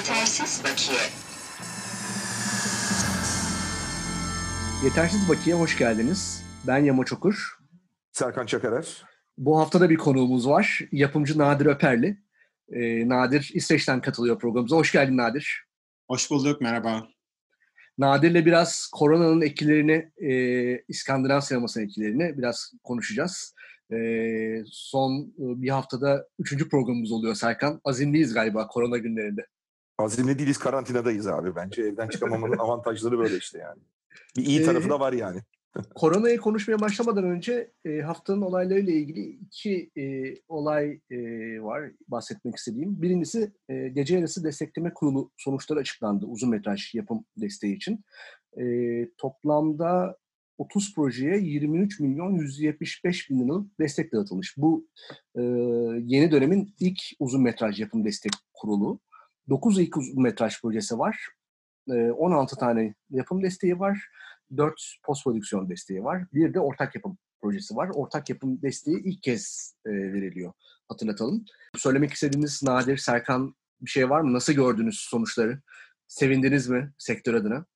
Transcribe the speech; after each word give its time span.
Yetersiz 0.00 0.64
bakiye. 0.64 1.00
Yetersiz 4.84 5.28
Bakiye 5.28 5.56
hoş 5.56 5.78
geldiniz. 5.78 6.44
Ben 6.66 6.78
Yama 6.78 7.04
Çokur. 7.04 7.58
Serkan 8.12 8.46
Çakarer. 8.46 9.04
Bu 9.38 9.60
hafta 9.60 9.80
da 9.80 9.90
bir 9.90 9.96
konuğumuz 9.96 10.48
var. 10.48 10.80
Yapımcı 10.92 11.38
Nadir 11.38 11.66
Öperli. 11.66 12.18
Ee, 12.72 13.08
Nadir 13.08 13.50
İsveç'ten 13.54 14.00
katılıyor 14.00 14.38
programımıza. 14.38 14.76
Hoş 14.76 14.92
geldin 14.92 15.16
Nadir. 15.16 15.64
Hoş 16.08 16.30
bulduk, 16.30 16.60
merhaba. 16.60 17.08
Nadir'le 17.98 18.46
biraz 18.46 18.86
koronanın 18.92 19.40
etkilerini, 19.40 20.12
e, 20.16 20.82
İskandinav 20.88 21.40
sinemasının 21.40 21.84
etkilerini 21.84 22.38
biraz 22.38 22.72
konuşacağız. 22.84 23.54
E, 23.92 23.98
son 24.66 25.32
bir 25.38 25.68
haftada 25.68 26.28
üçüncü 26.38 26.68
programımız 26.68 27.12
oluyor 27.12 27.34
Serkan. 27.34 27.80
Azimliyiz 27.84 28.34
galiba 28.34 28.66
korona 28.66 28.98
günlerinde. 28.98 29.46
Azimli 30.00 30.38
değiliz, 30.38 30.58
karantinadayız 30.58 31.26
abi. 31.26 31.56
Bence 31.56 31.82
evden 31.82 32.08
çıkamamanın 32.08 32.58
avantajları 32.58 33.18
böyle 33.18 33.36
işte 33.36 33.58
yani. 33.58 33.80
Bir 34.36 34.46
iyi 34.46 34.62
tarafı 34.62 34.90
da 34.90 35.00
var 35.00 35.12
yani. 35.12 35.40
Koronayı 35.94 36.38
konuşmaya 36.38 36.80
başlamadan 36.80 37.24
önce 37.24 37.70
e, 37.84 38.00
haftanın 38.00 38.42
olaylarıyla 38.42 38.92
ilgili 38.92 39.20
iki 39.20 39.90
e, 39.96 40.34
olay 40.48 41.00
e, 41.10 41.18
var 41.62 41.90
bahsetmek 42.08 42.56
istediğim. 42.56 43.02
Birincisi 43.02 43.52
e, 43.68 43.88
Gece 43.88 44.14
Yarısı 44.14 44.44
Destekleme 44.44 44.94
Kurulu 44.94 45.30
sonuçları 45.36 45.80
açıklandı 45.80 46.26
uzun 46.26 46.50
metraj 46.50 46.94
yapım 46.94 47.24
desteği 47.36 47.76
için. 47.76 48.04
E, 48.60 48.64
toplamda 49.18 50.16
30 50.58 50.94
projeye 50.94 51.38
23 51.38 52.00
milyon 52.00 52.34
175 52.34 53.30
bin 53.30 53.40
liralık 53.40 53.80
destek 53.80 54.12
dağıtılmış. 54.12 54.56
Bu 54.56 54.86
e, 55.36 55.42
yeni 56.04 56.30
dönemin 56.30 56.74
ilk 56.80 56.98
uzun 57.18 57.42
metraj 57.42 57.80
yapım 57.80 58.04
destek 58.04 58.32
kurulu. 58.54 59.00
9 59.50 59.78
ilk 59.78 59.96
uzun 59.96 60.22
metraj 60.22 60.60
projesi 60.60 60.98
var. 60.98 61.28
E, 61.90 62.10
16 62.10 62.56
tane 62.56 62.94
yapım 63.10 63.42
desteği 63.42 63.78
var. 63.78 64.08
4 64.56 64.96
post 65.02 65.24
prodüksiyon 65.24 65.70
desteği 65.70 66.04
var. 66.04 66.24
Bir 66.34 66.54
de 66.54 66.60
ortak 66.60 66.94
yapım 66.94 67.18
projesi 67.42 67.76
var. 67.76 67.90
Ortak 67.94 68.30
yapım 68.30 68.62
desteği 68.62 69.02
ilk 69.04 69.22
kez 69.22 69.74
e, 69.86 69.90
veriliyor. 69.90 70.52
Hatırlatalım. 70.88 71.44
Söylemek 71.76 72.12
istediğiniz 72.12 72.62
Nadir, 72.62 72.96
Serkan 72.96 73.54
bir 73.80 73.90
şey 73.90 74.10
var 74.10 74.20
mı? 74.20 74.32
Nasıl 74.32 74.52
gördünüz 74.52 75.00
sonuçları? 75.00 75.62
Sevindiniz 76.08 76.68
mi 76.68 76.92
sektör 76.98 77.34
adına? 77.34 77.66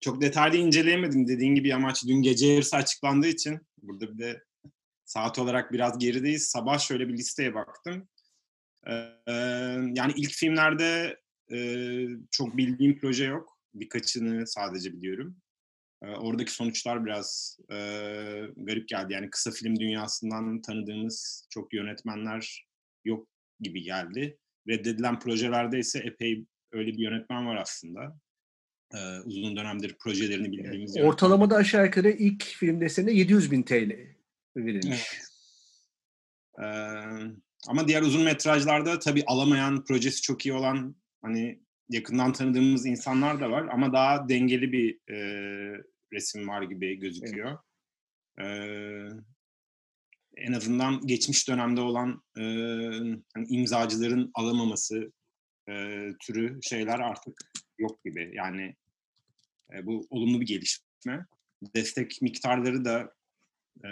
Çok 0.00 0.20
detaylı 0.20 0.56
inceleyemedim 0.56 1.28
dediğin 1.28 1.54
gibi 1.54 1.74
amaç 1.74 2.04
dün 2.06 2.22
gece 2.22 2.46
yarısı 2.46 2.76
açıklandığı 2.76 3.26
için 3.26 3.60
burada 3.82 4.12
bir 4.12 4.18
de 4.18 4.44
saat 5.04 5.38
olarak 5.38 5.72
biraz 5.72 5.98
gerideyiz. 5.98 6.46
Sabah 6.46 6.78
şöyle 6.78 7.08
bir 7.08 7.12
listeye 7.12 7.54
baktım. 7.54 8.08
Ee, 8.86 9.32
yani 9.94 10.12
ilk 10.16 10.30
filmlerde 10.30 11.20
e, 11.52 11.58
çok 12.30 12.56
bildiğim 12.56 12.98
proje 12.98 13.24
yok. 13.24 13.58
Birkaçını 13.74 14.46
sadece 14.46 14.92
biliyorum. 14.92 15.36
Ee, 16.02 16.06
oradaki 16.06 16.52
sonuçlar 16.52 17.06
biraz 17.06 17.58
e, 17.70 17.76
garip 18.56 18.88
geldi. 18.88 19.12
Yani 19.12 19.30
kısa 19.30 19.50
film 19.50 19.78
dünyasından 19.78 20.62
tanıdığımız 20.62 21.46
çok 21.50 21.74
yönetmenler 21.74 22.66
yok 23.04 23.28
gibi 23.60 23.82
geldi. 23.82 24.38
Reddedilen 24.68 25.18
projelerde 25.18 25.78
ise 25.78 25.98
epey 25.98 26.46
öyle 26.72 26.92
bir 26.92 26.98
yönetmen 26.98 27.46
var 27.46 27.56
aslında. 27.56 28.18
Ee, 28.94 29.20
uzun 29.24 29.56
dönemdir 29.56 29.96
projelerini 29.98 30.52
bildiğimiz 30.52 30.96
evet. 30.96 31.08
Ortalamada 31.08 31.56
aşağı 31.56 31.84
yukarı 31.84 32.10
ilk 32.10 32.44
film 32.44 32.80
deseninde 32.80 33.12
700 33.12 33.50
bin 33.50 33.62
TL 33.62 33.92
verilmiş. 34.56 35.08
Evet. 36.58 36.62
Ee, 36.62 37.43
ama 37.68 37.88
diğer 37.88 38.02
uzun 38.02 38.22
metrajlarda 38.22 38.98
tabii 38.98 39.24
alamayan, 39.26 39.84
projesi 39.84 40.22
çok 40.22 40.46
iyi 40.46 40.52
olan 40.52 40.96
hani 41.22 41.60
yakından 41.88 42.32
tanıdığımız 42.32 42.86
insanlar 42.86 43.40
da 43.40 43.50
var 43.50 43.68
ama 43.72 43.92
daha 43.92 44.28
dengeli 44.28 44.72
bir 44.72 45.12
e, 45.12 45.18
resim 46.12 46.48
var 46.48 46.62
gibi 46.62 46.98
gözüküyor. 46.98 47.50
Evet. 47.50 47.58
Ee, 48.38 49.08
en 50.36 50.52
azından 50.52 51.06
geçmiş 51.06 51.48
dönemde 51.48 51.80
olan 51.80 52.22
e, 52.38 52.42
hani 53.34 53.46
imzacıların 53.48 54.30
alamaması 54.34 55.12
e, 55.68 55.72
türü 56.20 56.58
şeyler 56.62 56.98
artık 57.00 57.34
yok 57.78 58.04
gibi. 58.04 58.32
Yani 58.34 58.74
e, 59.74 59.86
bu 59.86 60.06
olumlu 60.10 60.40
bir 60.40 60.46
gelişme. 60.46 61.26
Destek 61.74 62.22
miktarları 62.22 62.84
da 62.84 63.14
e, 63.84 63.88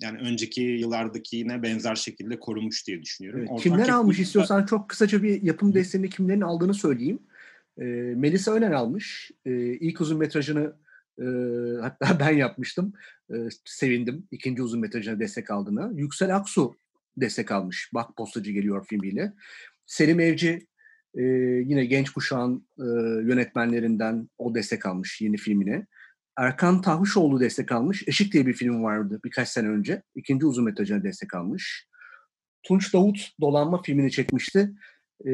yani 0.00 0.18
önceki 0.20 0.62
yıllardaki 0.62 1.36
yine 1.36 1.62
benzer 1.62 1.94
şekilde 1.94 2.40
korunmuş 2.40 2.86
diye 2.86 3.02
düşünüyorum. 3.02 3.46
Evet, 3.50 3.62
kimler 3.62 3.88
almış 3.88 4.18
da... 4.18 4.22
istiyorsan 4.22 4.66
çok 4.66 4.88
kısaca 4.88 5.22
bir 5.22 5.42
yapım 5.42 5.74
desteğini 5.74 6.10
kimlerin 6.10 6.40
aldığını 6.40 6.74
söyleyeyim. 6.74 7.18
E, 7.78 7.84
Melisa 8.16 8.52
Önen 8.52 8.72
almış. 8.72 9.30
E, 9.46 9.52
ilk 9.64 10.00
uzun 10.00 10.18
metrajını 10.18 10.72
e, 11.18 11.24
hatta 11.80 12.20
ben 12.20 12.36
yapmıştım. 12.36 12.92
E, 13.30 13.34
sevindim 13.64 14.26
ikinci 14.30 14.62
uzun 14.62 14.80
metrajına 14.80 15.20
destek 15.20 15.50
aldığına. 15.50 15.90
Yüksel 15.94 16.36
Aksu 16.36 16.76
destek 17.16 17.52
almış. 17.52 17.90
Bak 17.94 18.16
Postacı 18.16 18.52
Geliyor 18.52 18.86
filmiyle. 18.86 19.32
Selim 19.86 20.20
Evci 20.20 20.66
e, 21.14 21.22
yine 21.66 21.84
genç 21.84 22.10
kuşağın 22.10 22.66
e, 22.78 22.84
yönetmenlerinden 23.28 24.28
o 24.38 24.54
destek 24.54 24.86
almış 24.86 25.20
yeni 25.20 25.36
filmine. 25.36 25.86
Erkan 26.38 26.80
Tahuşoğlu 26.80 27.40
destek 27.40 27.72
almış. 27.72 28.04
Eşik 28.06 28.32
diye 28.32 28.46
bir 28.46 28.52
film 28.52 28.82
vardı 28.82 29.20
birkaç 29.24 29.48
sene 29.48 29.68
önce. 29.68 30.02
İkinci 30.14 30.46
uzun 30.46 30.64
metrajına 30.64 31.02
destek 31.02 31.34
almış. 31.34 31.88
Tunç 32.62 32.94
Davut 32.94 33.30
Dolanma 33.40 33.82
filmini 33.82 34.10
çekmişti. 34.10 34.72
E, 35.26 35.32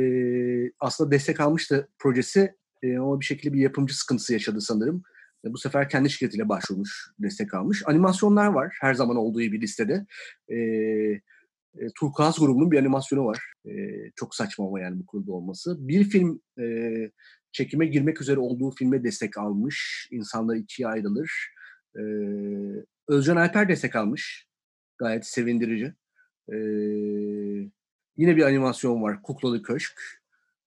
aslında 0.81 1.11
destek 1.11 1.41
almıştı 1.41 1.89
projesi 1.99 2.55
e, 2.83 2.97
ama 2.97 3.21
bir 3.21 3.25
şekilde 3.25 3.55
bir 3.55 3.61
yapımcı 3.61 3.99
sıkıntısı 3.99 4.33
yaşadı 4.33 4.61
sanırım. 4.61 5.03
E, 5.45 5.53
bu 5.53 5.59
sefer 5.59 5.89
kendi 5.89 6.11
şirketiyle 6.11 6.49
başvurmuş, 6.49 7.11
destek 7.19 7.55
almış. 7.55 7.83
Animasyonlar 7.87 8.47
var 8.47 8.77
her 8.81 8.95
zaman 8.95 9.17
olduğu 9.17 9.39
bir 9.39 9.61
listede. 9.61 10.07
E, 10.49 10.57
e, 11.79 11.87
Turkuaz 12.01 12.39
grubunun 12.39 12.71
bir 12.71 12.79
animasyonu 12.79 13.25
var. 13.25 13.39
E, 13.67 13.71
çok 14.17 14.35
saçma 14.35 14.67
ama 14.67 14.81
yani 14.81 15.01
bu 15.01 15.07
kurulda 15.07 15.33
olması. 15.33 15.89
Bir 15.89 16.05
film 16.05 16.41
e, 16.61 16.65
çekime 17.53 17.87
girmek 17.87 18.21
üzere 18.21 18.41
olduğu 18.41 18.71
filme 18.71 19.05
destek 19.05 19.39
almış. 19.39 20.09
İnsanlar 20.11 20.57
ikiye 20.57 20.89
ayrılır. 20.89 21.51
E, 21.97 22.03
Özcan 23.09 23.37
Alper 23.37 23.69
destek 23.69 23.97
almış. 23.97 24.47
Gayet 24.99 25.27
sevindirici. 25.27 25.95
E, 26.53 26.57
yine 28.17 28.37
bir 28.37 28.43
animasyon 28.43 29.03
var. 29.03 29.23
Kuklalı 29.23 29.63
Köşk. 29.63 30.19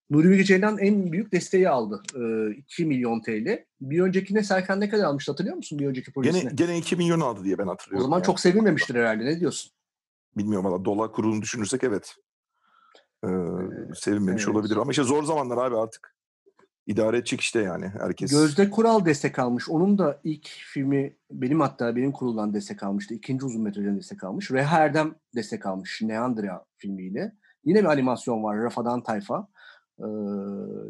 Nuri 0.09 0.30
Bilge 0.30 0.44
Ceylan 0.44 0.78
en 0.78 1.12
büyük 1.12 1.31
desteği 1.31 1.69
aldı. 1.69 2.03
E, 2.16 2.52
2 2.56 2.86
milyon 2.86 3.22
TL. 3.22 3.66
Bir 3.81 4.02
öncekine 4.02 4.44
Serkan 4.44 4.80
ne 4.80 4.90
kadar 4.90 5.03
almıştı 5.03 5.31
hatırlıyor 5.31 5.56
musun 5.56 5.80
bir 5.80 5.88
önceki 5.88 6.13
projesine? 6.13 6.42
Gene, 6.42 6.53
gene 6.53 6.78
2 6.78 6.96
milyon 6.96 7.19
aldı 7.19 7.44
diye 7.44 7.58
ben 7.58 7.68
hatırlıyorum. 7.68 8.02
O 8.02 8.03
zaman 8.03 8.18
yani. 8.18 8.25
çok 8.25 8.40
sevilmemiştir 8.40 8.96
herhalde. 8.96 9.25
Ne 9.25 9.40
diyorsun? 9.40 9.72
Bilmiyorum 10.38 10.66
valla 10.66 10.86
dolar 10.86 11.12
kurulunu 11.12 11.42
düşünürsek 11.42 11.84
evet. 11.84 12.16
Ee, 13.25 13.28
sevinmemiş 13.96 14.44
evet. 14.44 14.56
olabilir. 14.56 14.75
Ama 14.75 14.92
işte 14.92 15.03
zor 15.03 15.24
zamanlar 15.24 15.58
abi 15.58 15.78
artık. 15.78 16.16
İdare 16.91 17.18
edecek 17.18 17.41
işte 17.41 17.59
yani 17.62 17.88
herkes. 17.88 18.31
Gözde 18.31 18.69
Kural 18.69 19.06
destek 19.06 19.40
almış. 19.40 19.69
Onun 19.69 19.97
da 19.97 20.22
ilk 20.24 20.47
filmi 20.47 21.16
benim 21.31 21.59
hatta 21.59 21.96
benim 21.96 22.12
kuruldan 22.12 22.53
destek 22.53 22.84
almıştı. 22.84 23.13
İkinci 23.13 23.46
uzun 23.46 23.62
metrajdan 23.62 23.97
destek 23.97 24.24
almış. 24.24 24.52
Reha 24.52 24.78
Erdem 24.78 25.16
destek 25.35 25.66
almış 25.66 26.01
Neandria 26.01 26.66
filmiyle. 26.78 27.35
Yine 27.66 27.80
bir 27.80 27.85
animasyon 27.85 28.44
var. 28.44 28.57
Rafadan 28.57 29.03
Tayfa 29.03 29.47
e, 30.00 30.07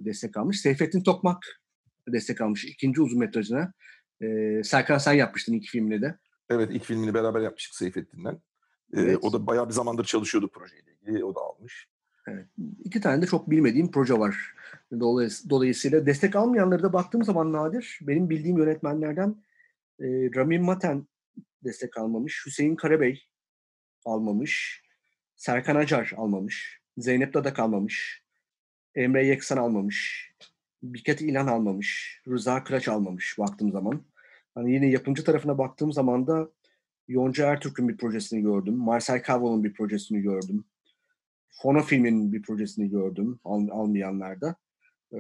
destek 0.06 0.38
almış. 0.38 0.62
Seyfettin 0.62 1.04
Tokmak 1.04 1.62
destek 2.08 2.42
almış 2.42 2.66
ikinci 2.66 3.02
uzun 3.02 3.20
metrajına. 3.20 3.74
E, 4.22 4.28
Serkan 4.64 4.98
sen 4.98 5.14
yapmıştın 5.14 5.54
ilk 5.54 5.70
filmini 5.70 6.02
de. 6.02 6.18
Evet 6.50 6.70
ilk 6.72 6.84
filmini 6.84 7.14
beraber 7.14 7.42
yapmıştık 7.42 7.76
Seyfettin'den. 7.76 8.42
Evet. 8.94 9.18
o 9.22 9.34
da 9.34 9.48
bayağı 9.48 9.68
bir 9.68 9.74
zamandır 9.74 10.06
çalışıyordu 10.06 10.50
projeyle 10.54 10.92
ilgili. 11.02 11.26
O 11.26 11.36
da 11.36 11.40
almış. 11.40 11.88
Evet. 12.28 12.46
İki 12.84 13.02
tane 13.02 13.22
de 13.22 13.26
çok 13.26 13.50
bilmediğim 13.50 13.92
proje 13.92 14.20
var. 14.20 14.56
Dolayısıyla 15.50 16.06
destek 16.06 16.36
almayanları 16.36 16.84
da 16.84 16.94
baktığım 16.94 17.24
zaman 17.24 17.54
nadir. 17.54 18.00
Benim 18.02 18.30
bildiğim 18.30 18.58
yönetmenlerden 18.58 19.36
e, 20.00 20.06
Ramin 20.36 20.64
Maten 20.64 21.08
destek 21.64 21.98
almamış. 21.98 22.46
Hüseyin 22.46 22.76
Karabey 22.76 23.28
almamış. 24.06 24.84
Serkan 25.36 25.76
Acar 25.76 26.14
almamış. 26.18 26.82
Zeynep 26.98 27.34
Dadak 27.34 27.60
almamış. 27.60 28.24
Emre 28.96 29.26
Yeksan 29.26 29.58
almamış. 29.58 30.32
Biket 30.84 31.22
İlhan 31.22 31.48
almamış. 31.48 32.22
Rıza 32.28 32.64
Kıraç 32.64 32.88
almamış 32.88 33.40
baktığım 33.40 33.72
zaman. 33.72 34.04
Hani 34.56 34.74
yine 34.74 34.90
yapımcı 34.90 35.24
tarafına 35.24 35.58
baktığım 35.58 35.92
zaman 35.94 36.28
da 36.28 36.50
Yonca 37.08 37.52
Ertürk'ün 37.52 37.90
bir 37.90 37.98
projesini 37.98 38.42
gördüm. 38.42 38.78
Marcel 38.78 39.24
Cavo'nun 39.24 39.64
bir 39.64 39.74
projesini 39.74 40.22
gördüm. 40.22 40.64
Fono 41.52 41.82
filminin 41.82 42.34
bir 42.34 42.42
projesini 42.42 42.90
gördüm 42.90 43.40
al, 43.44 43.68
almayanlarda. 43.72 44.56
Ee, 45.14 45.18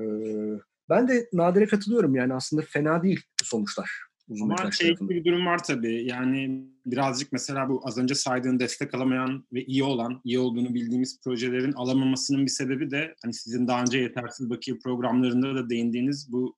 ben 0.89 1.07
de 1.07 1.29
Nadir'e 1.33 1.65
katılıyorum 1.67 2.15
yani 2.15 2.33
aslında 2.33 2.61
fena 2.61 3.03
değil 3.03 3.21
sonuçlar. 3.43 3.91
uzun 4.27 4.49
Ama 4.49 4.71
şey 4.71 4.87
tarafında. 4.87 5.09
bir 5.09 5.25
durum 5.25 5.45
var 5.45 5.63
tabii. 5.63 6.03
Yani 6.05 6.65
birazcık 6.85 7.31
mesela 7.31 7.69
bu 7.69 7.81
az 7.83 7.97
önce 7.97 8.15
saydığın 8.15 8.59
destek 8.59 8.93
alamayan 8.93 9.47
ve 9.53 9.65
iyi 9.65 9.83
olan, 9.83 10.21
iyi 10.23 10.39
olduğunu 10.39 10.73
bildiğimiz 10.73 11.19
projelerin 11.23 11.73
alamamasının 11.73 12.45
bir 12.45 12.51
sebebi 12.51 12.91
de 12.91 13.15
hani 13.23 13.33
sizin 13.33 13.67
daha 13.67 13.81
önce 13.81 13.99
yetersiz 13.99 14.49
bakiye 14.49 14.77
programlarında 14.77 15.55
da 15.55 15.69
değindiğiniz 15.69 16.31
bu 16.31 16.55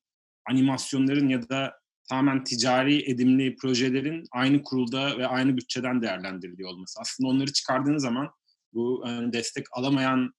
animasyonların 0.50 1.30
ya 1.30 1.50
da 1.50 1.74
tamamen 2.10 2.44
ticari 2.44 3.12
edimli 3.12 3.56
projelerin 3.56 4.24
aynı 4.32 4.64
kurulda 4.64 5.18
ve 5.18 5.28
aynı 5.28 5.58
bütçeden 5.58 6.02
değerlendiriliyor 6.02 6.70
olması. 6.70 7.00
Aslında 7.02 7.30
onları 7.30 7.54
çıkardığınız 7.54 8.04
zaman 8.04 8.30
bu 8.74 9.02
hani 9.06 9.34
destek 9.34 9.66
alamayan 9.72 10.34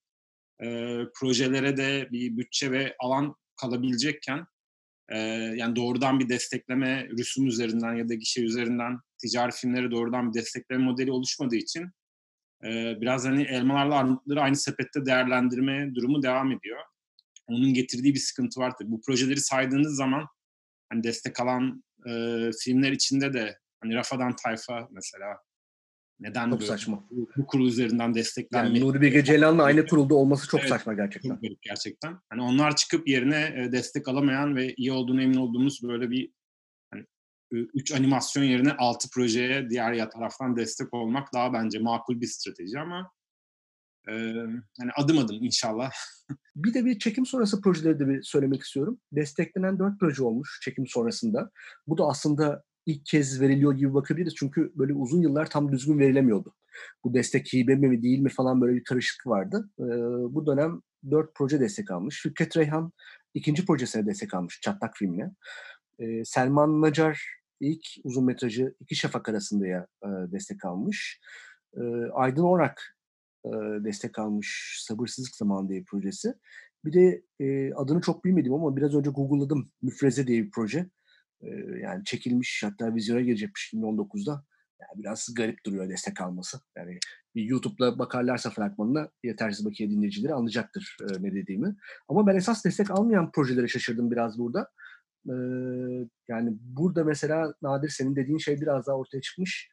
e, 0.63 0.99
projelere 1.21 1.77
de 1.77 2.09
bir 2.13 2.37
bütçe 2.37 2.71
ve 2.71 2.97
alan 2.99 3.35
kalabilecekken 3.61 4.47
e, 5.09 5.19
yani 5.57 5.77
doğrudan 5.77 6.21
bir 6.21 6.29
destekleme 6.29 7.09
rüsum 7.19 7.47
üzerinden 7.47 7.95
ya 7.95 8.09
da 8.09 8.15
gişe 8.15 8.43
üzerinden 8.43 8.99
ticari 9.19 9.53
filmlere 9.53 9.91
doğrudan 9.91 10.29
bir 10.29 10.41
destekleme 10.41 10.85
modeli 10.85 11.13
oluşmadığı 11.13 11.57
için 11.57 11.91
e, 12.65 13.01
biraz 13.01 13.25
hani 13.25 13.43
elmalarla 13.43 13.95
armutları 13.95 14.41
aynı 14.41 14.57
sepette 14.57 15.07
değerlendirme 15.07 15.95
durumu 15.95 16.23
devam 16.23 16.53
ediyor. 16.53 16.81
Onun 17.47 17.75
getirdiği 17.75 18.15
bir 18.15 18.19
sıkıntı 18.19 18.61
var. 18.61 18.73
Bu 18.85 19.01
projeleri 19.01 19.41
saydığınız 19.41 19.97
zaman 19.97 20.27
hani 20.89 21.05
destek 21.05 21.41
alan 21.41 21.85
e, 22.09 22.11
filmler 22.65 22.93
içinde 22.93 23.33
de 23.33 23.59
hani 23.81 23.95
Rafadan 23.95 24.37
Tayfa 24.37 24.89
mesela 24.91 25.39
neden 26.21 26.51
Çok 26.51 26.61
böyle 26.61 26.71
saçma. 26.71 27.05
bu, 27.11 27.29
bu 27.37 27.47
kurul 27.47 27.67
üzerinden 27.67 28.15
desteklenmedi? 28.15 28.79
Yani 28.79 28.89
Nuri 28.89 29.01
Bilge 29.01 29.25
Ceylan'la 29.25 29.63
aynı 29.63 29.87
kurulda 29.87 30.15
olması 30.15 30.49
çok 30.49 30.61
Evet. 30.61 30.69
saçma 30.69 30.95
gerçekten. 30.95 31.29
Çok 31.29 31.63
gerçekten. 31.63 32.19
Hani 32.31 32.43
onlar 32.43 32.77
çıkıp 32.77 33.09
yerine 33.09 33.55
e, 33.57 33.73
destek 33.73 34.09
alamayan 34.09 34.57
ve 34.57 34.75
iyi 34.75 34.93
olduğunu 34.93 35.23
emin 35.23 35.37
olduğumuz 35.37 35.81
böyle 35.83 36.11
bir 36.11 36.33
hani 36.91 37.07
3 37.53 37.93
animasyon 37.93 38.45
yerine 38.45 38.73
6 38.73 39.11
projeye 39.11 39.71
diğer 39.71 39.93
ya 39.93 40.09
taraftan 40.09 40.57
destek 40.57 40.95
olmak 40.95 41.35
daha 41.35 41.53
bence 41.53 41.79
makul 41.79 42.21
bir 42.21 42.27
strateji 42.27 42.79
ama 42.81 43.11
e, 44.09 44.13
hani 44.81 44.91
adım 44.97 45.19
adım 45.19 45.37
inşallah. 45.41 45.91
Bir 46.57 46.75
de 46.75 46.85
bir 46.85 46.99
çekim 46.99 47.27
sonrası 47.27 47.61
projeleri 47.61 47.99
de 47.99 48.09
bir 48.09 48.23
söylemek 48.23 48.63
istiyorum. 48.63 49.01
Desteklenen 49.13 49.79
dört 49.79 50.01
proje 50.01 50.23
olmuş 50.23 50.61
çekim 50.65 50.87
sonrasında. 50.87 51.51
Bu 51.87 51.99
da 51.99 52.05
aslında 52.05 52.63
ilk 52.87 53.07
kez 53.07 53.41
veriliyor 53.41 53.73
gibi 53.73 53.95
bakabiliriz. 53.95 54.35
Çünkü 54.35 54.73
böyle 54.77 54.95
uzun 54.95 55.21
yıllar 55.21 55.51
tam 55.51 55.73
düzgün 55.73 55.99
verilemiyordu. 55.99 56.55
Bu 57.05 57.15
destek 57.15 57.53
hibe 57.53 57.75
mi 57.75 58.03
değil 58.03 58.19
mi 58.19 58.29
falan 58.29 58.61
böyle 58.61 58.77
bir 58.77 58.85
karışıklık 58.85 59.27
vardı. 59.27 59.71
Ee, 59.79 59.85
bu 60.35 60.47
dönem 60.47 60.83
dört 61.11 61.35
proje 61.35 61.61
destek 61.61 61.91
almış. 61.91 62.23
Fikret 62.23 62.57
Reyhan 62.57 62.93
ikinci 63.35 63.67
projesine 63.67 64.07
destek 64.07 64.35
almış 64.35 64.61
Çatlak 64.61 64.97
filmine. 64.97 65.31
Ee, 65.99 66.25
Selman 66.25 66.83
Nacar 66.83 67.25
ilk 67.61 67.87
uzun 68.05 68.25
metrajı 68.25 68.75
İki 68.81 68.97
Şafak 68.97 69.29
arasında 69.29 69.67
e, 69.67 69.87
destek 70.05 70.65
almış. 70.65 71.21
Ee, 71.77 71.81
Aydın 72.13 72.43
Orak 72.43 72.97
e, 73.45 73.51
destek 73.85 74.19
almış 74.19 74.79
Sabırsızlık 74.81 75.37
Zamanı 75.37 75.69
diye 75.69 75.85
projesi. 75.85 76.35
Bir 76.85 76.93
de 76.93 77.23
e, 77.41 77.75
adını 77.75 78.01
çok 78.01 78.25
bilmedim 78.25 78.55
ama 78.55 78.77
biraz 78.77 78.95
önce 78.95 79.11
Google'ladım. 79.11 79.71
Müfreze 79.83 80.27
diye 80.27 80.43
bir 80.43 80.51
proje. 80.51 80.91
Yani 81.83 82.05
çekilmiş 82.05 82.63
hatta 82.65 82.95
vizyona 82.95 83.21
girecekmiş 83.21 83.73
2019'da. 83.75 84.45
Yani 84.81 85.03
biraz 85.03 85.35
garip 85.37 85.67
duruyor 85.67 85.89
destek 85.89 86.21
alması. 86.21 86.61
Yani 86.77 86.99
bir 87.35 87.43
YouTube'da 87.43 87.99
bakarlarsa 87.99 88.51
fragmanına 88.51 89.09
yetersiz 89.23 89.67
bakiye 89.67 89.91
dinleyicileri 89.91 90.35
anlayacaktır 90.35 90.97
e, 91.03 91.23
ne 91.23 91.35
dediğimi. 91.35 91.77
Ama 92.09 92.27
ben 92.27 92.37
esas 92.37 92.65
destek 92.65 92.91
almayan 92.91 93.31
projelere 93.31 93.69
şaşırdım 93.69 94.11
biraz 94.11 94.39
burada. 94.39 94.71
E, 95.29 95.35
yani 96.29 96.57
burada 96.61 97.05
mesela 97.05 97.55
Nadir 97.63 97.89
senin 97.89 98.17
dediğin 98.17 98.39
şey 98.39 98.61
biraz 98.61 98.87
daha 98.87 98.97
ortaya 98.97 99.21
çıkmış. 99.21 99.71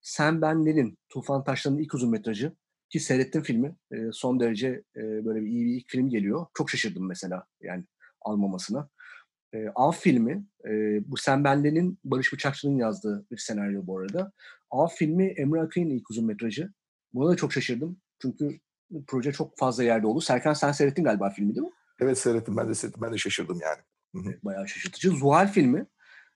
Sen 0.00 0.42
Benler'in 0.42 0.98
Tufan 1.08 1.44
Taşlan'ın 1.44 1.78
ilk 1.78 1.94
uzun 1.94 2.10
metrajı 2.10 2.52
ki 2.90 3.00
seyrettim 3.00 3.42
filmi. 3.42 3.76
E, 3.92 3.96
son 4.12 4.40
derece 4.40 4.82
e, 4.96 5.02
böyle 5.24 5.42
bir 5.42 5.46
iyi 5.46 5.66
bir 5.66 5.76
ilk 5.76 5.90
film 5.90 6.08
geliyor. 6.08 6.46
Çok 6.54 6.70
şaşırdım 6.70 7.08
mesela 7.08 7.46
yani 7.60 7.84
almamasına. 8.20 8.88
E, 9.54 9.68
Av 9.74 9.92
filmi, 9.92 10.46
e, 10.64 10.70
bu 11.10 11.16
Sen 11.16 11.44
Benli'nin 11.44 11.98
Barış 12.04 12.32
Bıçakçı'nın 12.32 12.76
yazdığı 12.76 13.26
bir 13.30 13.36
senaryo 13.36 13.86
bu 13.86 13.98
arada. 13.98 14.32
Av 14.70 14.88
filmi 14.88 15.26
Emre 15.26 15.60
Akay'ın 15.60 15.90
ilk 15.90 16.10
uzun 16.10 16.26
metrajı. 16.26 16.72
Buna 17.12 17.30
da 17.30 17.36
çok 17.36 17.52
şaşırdım. 17.52 18.00
Çünkü 18.22 18.60
proje 19.06 19.32
çok 19.32 19.58
fazla 19.58 19.84
yerde 19.84 20.06
oldu. 20.06 20.20
Serkan 20.20 20.52
sen 20.52 20.72
seyrettin 20.72 21.04
galiba 21.04 21.30
filmi 21.30 21.54
değil 21.54 21.66
mi? 21.66 21.72
Evet 22.00 22.18
seyrettim 22.18 22.56
ben 22.56 22.68
de 22.68 22.74
seyrettim. 22.74 23.02
Ben 23.02 23.12
de 23.12 23.18
şaşırdım 23.18 23.58
yani. 23.62 23.80
Hı 24.14 24.18
hı. 24.18 24.30
Evet, 24.32 24.44
bayağı 24.44 24.68
şaşırtıcı. 24.68 25.10
Zuhal 25.10 25.48
filmi. 25.48 25.86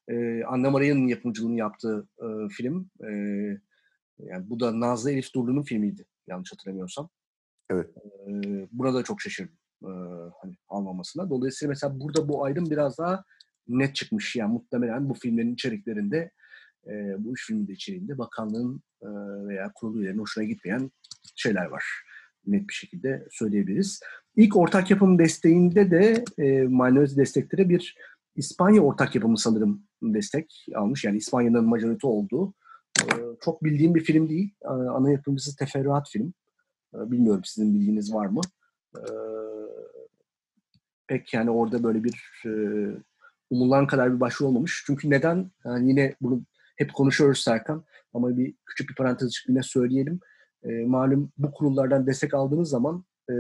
E, 0.09 0.44
Anna 0.44 0.70
Maria'nın 0.70 1.06
yapımcılığını 1.06 1.56
yaptığı 1.56 2.09
e, 2.19 2.49
film. 2.49 2.91
E, 3.00 3.11
yani 4.19 4.50
bu 4.50 4.61
da 4.61 4.81
Nazlı 4.81 5.12
Elif 5.12 5.35
Durlu'nun 5.35 5.62
filmiydi 5.62 6.06
yanlış 6.26 6.53
hatırlamıyorsam. 6.53 7.09
Evet. 7.70 7.91
E, 7.97 8.32
burada 8.73 9.03
çok 9.03 9.20
şaşırdım 9.20 9.59
e, 9.83 9.91
hani 10.43 10.57
almamasına. 10.69 11.31
Dolayısıyla 11.31 11.71
mesela 11.71 12.01
burada 12.01 12.29
bu 12.29 12.45
ayrım 12.45 12.71
biraz 12.71 12.99
daha 12.99 13.25
net 13.69 13.95
çıkmış. 13.95 14.37
Yani 14.37 14.53
muhtemelen 14.53 15.09
bu 15.09 15.15
filmlerin 15.15 15.55
içeriklerinde 15.55 16.31
e, 16.87 17.15
bu 17.19 17.33
üç 17.33 17.47
filmin 17.47 17.69
de 17.69 17.73
içeriğinde 17.73 18.19
bakanlığın 18.19 18.83
e, 19.03 19.09
veya 19.49 19.73
kurulu 19.75 19.99
üyelerinin 19.99 20.21
hoşuna 20.21 20.45
gitmeyen 20.45 20.91
şeyler 21.37 21.67
var. 21.67 21.85
Net 22.47 22.69
bir 22.69 22.75
şekilde 22.75 23.27
söyleyebiliriz. 23.31 24.01
İlk 24.37 24.57
ortak 24.57 24.91
yapım 24.91 25.19
desteğinde 25.19 25.91
de 25.91 26.25
e, 26.39 26.45
minority 26.63 27.17
desteklere 27.17 27.69
bir 27.69 27.97
İspanya 28.37 28.83
ortak 28.83 29.15
yapımı 29.15 29.39
sanırım 29.39 29.83
destek 30.03 30.67
almış. 30.75 31.05
Yani 31.05 31.17
İspanya'nın 31.17 31.65
majorite 31.65 32.07
olduğu. 32.07 32.55
E, 33.01 33.07
çok 33.41 33.65
bildiğim 33.65 33.95
bir 33.95 34.05
film 34.05 34.29
değil. 34.29 34.55
E, 34.63 34.69
ana 34.69 35.11
yapımcısı 35.11 35.57
Teferruat 35.57 36.11
film. 36.11 36.33
E, 36.95 37.11
bilmiyorum 37.11 37.43
sizin 37.45 37.75
bildiğiniz 37.75 38.15
var 38.15 38.27
mı? 38.27 38.41
E, 38.97 39.03
pek 41.08 41.34
yani 41.34 41.50
orada 41.50 41.82
böyle 41.82 42.05
bir 42.05 42.43
e, 42.46 42.50
umulan 43.50 43.87
kadar 43.87 44.14
bir 44.14 44.20
başvuru 44.20 44.49
olmamış. 44.49 44.82
Çünkü 44.87 45.10
neden? 45.10 45.50
Yani 45.64 45.88
yine 45.88 46.14
bunu 46.20 46.43
hep 46.76 46.93
konuşuyoruz 46.93 47.40
Serkan. 47.40 47.84
Ama 48.14 48.37
bir 48.37 48.55
küçük 48.66 48.90
bir 48.90 48.94
parantez 48.94 49.28
açıp 49.28 49.49
yine 49.49 49.62
söyleyelim. 49.62 50.20
E, 50.62 50.69
malum 50.69 51.32
bu 51.38 51.52
kurullardan 51.52 52.06
destek 52.06 52.34
aldığınız 52.34 52.69
zaman 52.69 53.05
e, 53.31 53.34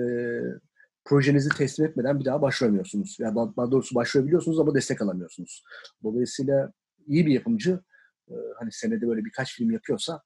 projenizi 1.04 1.48
teslim 1.48 1.86
etmeden 1.86 2.20
bir 2.20 2.24
daha 2.24 2.42
başvuramıyorsunuz. 2.42 3.16
Ya 3.20 3.26
yani 3.26 3.34
daha 3.56 3.70
doğrusu 3.70 3.94
başvurabiliyorsunuz 3.94 4.60
ama 4.60 4.74
destek 4.74 5.02
alamıyorsunuz. 5.02 5.64
Dolayısıyla 6.02 6.72
iyi 7.06 7.26
bir 7.26 7.32
yapımcı 7.32 7.80
e, 8.28 8.34
hani 8.58 8.72
senede 8.72 9.08
böyle 9.08 9.24
birkaç 9.24 9.54
film 9.54 9.70
yapıyorsa 9.70 10.22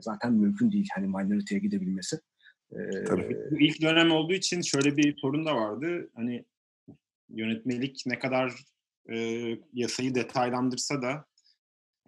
zaten 0.00 0.32
mümkün 0.32 0.72
değil 0.72 0.88
hani 0.94 1.06
minority'ye 1.06 1.60
gidebilmesi. 1.60 2.20
E, 2.72 3.04
Tabii. 3.04 3.36
Bu 3.50 3.60
ilk 3.60 3.82
dönem 3.82 4.10
olduğu 4.10 4.32
için 4.32 4.60
şöyle 4.60 4.96
bir 4.96 5.16
sorun 5.16 5.46
da 5.46 5.56
vardı. 5.56 6.10
Hani 6.14 6.44
yönetmelik 7.28 8.02
ne 8.06 8.18
kadar 8.18 8.52
e, 9.12 9.16
yasayı 9.72 10.14
detaylandırsa 10.14 11.02
da 11.02 11.26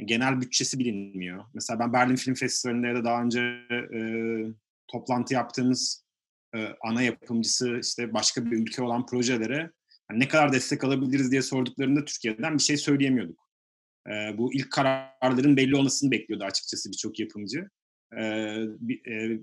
genel 0.04 0.40
bütçesi 0.40 0.78
bilinmiyor. 0.78 1.44
Mesela 1.54 1.80
ben 1.80 1.92
Berlin 1.92 2.16
Film 2.16 2.34
Festivali'nde 2.34 2.94
da 2.94 3.04
daha 3.04 3.22
önce 3.22 3.40
e, 3.94 4.00
toplantı 4.88 5.34
yaptığımız 5.34 6.04
e, 6.54 6.68
ana 6.80 7.02
yapımcısı 7.02 7.78
işte 7.82 8.14
başka 8.14 8.44
bir 8.44 8.56
ülke 8.56 8.82
olan 8.82 9.06
projelere 9.06 9.70
yani 10.10 10.20
ne 10.20 10.28
kadar 10.28 10.52
destek 10.52 10.84
alabiliriz 10.84 11.30
diye 11.30 11.42
sorduklarında 11.42 12.04
Türkiye'den 12.04 12.54
bir 12.54 12.62
şey 12.62 12.76
söyleyemiyorduk. 12.76 13.40
E, 14.06 14.38
bu 14.38 14.54
ilk 14.54 14.72
kararların 14.72 15.56
belli 15.56 15.76
olmasını 15.76 16.10
bekliyordu 16.10 16.44
açıkçası 16.44 16.90
birçok 16.90 17.20
yapımcı. 17.20 17.68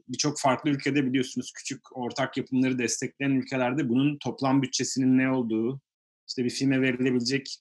Birçok 0.07 0.35
bir 0.35 0.41
farklı 0.41 0.69
ülkede 0.69 1.05
biliyorsunuz 1.05 1.53
küçük 1.53 1.97
ortak 1.97 2.37
yapımları 2.37 2.79
destekleyen 2.79 3.31
ülkelerde 3.31 3.89
bunun 3.89 4.17
toplam 4.17 4.61
bütçesinin 4.61 5.17
ne 5.17 5.31
olduğu, 5.31 5.81
işte 6.27 6.45
bir 6.45 6.49
filme 6.49 6.81
verilebilecek 6.81 7.57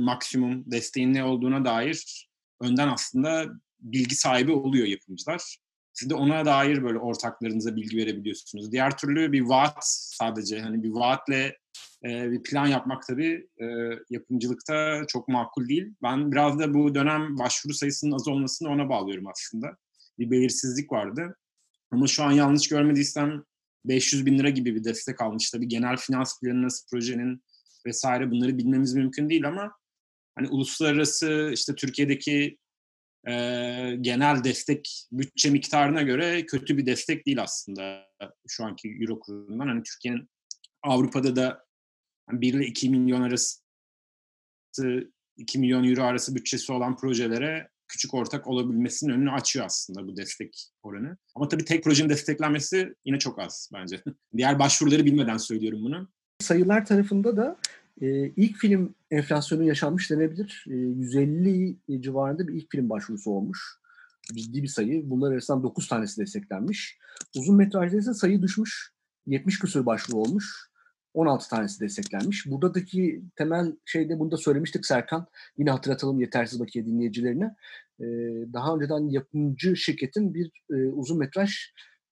maksimum 0.00 0.70
desteğin 0.70 1.14
ne 1.14 1.24
olduğuna 1.24 1.64
dair 1.64 2.28
önden 2.60 2.88
aslında 2.88 3.46
bilgi 3.80 4.14
sahibi 4.14 4.52
oluyor 4.52 4.86
yapımcılar. 4.86 5.56
Siz 5.92 6.10
de 6.10 6.14
ona 6.14 6.44
dair 6.44 6.82
böyle 6.82 6.98
ortaklarınıza 6.98 7.76
bilgi 7.76 7.96
verebiliyorsunuz. 7.96 8.72
Diğer 8.72 8.98
türlü 8.98 9.32
bir 9.32 9.40
vaat 9.40 9.78
sadece 9.80 10.60
hani 10.60 10.82
bir 10.82 10.90
vaatle 10.90 11.56
e, 12.04 12.30
bir 12.30 12.42
plan 12.42 12.66
yapmak 12.66 13.02
tabii 13.06 13.48
e, 13.60 13.66
yapımcılıkta 14.10 15.02
çok 15.08 15.28
makul 15.28 15.68
değil. 15.68 15.94
Ben 16.02 16.32
biraz 16.32 16.58
da 16.58 16.74
bu 16.74 16.94
dönem 16.94 17.38
başvuru 17.38 17.74
sayısının 17.74 18.12
az 18.12 18.28
olmasını 18.28 18.68
ona 18.68 18.88
bağlıyorum 18.88 19.26
aslında. 19.26 19.76
Bir 20.18 20.30
belirsizlik 20.30 20.92
vardı. 20.92 21.36
Ama 21.90 22.06
şu 22.06 22.22
an 22.22 22.32
yanlış 22.32 22.68
görmediysem 22.68 23.44
500 23.84 24.26
bin 24.26 24.38
lira 24.38 24.50
gibi 24.50 24.74
bir 24.74 24.84
destek 24.84 25.20
almış. 25.20 25.50
Tabii 25.50 25.68
genel 25.68 25.96
finans 25.96 26.40
planı 26.40 26.62
nasıl 26.62 26.86
projenin 26.90 27.42
vesaire 27.86 28.30
bunları 28.30 28.58
bilmemiz 28.58 28.94
mümkün 28.94 29.30
değil 29.30 29.48
ama 29.48 29.72
hani 30.34 30.48
uluslararası 30.48 31.50
işte 31.52 31.74
Türkiye'deki 31.74 32.58
e, 33.28 33.32
genel 34.00 34.44
destek 34.44 35.06
bütçe 35.12 35.50
miktarına 35.50 36.02
göre 36.02 36.46
kötü 36.46 36.78
bir 36.78 36.86
destek 36.86 37.26
değil 37.26 37.42
aslında 37.42 38.06
şu 38.48 38.64
anki 38.64 38.88
euro 39.00 39.20
kurundan. 39.20 39.66
Hani 39.66 39.82
Türkiye'nin 39.82 40.28
Avrupa'da 40.82 41.36
da 41.36 41.65
1 42.32 42.54
ile 42.54 42.66
2 42.66 42.90
milyon 42.90 43.22
arası 43.22 43.60
2 45.36 45.58
milyon 45.58 45.84
euro 45.84 46.02
arası 46.02 46.34
bütçesi 46.34 46.72
olan 46.72 46.96
projelere 46.96 47.68
küçük 47.88 48.14
ortak 48.14 48.46
olabilmesinin 48.46 49.12
önünü 49.12 49.30
açıyor 49.30 49.66
aslında 49.66 50.08
bu 50.08 50.16
destek 50.16 50.70
oranı. 50.82 51.16
Ama 51.34 51.48
tabii 51.48 51.64
tek 51.64 51.84
projenin 51.84 52.08
desteklenmesi 52.08 52.94
yine 53.04 53.18
çok 53.18 53.38
az 53.38 53.70
bence. 53.74 54.02
Diğer 54.36 54.58
başvuruları 54.58 55.04
bilmeden 55.04 55.36
söylüyorum 55.36 55.80
bunu. 55.82 56.08
Sayılar 56.40 56.86
tarafında 56.86 57.36
da 57.36 57.56
e, 58.00 58.28
ilk 58.28 58.56
film 58.56 58.94
enflasyonu 59.10 59.64
yaşanmış 59.64 60.10
denebilir. 60.10 60.64
E, 60.68 60.74
150 60.74 61.76
civarında 62.00 62.48
bir 62.48 62.54
ilk 62.54 62.70
film 62.70 62.90
başvurusu 62.90 63.30
olmuş. 63.30 63.78
Ciddi 64.34 64.62
bir 64.62 64.68
sayı. 64.68 65.10
Bunlar 65.10 65.32
arasından 65.32 65.62
9 65.62 65.88
tanesi 65.88 66.20
desteklenmiş. 66.20 66.98
Uzun 67.36 67.56
metrajda 67.56 67.96
ise 67.96 68.14
sayı 68.14 68.42
düşmüş. 68.42 68.92
70 69.26 69.58
küsur 69.58 69.86
başvuru 69.86 70.16
olmuş. 70.16 70.70
16 71.16 71.48
tanesi 71.48 71.80
desteklenmiş. 71.80 72.46
Buradaki 72.46 73.22
temel 73.36 73.76
şeyde 73.84 74.18
bunu 74.18 74.30
da 74.30 74.36
söylemiştik 74.36 74.86
Serkan. 74.86 75.26
Yine 75.58 75.70
hatırlatalım 75.70 76.20
yetersiz 76.20 76.60
bakiye 76.60 76.86
dinleyicilerine. 76.86 77.54
Ee, 78.00 78.04
daha 78.52 78.74
önceden 78.74 79.08
yapımcı 79.08 79.76
şirketin 79.76 80.34
bir 80.34 80.50
e, 80.70 80.74
uzun 80.74 81.18
metraj 81.18 81.50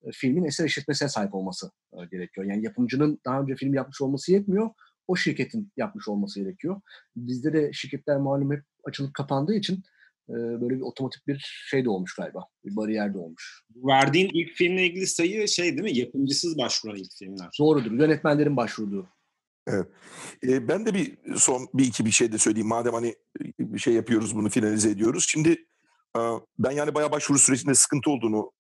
e, 0.03 0.11
filmin 0.13 0.45
eser 0.45 0.65
işletmesine 0.65 1.09
sahip 1.09 1.35
olması 1.35 1.71
e, 1.93 2.05
gerekiyor. 2.11 2.47
Yani 2.47 2.65
yapımcının 2.65 3.21
daha 3.25 3.41
önce 3.41 3.55
film 3.55 3.75
yapmış 3.75 4.01
olması 4.01 4.33
yetmiyor. 4.33 4.71
O 5.09 5.17
şirketin 5.17 5.73
yapmış 5.77 6.09
olması 6.09 6.41
gerekiyor. 6.41 6.81
Bizde 7.17 7.53
de 7.53 7.73
şirketler 7.73 8.17
malum 8.17 8.53
hep 8.53 8.63
açılıp 8.85 9.15
kapandığı 9.15 9.55
için 9.55 9.83
böyle 10.29 10.77
bir 10.77 10.81
otomatik 10.81 11.27
bir 11.27 11.65
şey 11.71 11.85
de 11.85 11.91
olmuş 11.91 12.15
galiba. 12.15 12.49
Bir 12.65 12.77
bariyer 12.77 13.15
de 13.15 13.19
olmuş. 13.19 13.63
Verdiğin 13.77 14.31
ilk 14.33 14.53
filmle 14.53 14.87
ilgili 14.87 15.07
sayı 15.07 15.49
şey 15.49 15.65
değil 15.65 15.83
mi? 15.83 15.99
Yapımcısız 15.99 16.59
başvuran 16.59 16.97
ilk 16.97 17.13
filmler. 17.19 17.49
Doğrudur. 17.61 17.93
Yönetmenlerin 17.93 18.57
başvurduğu. 18.57 19.09
Evet. 19.67 19.89
Ben 20.43 20.87
de 20.87 20.95
bir 20.95 21.19
son 21.37 21.69
bir 21.75 21.87
iki 21.87 22.05
bir 22.05 22.11
şey 22.11 22.33
de 22.33 22.39
söyleyeyim. 22.39 22.69
Madem 22.69 22.95
hani 22.95 23.15
bir 23.59 23.79
şey 23.79 23.95
yapıyoruz 23.95 24.37
bunu 24.37 24.49
finalize 24.49 24.91
ediyoruz. 24.91 25.27
Şimdi 25.29 25.67
ben 26.59 26.71
yani 26.71 26.95
bayağı 26.95 27.13
başvuru 27.13 27.39
sürecinde 27.39 27.75
sıkıntı 27.75 28.11
olduğunu 28.11 28.53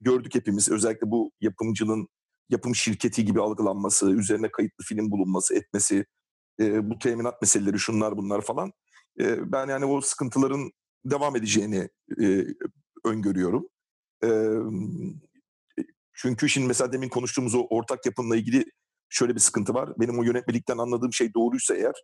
gördük 0.00 0.34
hepimiz. 0.34 0.68
Özellikle 0.68 1.10
bu 1.10 1.32
yapımcının 1.40 2.08
yapım 2.50 2.74
şirketi 2.74 3.24
gibi 3.24 3.40
algılanması, 3.40 4.10
üzerine 4.10 4.50
kayıtlı 4.50 4.84
film 4.84 5.10
bulunması, 5.10 5.54
etmesi, 5.54 6.04
bu 6.60 6.98
teminat 6.98 7.42
meseleleri 7.42 7.78
şunlar 7.78 8.16
bunlar 8.16 8.40
falan. 8.40 8.72
Ben 9.20 9.68
yani 9.68 9.84
o 9.84 10.00
sıkıntıların 10.00 10.70
devam 11.10 11.36
edeceğini 11.36 11.88
e, 12.22 12.44
öngörüyorum. 13.04 13.68
E, 14.24 14.28
çünkü 16.12 16.48
şimdi 16.48 16.66
mesela 16.66 16.92
demin 16.92 17.08
konuştuğumuz 17.08 17.54
o 17.54 17.66
ortak 17.70 18.06
yapımla 18.06 18.36
ilgili 18.36 18.64
şöyle 19.08 19.34
bir 19.34 19.40
sıkıntı 19.40 19.74
var. 19.74 19.92
Benim 20.00 20.18
o 20.18 20.22
yönetmelikten 20.22 20.78
anladığım 20.78 21.12
şey 21.12 21.34
doğruysa 21.34 21.74
eğer 21.74 21.94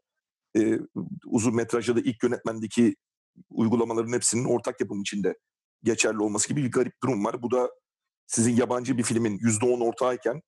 e, 0.56 0.78
uzun 1.26 1.54
metrajda 1.54 1.96
da 1.96 2.00
ilk 2.00 2.22
yönetmendeki 2.22 2.96
uygulamaların 3.50 4.12
hepsinin 4.12 4.44
ortak 4.44 4.80
yapım 4.80 5.00
içinde 5.00 5.34
geçerli 5.82 6.22
olması 6.22 6.48
gibi 6.48 6.64
bir 6.64 6.70
garip 6.70 7.02
durum 7.02 7.24
var. 7.24 7.42
Bu 7.42 7.50
da 7.50 7.70
sizin 8.26 8.56
yabancı 8.56 8.98
bir 8.98 9.02
filmin 9.02 9.38
%10 9.38 9.84
ortağıyken 9.84 10.42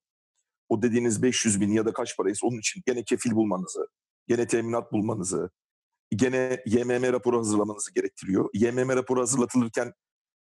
o 0.69 0.81
dediğiniz 0.81 1.23
500 1.23 1.61
bin 1.61 1.71
ya 1.71 1.85
da 1.85 1.93
kaç 1.93 2.17
paraysa 2.17 2.47
onun 2.47 2.59
için 2.59 2.81
gene 2.85 3.03
kefil 3.03 3.31
bulmanızı, 3.31 3.87
gene 4.27 4.47
teminat 4.47 4.91
bulmanızı, 4.91 5.49
gene 6.11 6.63
YMM 6.65 7.03
raporu 7.13 7.37
hazırlamanızı 7.37 7.93
gerektiriyor. 7.93 8.49
YMM 8.53 8.89
raporu 8.89 9.21
hazırlatılırken 9.21 9.93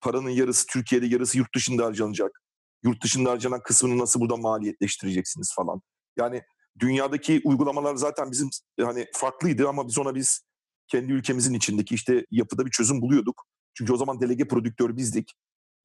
paranın 0.01 0.31
yarısı 0.31 0.67
Türkiye'de 0.67 1.07
yarısı 1.07 1.39
yurt 1.39 1.55
dışında 1.55 1.85
harcanacak. 1.85 2.43
Yurt 2.85 3.05
dışında 3.05 3.31
harcanan 3.31 3.63
kısmını 3.63 3.99
nasıl 3.99 4.21
burada 4.21 4.37
maliyetleştireceksiniz 4.37 5.55
falan. 5.55 5.83
Yani 6.17 6.43
dünyadaki 6.79 7.41
uygulamalar 7.45 7.97
zaten 7.97 8.31
bizim 8.31 8.51
hani 8.81 9.07
farklıydı 9.13 9.69
ama 9.69 9.89
biz 9.89 9.99
ona 9.99 10.15
biz 10.15 10.43
kendi 10.89 11.13
ülkemizin 11.13 11.55
içindeki 11.55 11.95
işte 11.95 12.27
yapıda 12.31 12.67
bir 12.67 12.71
çözüm 12.71 13.03
buluyorduk. 13.03 13.45
Çünkü 13.75 13.93
o 13.93 13.97
zaman 13.97 14.21
delege 14.21 14.49
prodüktör 14.49 14.97
bizdik. 14.97 15.35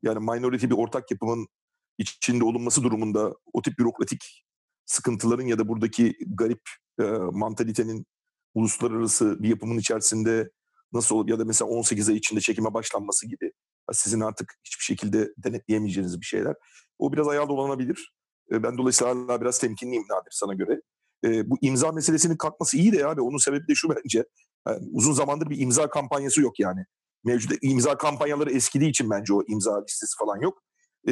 Yani 0.03 0.19
minority 0.19 0.65
bir 0.65 0.77
ortak 0.77 1.11
yapımın 1.11 1.47
içinde 1.97 2.43
olunması 2.43 2.83
durumunda 2.83 3.35
o 3.53 3.61
tip 3.61 3.79
bürokratik 3.79 4.43
sıkıntıların 4.85 5.45
ya 5.45 5.59
da 5.59 5.67
buradaki 5.67 6.17
garip 6.27 6.61
e, 6.99 7.03
mantalitenin 7.31 8.05
uluslararası 8.53 9.43
bir 9.43 9.49
yapımın 9.49 9.77
içerisinde 9.77 10.49
nasıl 10.93 11.15
olup 11.15 11.29
ya 11.29 11.39
da 11.39 11.45
mesela 11.45 11.69
18 11.69 12.09
ay 12.09 12.15
içinde 12.15 12.41
çekime 12.41 12.73
başlanması 12.73 13.27
gibi 13.27 13.51
sizin 13.91 14.19
artık 14.19 14.53
hiçbir 14.63 14.83
şekilde 14.83 15.33
denetleyemeyeceğiniz 15.37 16.21
bir 16.21 16.25
şeyler. 16.25 16.55
O 16.99 17.13
biraz 17.13 17.27
ayağa 17.27 17.49
dolanabilir. 17.49 18.13
Ben 18.51 18.77
dolayısıyla 18.77 19.15
hala 19.15 19.41
biraz 19.41 19.59
temkinliyim 19.59 20.03
Nadir 20.03 20.31
sana 20.31 20.53
göre. 20.53 20.81
Bu 21.49 21.57
imza 21.61 21.91
meselesinin 21.91 22.37
kalkması 22.37 22.77
iyi 22.77 22.91
de 22.91 23.07
abi. 23.07 23.21
Onun 23.21 23.37
sebebi 23.37 23.67
de 23.67 23.75
şu 23.75 23.89
bence. 23.89 24.25
Uzun 24.91 25.13
zamandır 25.13 25.49
bir 25.49 25.59
imza 25.59 25.89
kampanyası 25.89 26.41
yok 26.41 26.59
yani. 26.59 26.85
Mevcut 27.23 27.57
imza 27.61 27.97
kampanyaları 27.97 28.51
eskidiği 28.51 28.89
için 28.89 29.09
bence 29.09 29.33
o 29.33 29.43
imza 29.47 29.83
listesi 29.83 30.17
falan 30.19 30.41
yok. 30.41 30.63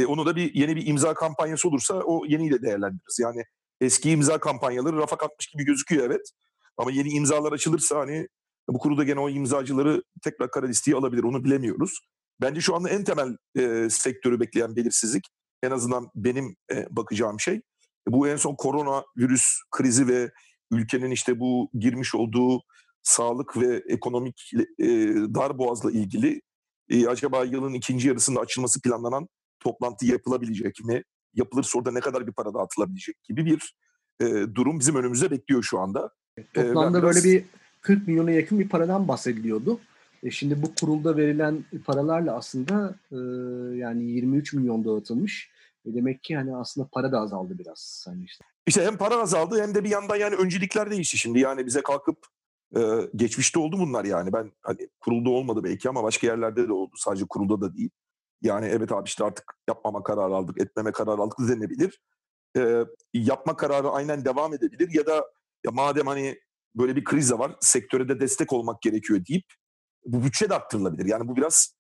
Onu 0.08 0.26
da 0.26 0.36
bir 0.36 0.54
yeni 0.54 0.76
bir 0.76 0.88
imza 0.88 1.14
kampanyası 1.14 1.68
olursa 1.68 1.94
o 1.94 2.26
yeniyle 2.26 2.62
değerlendiririz. 2.62 3.20
Yani 3.20 3.44
eski 3.82 4.12
imza 4.12 4.40
kampanyaları 4.40 4.98
rafa 4.98 5.18
kalkmış 5.18 5.48
gibi 5.48 5.64
gözüküyor 5.64 6.06
evet. 6.06 6.32
Ama 6.78 6.92
yeni 6.92 7.10
imzalar 7.10 7.52
açılırsa 7.52 8.00
hani 8.00 8.28
bu 8.70 8.80
kurulda 8.80 9.04
gene 9.04 9.20
o 9.20 9.30
imzacıları 9.30 10.04
tekrar 10.24 10.52
kara 10.52 10.66
listeye 10.66 10.98
alabilir. 10.98 11.24
Onu 11.24 11.44
bilemiyoruz. 11.44 12.00
Bence 12.42 12.62
şu 12.62 12.76
anda 12.76 12.90
en 12.90 13.04
temel 13.04 13.38
e, 13.58 13.90
sektörü 13.90 14.40
bekleyen 14.40 14.76
belirsizlik 14.76 15.24
en 15.64 15.72
azından 15.72 16.10
benim 16.16 16.56
e, 16.72 16.88
bakacağım 16.90 17.40
şey 17.40 17.62
bu 18.08 18.28
en 18.28 18.36
son 18.36 18.56
korona 18.56 19.04
virüs 19.18 19.44
krizi 19.72 20.08
ve 20.08 20.32
ülkenin 20.72 21.12
işte 21.12 21.40
bu 21.40 21.70
girmiş 21.74 22.16
olduğu 22.16 22.62
sağlık 23.04 23.58
ve 23.58 23.84
ekonomik 23.90 24.52
e, 24.80 24.88
dar 25.16 25.58
boğazla 25.58 25.92
ilgili 25.92 26.42
e, 26.90 27.08
acaba 27.08 27.44
yılın 27.44 27.74
ikinci 27.74 28.08
yarısında 28.08 28.40
açılması 28.40 28.82
planlanan 28.82 29.28
toplantı 29.60 30.06
yapılabilecek 30.06 30.80
mi? 30.86 31.04
Yapılırsa 31.34 31.78
orada 31.78 31.92
ne 31.92 32.00
kadar 32.00 32.28
bir 32.28 32.34
para 32.34 32.54
dağıtılabilecek 32.54 33.24
gibi 33.24 33.46
bir 33.46 33.76
e, 34.22 34.26
durum 34.56 34.80
bizim 34.80 34.96
önümüzde 34.96 35.32
bekliyor 35.32 35.64
şu 35.64 35.80
anda. 35.80 36.10
Toplamda 36.54 37.00
ee, 37.00 37.02
biraz... 37.02 37.16
böyle 37.16 37.38
bir 37.38 37.46
40 37.82 38.08
milyona 38.08 38.32
yakın 38.32 38.60
bir 38.60 38.70
paradan 38.70 39.08
bahsediliyordu. 39.08 39.80
E 40.24 40.32
şimdi 40.32 40.62
bu 40.62 40.76
kurulda 40.76 41.18
verilen 41.18 41.66
paralarla 41.86 42.36
aslında 42.36 42.96
e, 43.12 43.18
yani 43.78 44.04
23 44.04 44.54
milyon 44.54 44.86
dağıtılmış. 44.86 45.52
E 45.86 45.94
demek 45.94 46.24
ki 46.24 46.36
hani 46.36 46.56
aslında 46.56 46.88
para 46.92 47.12
da 47.12 47.20
azaldı 47.20 47.60
biraz. 47.60 48.06
Hani 48.08 48.24
işte. 48.24 48.46
işte 48.68 48.86
hem 48.86 48.98
para 48.98 49.16
azaldı 49.16 49.62
hem 49.62 49.76
de 49.76 49.84
bir 49.84 49.90
yandan 49.90 50.16
yani 50.16 50.36
öncelikler 50.36 50.92
değişti 50.92 51.18
şimdi. 51.18 51.40
Yani 51.40 51.66
bize 51.66 51.82
kalkıp 51.82 52.18
e, 52.76 52.82
geçmişte 53.16 53.60
oldu 53.60 53.80
bunlar 53.80 54.06
yani. 54.06 54.34
Ben 54.34 54.52
hani 54.62 54.90
kurulda 55.00 55.30
olmadı 55.30 55.64
belki 55.64 55.90
ama 55.90 56.04
başka 56.04 56.28
yerlerde 56.28 56.68
de 56.68 56.74
oldu. 56.74 56.92
Sadece 56.96 57.26
kurulda 57.30 57.62
da 57.62 57.78
değil. 57.78 57.90
Yani 58.42 58.66
evet 58.66 58.92
abi 58.92 59.08
işte 59.08 59.24
artık 59.24 59.54
yapmama 59.68 60.04
kararı 60.04 60.36
aldık, 60.36 60.62
etmeme 60.62 60.92
kararı 60.92 61.22
aldık 61.22 61.40
denebilir. 61.40 62.02
E, 62.58 62.86
yapma 63.14 63.56
kararı 63.56 63.90
aynen 63.90 64.26
devam 64.26 64.54
edebilir 64.54 64.90
ya 64.94 65.06
da 65.06 65.26
ya 65.66 65.72
madem 65.72 66.08
hani 66.08 66.40
böyle 66.76 66.96
bir 66.96 67.04
kriz 67.04 67.30
de 67.30 67.40
var, 67.40 67.56
sektöre 67.62 68.10
de 68.10 68.20
destek 68.20 68.54
olmak 68.54 68.82
gerekiyor 68.82 69.26
deyip 69.26 69.46
bu 70.06 70.24
bütçe 70.24 70.50
de 70.50 70.56
arttırılabilir. 70.56 71.06
Yani 71.06 71.28
bu 71.28 71.36
biraz 71.36 71.76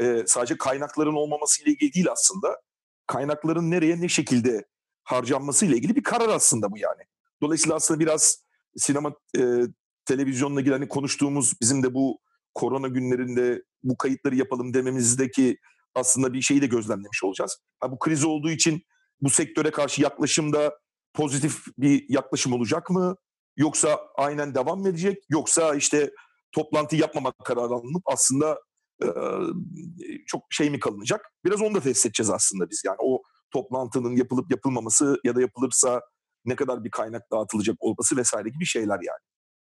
e, 0.00 0.22
sadece 0.26 0.58
kaynakların 0.58 1.14
olmaması 1.14 1.62
ile 1.62 1.70
ilgili 1.70 1.92
değil 1.92 2.10
aslında. 2.12 2.60
Kaynakların 3.06 3.70
nereye 3.70 4.00
ne 4.00 4.08
şekilde 4.08 4.64
harcanması 5.04 5.66
ile 5.66 5.76
ilgili 5.76 5.96
bir 5.96 6.02
karar 6.02 6.28
aslında 6.28 6.70
bu 6.70 6.78
yani. 6.78 7.02
Dolayısıyla 7.42 7.76
aslında 7.76 8.00
biraz 8.00 8.44
sinema 8.76 9.12
e, 9.38 9.62
televizyonla 10.04 10.60
ilgili 10.60 10.74
hani 10.74 10.88
konuştuğumuz 10.88 11.54
bizim 11.60 11.82
de 11.82 11.94
bu 11.94 12.18
korona 12.54 12.88
günlerinde 12.88 13.62
bu 13.82 13.96
kayıtları 13.96 14.36
yapalım 14.36 14.74
dememizdeki 14.74 15.58
aslında 15.94 16.32
bir 16.32 16.42
şeyi 16.42 16.62
de 16.62 16.66
gözlemlemiş 16.66 17.24
olacağız. 17.24 17.58
Ha, 17.80 17.92
bu 17.92 17.98
kriz 17.98 18.24
olduğu 18.24 18.50
için 18.50 18.82
bu 19.20 19.30
sektöre 19.30 19.70
karşı 19.70 20.02
yaklaşımda 20.02 20.78
pozitif 21.14 21.64
bir 21.78 22.04
yaklaşım 22.08 22.52
olacak 22.52 22.90
mı? 22.90 23.16
Yoksa 23.56 24.00
aynen 24.16 24.54
devam 24.54 24.80
mı 24.80 24.88
edecek? 24.88 25.18
Yoksa 25.28 25.74
işte 25.74 26.10
toplantı 26.52 26.96
yapmamak 26.96 27.34
kararı 27.44 27.74
alınıp 27.74 28.02
aslında 28.06 28.58
e, 29.02 29.08
çok 30.26 30.42
şey 30.50 30.70
mi 30.70 30.80
kalınacak? 30.80 31.20
Biraz 31.44 31.62
onu 31.62 31.74
da 31.74 31.80
test 31.80 32.06
edeceğiz 32.06 32.30
aslında 32.30 32.70
biz. 32.70 32.82
Yani 32.86 32.96
o 32.98 33.22
toplantının 33.50 34.16
yapılıp 34.16 34.50
yapılmaması 34.50 35.16
ya 35.24 35.36
da 35.36 35.40
yapılırsa 35.40 36.00
ne 36.44 36.56
kadar 36.56 36.84
bir 36.84 36.90
kaynak 36.90 37.22
dağıtılacak 37.32 37.76
olması 37.80 38.16
vesaire 38.16 38.48
gibi 38.48 38.66
şeyler 38.66 38.98
yani. 39.02 39.24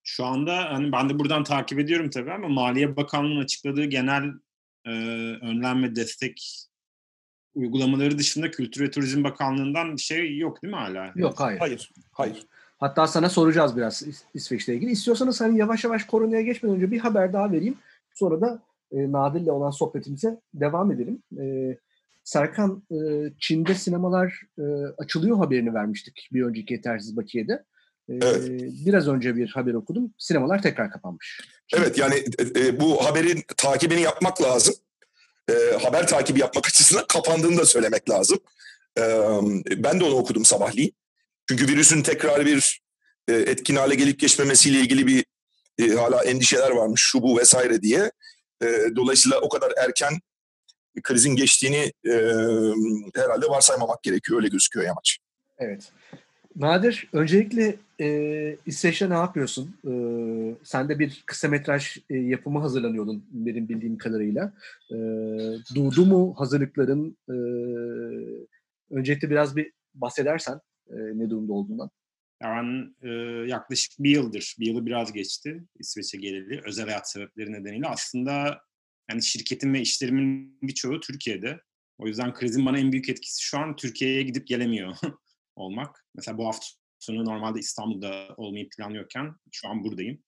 Şu 0.02 0.24
anda 0.24 0.56
hani 0.56 0.92
ben 0.92 1.10
de 1.10 1.18
buradan 1.18 1.44
takip 1.44 1.78
ediyorum 1.78 2.10
tabii 2.10 2.32
ama 2.32 2.48
Maliye 2.48 2.96
Bakanlığı'nın 2.96 3.44
açıkladığı 3.44 3.84
genel 3.84 4.24
e, 4.84 4.90
önlem 5.42 5.82
ve 5.82 5.96
destek 5.96 6.67
uygulamaları 7.54 8.18
dışında 8.18 8.50
Kültür 8.50 8.84
ve 8.84 8.90
Turizm 8.90 9.24
Bakanlığı'ndan 9.24 9.96
bir 9.96 10.02
şey 10.02 10.38
yok 10.38 10.62
değil 10.62 10.72
mi 10.72 10.78
hala? 10.78 11.12
Yok 11.16 11.40
hayır. 11.40 11.58
Hayır. 11.58 11.92
Hayır. 12.12 12.46
Hatta 12.78 13.06
sana 13.06 13.30
soracağız 13.30 13.76
biraz 13.76 14.02
İsveç'le 14.34 14.68
ilgili. 14.68 14.90
İstiyorsanız 14.90 15.40
hani 15.40 15.58
yavaş 15.58 15.84
yavaş 15.84 16.04
koronaya 16.04 16.42
geçmeden 16.42 16.76
önce 16.76 16.90
bir 16.90 16.98
haber 16.98 17.32
daha 17.32 17.52
vereyim. 17.52 17.78
Sonra 18.14 18.40
da 18.40 18.62
e, 18.92 19.12
Nadir'le 19.12 19.48
olan 19.48 19.70
sohbetimize 19.70 20.40
devam 20.54 20.92
edelim. 20.92 21.22
E, 21.40 21.76
Serkan, 22.24 22.82
e, 22.90 22.96
Çin'de 23.38 23.74
sinemalar 23.74 24.42
e, 24.58 24.62
açılıyor 24.98 25.36
haberini 25.36 25.74
vermiştik 25.74 26.28
bir 26.32 26.42
önceki 26.42 26.74
Yetersiz 26.74 27.16
Bakiye'de. 27.16 27.64
Evet. 28.08 28.50
Biraz 28.86 29.08
önce 29.08 29.36
bir 29.36 29.50
haber 29.50 29.74
okudum. 29.74 30.14
Sinemalar 30.18 30.62
tekrar 30.62 30.90
kapanmış. 30.90 31.40
Evet 31.76 31.98
yani 31.98 32.14
e, 32.56 32.80
bu 32.80 33.04
haberin 33.04 33.42
takibini 33.56 34.00
yapmak 34.00 34.42
lazım. 34.42 34.74
E, 35.48 35.76
haber 35.82 36.06
takibi 36.06 36.40
yapmak 36.40 36.66
açısından 36.66 37.04
kapandığını 37.08 37.58
da 37.58 37.66
söylemek 37.66 38.10
lazım. 38.10 38.38
E, 38.98 39.02
ben 39.76 40.00
de 40.00 40.04
onu 40.04 40.14
okudum 40.14 40.44
sabahleyin. 40.44 40.94
Çünkü 41.48 41.68
virüsün 41.68 42.02
tekrar 42.02 42.46
bir 42.46 42.80
e, 43.28 43.32
etkin 43.32 43.76
hale 43.76 43.94
gelip 43.94 44.20
geçmemesiyle 44.20 44.80
ilgili 44.80 45.06
bir 45.06 45.24
e, 45.78 45.94
hala 45.94 46.24
endişeler 46.24 46.70
varmış 46.70 47.02
şu 47.02 47.22
bu 47.22 47.38
vesaire 47.38 47.82
diye. 47.82 48.12
E, 48.62 48.66
dolayısıyla 48.96 49.40
o 49.40 49.48
kadar 49.48 49.72
erken 49.76 50.20
krizin 51.02 51.36
geçtiğini 51.36 51.92
e, 52.04 52.12
herhalde 53.14 53.46
varsaymamak 53.48 54.02
gerekiyor. 54.02 54.38
Öyle 54.38 54.48
gözüküyor 54.48 54.86
Yamaç. 54.86 55.18
Evet. 55.58 55.92
Nadir, 56.56 57.08
öncelikle 57.12 57.76
e, 58.00 58.56
İsveç'te 58.66 59.10
ne 59.10 59.14
yapıyorsun? 59.14 59.76
E, 59.84 59.92
sen 60.64 60.88
de 60.88 60.98
bir 60.98 61.22
kısa 61.26 61.48
metraj 61.48 61.96
e, 62.10 62.16
yapımı 62.16 62.58
hazırlanıyordun 62.58 63.24
benim 63.30 63.68
bildiğim 63.68 63.98
kadarıyla. 63.98 64.52
E, 64.90 64.96
durdu 65.74 66.06
mu 66.06 66.34
hazırlıkların? 66.36 67.16
E, 67.28 67.36
öncelikle 68.90 69.30
biraz 69.30 69.56
bir 69.56 69.72
bahsedersen 69.94 70.60
e, 70.90 70.96
ne 70.96 71.30
durumda 71.30 71.52
olduğundan. 71.52 71.90
Ben 72.42 72.94
e, 73.02 73.08
yaklaşık 73.48 73.92
bir 73.98 74.10
yıldır, 74.10 74.56
bir 74.58 74.66
yılı 74.66 74.86
biraz 74.86 75.12
geçti 75.12 75.64
İsveç'e 75.78 76.18
geleli 76.18 76.60
özel 76.64 76.86
hayat 76.86 77.10
sebepleri 77.10 77.52
nedeniyle. 77.52 77.86
Aslında 77.86 78.60
yani 79.10 79.22
şirketin 79.22 79.74
ve 79.74 79.80
işlerimin 79.80 80.58
birçoğu 80.62 81.00
Türkiye'de. 81.00 81.60
O 81.98 82.06
yüzden 82.06 82.34
krizin 82.34 82.66
bana 82.66 82.78
en 82.78 82.92
büyük 82.92 83.08
etkisi 83.08 83.42
şu 83.42 83.58
an 83.58 83.76
Türkiye'ye 83.76 84.22
gidip 84.22 84.46
gelemiyor 84.46 84.96
olmak. 85.56 86.06
Mesela 86.14 86.38
bu 86.38 86.46
hafta 86.46 86.66
sonu 86.98 87.24
normalde 87.24 87.58
İstanbul'da 87.58 88.34
olmayı 88.36 88.68
planlıyorken 88.68 89.34
şu 89.52 89.68
an 89.68 89.84
buradayım. 89.84 90.18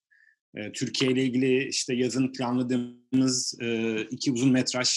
E, 0.55 0.73
Türkiye 0.73 1.11
ile 1.11 1.25
ilgili 1.25 1.69
işte 1.69 1.95
yazın 1.95 2.33
planladığımız 2.33 3.59
e, 3.61 4.01
iki 4.11 4.33
uzun 4.33 4.53
metraj 4.53 4.91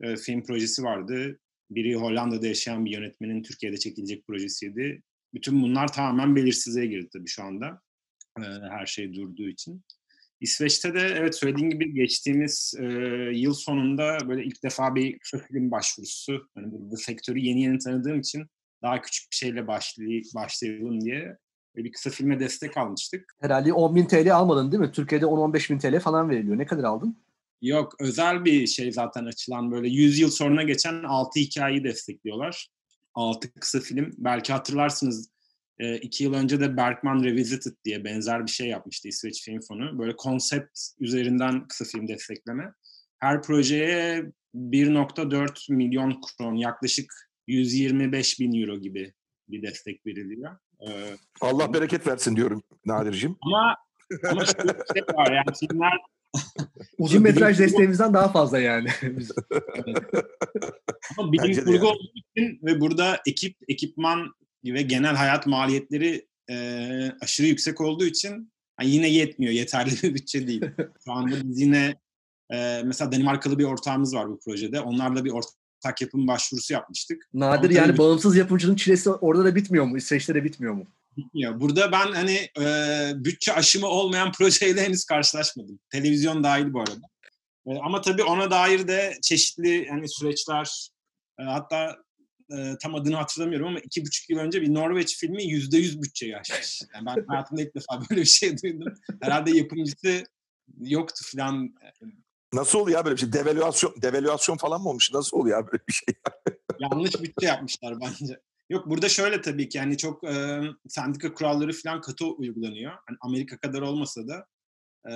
e, 0.00 0.16
film 0.16 0.42
projesi 0.42 0.82
vardı. 0.82 1.38
Biri 1.70 1.94
Hollanda'da 1.94 2.46
yaşayan 2.46 2.84
bir 2.84 2.90
yönetmenin 2.90 3.42
Türkiye'de 3.42 3.76
çekilecek 3.76 4.26
projesiydi. 4.26 5.02
Bütün 5.34 5.62
bunlar 5.62 5.92
tamamen 5.92 6.36
belirsizliğe 6.36 6.86
girdi 6.86 7.08
tabii 7.12 7.28
şu 7.28 7.42
anda. 7.42 7.80
E, 8.38 8.42
her 8.70 8.86
şey 8.86 9.14
durduğu 9.14 9.48
için. 9.48 9.84
İsveç'te 10.40 10.94
de 10.94 11.00
evet 11.00 11.34
söylediğim 11.34 11.70
gibi 11.70 11.94
geçtiğimiz 11.94 12.74
e, 12.78 12.84
yıl 13.34 13.54
sonunda 13.54 14.18
böyle 14.28 14.44
ilk 14.44 14.62
defa 14.62 14.94
bir 14.94 15.18
kısa 15.18 15.38
film 15.38 15.70
başvurusu. 15.70 16.48
Yani 16.56 16.72
bu, 16.72 16.90
bu 16.90 16.96
sektörü 16.96 17.38
yeni 17.38 17.62
yeni 17.62 17.78
tanıdığım 17.78 18.20
için 18.20 18.46
daha 18.82 19.02
küçük 19.02 19.30
bir 19.30 19.36
şeyle 19.36 19.66
başlay 19.66 20.22
başlayalım 20.34 21.00
diye 21.00 21.36
bir 21.76 21.92
kısa 21.92 22.10
filme 22.10 22.40
destek 22.40 22.76
almıştık. 22.76 23.34
Herhalde 23.40 23.72
10 23.72 23.94
bin 23.94 24.06
TL 24.06 24.34
almadın 24.34 24.72
değil 24.72 24.80
mi? 24.80 24.92
Türkiye'de 24.92 25.24
10-15 25.24 25.72
bin 25.72 25.78
TL 25.78 26.00
falan 26.00 26.30
veriliyor. 26.30 26.58
Ne 26.58 26.66
kadar 26.66 26.84
aldın? 26.84 27.18
Yok 27.62 27.94
özel 28.00 28.44
bir 28.44 28.66
şey 28.66 28.92
zaten 28.92 29.24
açılan 29.24 29.72
böyle 29.72 29.88
100 29.88 30.18
yıl 30.18 30.30
sonra 30.30 30.62
geçen 30.62 31.02
6 31.02 31.40
hikayeyi 31.40 31.84
destekliyorlar. 31.84 32.70
6 33.14 33.52
kısa 33.52 33.80
film. 33.80 34.14
Belki 34.18 34.52
hatırlarsınız 34.52 35.30
e, 35.78 35.96
iki 35.96 36.24
yıl 36.24 36.34
önce 36.34 36.60
de 36.60 36.76
Bergman 36.76 37.24
Revisited 37.24 37.72
diye 37.84 38.04
benzer 38.04 38.46
bir 38.46 38.50
şey 38.50 38.68
yapmıştı 38.68 39.08
İsveç 39.08 39.44
Film 39.44 39.60
Fonu. 39.60 39.98
Böyle 39.98 40.16
konsept 40.16 40.78
üzerinden 40.98 41.68
kısa 41.68 41.84
film 41.84 42.08
destekleme. 42.08 42.72
Her 43.18 43.42
projeye 43.42 44.24
1.4 44.54 45.74
milyon 45.74 46.20
kron 46.20 46.54
yaklaşık 46.54 47.29
125 47.50 48.40
bin 48.40 48.62
euro 48.62 48.80
gibi 48.80 49.12
bir 49.48 49.62
destek 49.62 50.06
veriliyor. 50.06 50.56
Ee, 50.88 51.16
Allah 51.40 51.74
bereket 51.74 52.06
versin 52.06 52.36
diyorum 52.36 52.62
Nadir'cim. 52.86 53.36
Ama 53.42 53.76
ama 54.30 54.44
şöyle 54.44 54.68
bir 54.68 54.94
şey 54.94 55.02
var 55.16 55.32
yani 55.32 55.56
filmler 55.60 55.98
Uzun 56.98 57.22
metraj 57.22 57.58
desteğimizden 57.58 58.14
daha 58.14 58.28
fazla 58.28 58.58
yani. 58.58 58.88
Ama 61.18 61.32
bilim 61.32 61.54
kurgu 61.54 61.72
yani. 61.72 61.84
olduğu 61.84 62.12
için 62.14 62.60
ve 62.62 62.80
burada 62.80 63.20
ekip, 63.26 63.56
ekipman 63.68 64.34
ve 64.64 64.82
genel 64.82 65.14
hayat 65.14 65.46
maliyetleri 65.46 66.28
e, 66.50 66.56
aşırı 67.20 67.46
yüksek 67.46 67.80
olduğu 67.80 68.04
için 68.04 68.52
yani 68.80 68.90
yine 68.90 69.08
yetmiyor. 69.08 69.52
Yeterli 69.52 69.90
bir 70.02 70.14
bütçe 70.14 70.46
değil. 70.46 70.62
Şu 71.04 71.12
anda 71.12 71.34
biz 71.44 71.60
yine 71.60 71.94
e, 72.52 72.82
mesela 72.84 73.12
Danimarkalı 73.12 73.58
bir 73.58 73.64
ortağımız 73.64 74.14
var 74.14 74.28
bu 74.28 74.40
projede. 74.40 74.80
Onlarla 74.80 75.24
bir 75.24 75.30
ortak 75.30 75.59
yapım 76.00 76.26
başvurusu 76.26 76.72
yapmıştık. 76.72 77.28
Nadir 77.34 77.70
yani 77.70 77.98
bağımsız 77.98 78.36
yapımcının 78.36 78.76
çilesi 78.76 79.10
orada 79.10 79.44
da 79.44 79.54
bitmiyor 79.54 79.84
mu? 79.84 79.96
İsveç'te 79.96 80.34
de 80.34 80.44
bitmiyor 80.44 80.74
mu? 80.74 80.86
Bitmiyor. 81.16 81.60
Burada 81.60 81.92
ben 81.92 82.12
hani 82.12 82.48
e, 82.60 82.64
bütçe 83.14 83.52
aşımı 83.52 83.86
olmayan 83.86 84.32
projeyle 84.38 84.82
henüz 84.82 85.04
karşılaşmadım. 85.04 85.80
Televizyon 85.92 86.44
dahil 86.44 86.72
bu 86.72 86.80
arada. 86.80 87.06
E, 87.66 87.78
ama 87.78 88.00
tabii 88.00 88.22
ona 88.22 88.50
dair 88.50 88.88
de 88.88 89.18
çeşitli 89.22 89.88
hani 89.88 90.08
süreçler 90.08 90.90
e, 91.40 91.42
hatta 91.42 91.96
e, 92.52 92.76
tam 92.82 92.94
adını 92.94 93.16
hatırlamıyorum 93.16 93.68
ama 93.68 93.78
iki 93.78 94.02
buçuk 94.02 94.30
yıl 94.30 94.38
önce 94.38 94.62
bir 94.62 94.74
Norveç 94.74 95.18
filmi 95.18 95.44
yüzde 95.44 95.78
yüz 95.78 96.02
bütçe 96.02 96.36
açmış. 96.36 96.82
Yani 96.94 97.06
ben 97.06 97.24
hayatımda 97.28 97.62
ilk 97.62 97.74
defa 97.74 98.00
böyle 98.10 98.20
bir 98.20 98.26
şey 98.26 98.62
duydum. 98.62 98.94
Herhalde 99.22 99.56
yapımcısı 99.56 100.24
yoktu 100.80 101.24
falan. 101.36 101.74
Nasıl 102.52 102.78
oluyor 102.78 102.98
ya 102.98 103.04
böyle 103.04 103.16
bir 103.16 103.20
şey? 103.20 103.32
Devalüasyon, 103.32 103.94
devalüasyon 104.02 104.56
falan 104.56 104.82
mı 104.82 104.88
olmuş? 104.88 105.12
Nasıl 105.12 105.36
oluyor 105.36 105.58
ya 105.58 105.66
böyle 105.66 105.82
bir 105.88 105.92
şey? 105.92 106.14
Yanlış 106.78 107.22
bütçe 107.22 107.46
yapmışlar 107.46 107.94
bence. 108.00 108.40
Yok 108.70 108.86
burada 108.86 109.08
şöyle 109.08 109.40
tabii 109.40 109.68
ki 109.68 109.78
yani 109.78 109.96
çok 109.96 110.24
e, 110.24 110.60
sendika 110.88 111.34
kuralları 111.34 111.72
falan 111.72 112.00
katı 112.00 112.26
uygulanıyor. 112.26 112.92
Hani 112.92 113.18
Amerika 113.20 113.58
kadar 113.58 113.82
olmasa 113.82 114.28
da 114.28 114.46
e, 115.10 115.14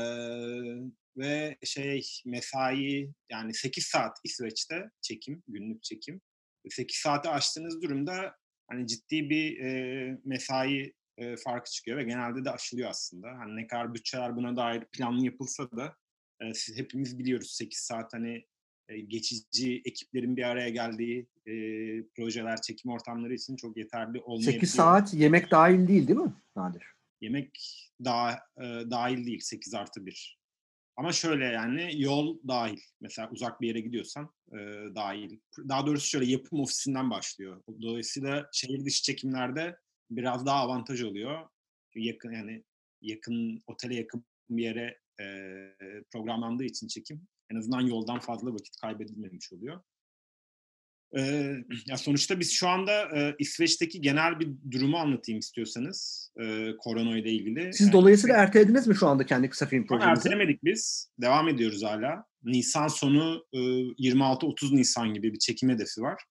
ve 1.16 1.56
şey 1.64 2.06
mesai 2.26 3.12
yani 3.30 3.54
8 3.54 3.84
saat 3.84 4.18
İsveç'te 4.24 4.90
çekim, 5.02 5.42
günlük 5.48 5.82
çekim. 5.82 6.20
8 6.70 6.96
saati 6.96 7.28
aştığınız 7.28 7.82
durumda 7.82 8.36
hani 8.70 8.86
ciddi 8.86 9.30
bir 9.30 9.60
e, 9.60 10.18
mesai 10.24 10.94
e, 11.18 11.36
farkı 11.36 11.70
çıkıyor 11.70 11.98
ve 11.98 12.04
genelde 12.04 12.44
de 12.44 12.50
aşılıyor 12.50 12.90
aslında. 12.90 13.28
Hani 13.28 13.56
ne 13.56 13.66
kadar 13.66 13.94
bütçeler 13.94 14.36
buna 14.36 14.56
dair 14.56 14.84
planlı 14.84 15.24
yapılsa 15.24 15.70
da 15.70 15.96
e, 16.50 16.52
hepimiz 16.76 17.18
biliyoruz 17.18 17.50
8 17.50 17.78
saat 17.78 18.14
hani 18.14 18.44
e, 18.88 19.00
geçici 19.00 19.82
ekiplerin 19.84 20.36
bir 20.36 20.42
araya 20.42 20.68
geldiği 20.68 21.26
e, 21.46 21.52
projeler, 22.16 22.62
çekim 22.62 22.90
ortamları 22.90 23.34
için 23.34 23.56
çok 23.56 23.76
yeterli 23.76 24.20
olmayabiliyor. 24.20 24.60
8 24.60 24.70
saat 24.70 25.14
yemek 25.14 25.50
dahil 25.50 25.88
değil 25.88 26.08
değil 26.08 26.18
mi 26.18 26.34
Nadir? 26.56 26.82
Yemek 27.20 27.80
daha 28.04 28.32
e, 28.32 28.62
dahil 28.90 29.26
değil 29.26 29.40
8 29.40 29.74
artı 29.74 30.06
1. 30.06 30.38
Ama 30.96 31.12
şöyle 31.12 31.44
yani 31.44 32.02
yol 32.02 32.38
dahil. 32.48 32.80
Mesela 33.00 33.30
uzak 33.30 33.60
bir 33.60 33.68
yere 33.68 33.80
gidiyorsan 33.80 34.30
e, 34.52 34.56
dahil. 34.94 35.38
Daha 35.68 35.86
doğrusu 35.86 36.08
şöyle 36.08 36.26
yapım 36.26 36.60
ofisinden 36.60 37.10
başlıyor. 37.10 37.62
Dolayısıyla 37.82 38.48
şehir 38.52 38.84
dışı 38.84 39.02
çekimlerde 39.02 39.76
biraz 40.10 40.46
daha 40.46 40.60
avantaj 40.60 41.02
oluyor. 41.02 41.48
Yakın 41.94 42.32
yani 42.32 42.64
yakın 43.00 43.62
otele 43.66 43.94
yakın 43.94 44.24
bir 44.50 44.62
yere 44.62 44.98
e, 45.20 45.24
programlandığı 46.12 46.64
için 46.64 46.88
çekim 46.88 47.26
en 47.50 47.56
azından 47.56 47.80
yoldan 47.80 48.20
fazla 48.20 48.52
vakit 48.52 48.76
kaybedilmemiş 48.76 49.52
oluyor. 49.52 49.80
Ee, 51.16 51.54
ya 51.86 51.96
sonuçta 51.96 52.40
biz 52.40 52.52
şu 52.52 52.68
anda 52.68 53.18
e, 53.18 53.34
İsveç'teki 53.38 54.00
genel 54.00 54.40
bir 54.40 54.48
durumu 54.70 54.96
anlatayım 54.96 55.38
istiyorsanız 55.38 56.30
e, 56.40 56.70
korona 56.78 57.18
ile 57.18 57.30
ilgili. 57.30 57.72
Siz 57.72 57.86
yani, 57.86 57.92
dolayısıyla 57.92 58.36
ertelediniz 58.36 58.86
mi 58.86 58.96
şu 58.96 59.06
anda 59.06 59.26
kendi 59.26 59.50
kısa 59.50 59.66
film 59.66 59.86
projenizi? 59.86 60.10
Ertelemedik 60.10 60.64
biz. 60.64 61.10
Devam 61.20 61.48
ediyoruz 61.48 61.82
hala. 61.84 62.24
Nisan 62.44 62.88
sonu 62.88 63.44
e, 63.52 63.58
26-30 63.58 64.76
Nisan 64.76 65.14
gibi 65.14 65.32
bir 65.32 65.38
çekim 65.38 65.68
hedefi 65.68 66.00
var. 66.00 66.22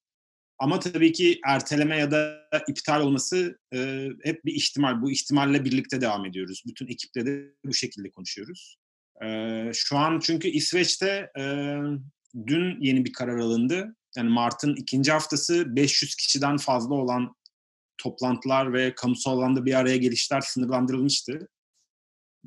Ama 0.63 0.80
tabii 0.80 1.12
ki 1.12 1.39
erteleme 1.45 1.97
ya 1.97 2.12
da 2.12 2.47
iptal 2.67 3.02
olması 3.02 3.60
e, 3.73 4.10
hep 4.23 4.45
bir 4.45 4.54
ihtimal. 4.54 5.02
Bu 5.02 5.12
ihtimalle 5.12 5.65
birlikte 5.65 6.02
devam 6.02 6.26
ediyoruz. 6.26 6.63
Bütün 6.67 6.88
ekiple 6.88 7.26
de 7.26 7.54
bu 7.65 7.73
şekilde 7.73 8.12
konuşuyoruz. 8.12 8.78
E, 9.23 9.28
şu 9.73 9.97
an 9.97 10.19
çünkü 10.19 10.47
İsveç'te 10.47 11.32
e, 11.38 11.43
dün 12.47 12.82
yeni 12.82 13.06
bir 13.06 13.13
karar 13.13 13.38
alındı. 13.38 13.95
Yani 14.17 14.30
Mart'ın 14.30 14.76
ikinci 14.76 15.12
haftası 15.12 15.76
500 15.76 16.15
kişiden 16.15 16.58
fazla 16.58 16.95
olan 16.95 17.36
toplantılar 17.97 18.73
ve 18.73 18.95
kamusal 18.95 19.38
alanda 19.38 19.65
bir 19.65 19.73
araya 19.73 19.97
gelişler 19.97 20.41
sınırlandırılmıştı. 20.41 21.47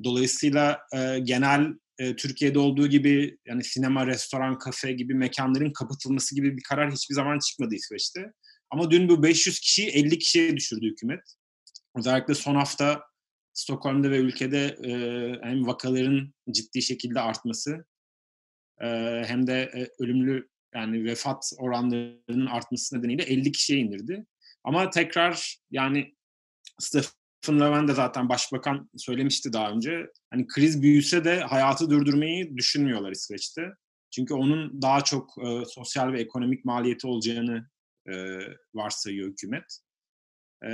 Dolayısıyla 0.03 0.79
e, 0.93 1.19
genel 1.19 1.73
e, 1.99 2.15
Türkiye'de 2.15 2.59
olduğu 2.59 2.87
gibi 2.87 3.37
yani 3.45 3.63
sinema, 3.63 4.07
restoran, 4.07 4.57
kafe 4.57 4.91
gibi 4.91 5.13
mekanların 5.13 5.73
kapatılması 5.73 6.35
gibi 6.35 6.57
bir 6.57 6.63
karar 6.63 6.91
hiçbir 6.91 7.15
zaman 7.15 7.39
çıkmadı 7.39 7.75
İsveç'te. 7.75 8.33
Ama 8.69 8.91
dün 8.91 9.09
bu 9.09 9.23
500 9.23 9.59
kişiyi 9.59 9.87
50 9.89 10.19
kişiye 10.19 10.57
düşürdü 10.57 10.85
hükümet. 10.85 11.19
Özellikle 11.97 12.35
son 12.35 12.55
hafta 12.55 13.03
Stockholm'da 13.53 14.11
ve 14.11 14.17
ülkede 14.17 14.65
e, 14.65 14.91
hem 15.43 15.67
vakaların 15.67 16.33
ciddi 16.51 16.81
şekilde 16.81 17.19
artması 17.19 17.85
e, 18.81 18.87
hem 19.25 19.47
de 19.47 19.71
e, 19.75 20.03
ölümlü 20.03 20.49
yani 20.75 21.05
vefat 21.05 21.51
oranlarının 21.57 22.45
artması 22.45 22.97
nedeniyle 22.97 23.23
50 23.23 23.51
kişiye 23.51 23.79
indirdi. 23.79 24.25
Ama 24.63 24.89
tekrar 24.89 25.57
yani 25.71 26.15
Stefan 26.79 27.16
Levin 27.53 27.87
de 27.87 27.93
zaten 27.93 28.29
başbakan 28.29 28.89
söylemişti 28.97 29.53
daha 29.53 29.71
önce. 29.71 30.11
Hani 30.29 30.47
kriz 30.47 30.81
büyüse 30.81 31.25
de 31.25 31.39
hayatı 31.39 31.89
durdurmayı 31.89 32.57
düşünmüyorlar 32.57 33.11
İsveç'te. 33.11 33.69
Çünkü 34.11 34.33
onun 34.33 34.81
daha 34.81 35.03
çok 35.03 35.35
e, 35.45 35.63
sosyal 35.65 36.13
ve 36.13 36.21
ekonomik 36.21 36.65
maliyeti 36.65 37.07
olacağını 37.07 37.69
e, 38.09 38.39
varsayıyor 38.73 39.29
hükümet. 39.29 39.79
E, 40.63 40.69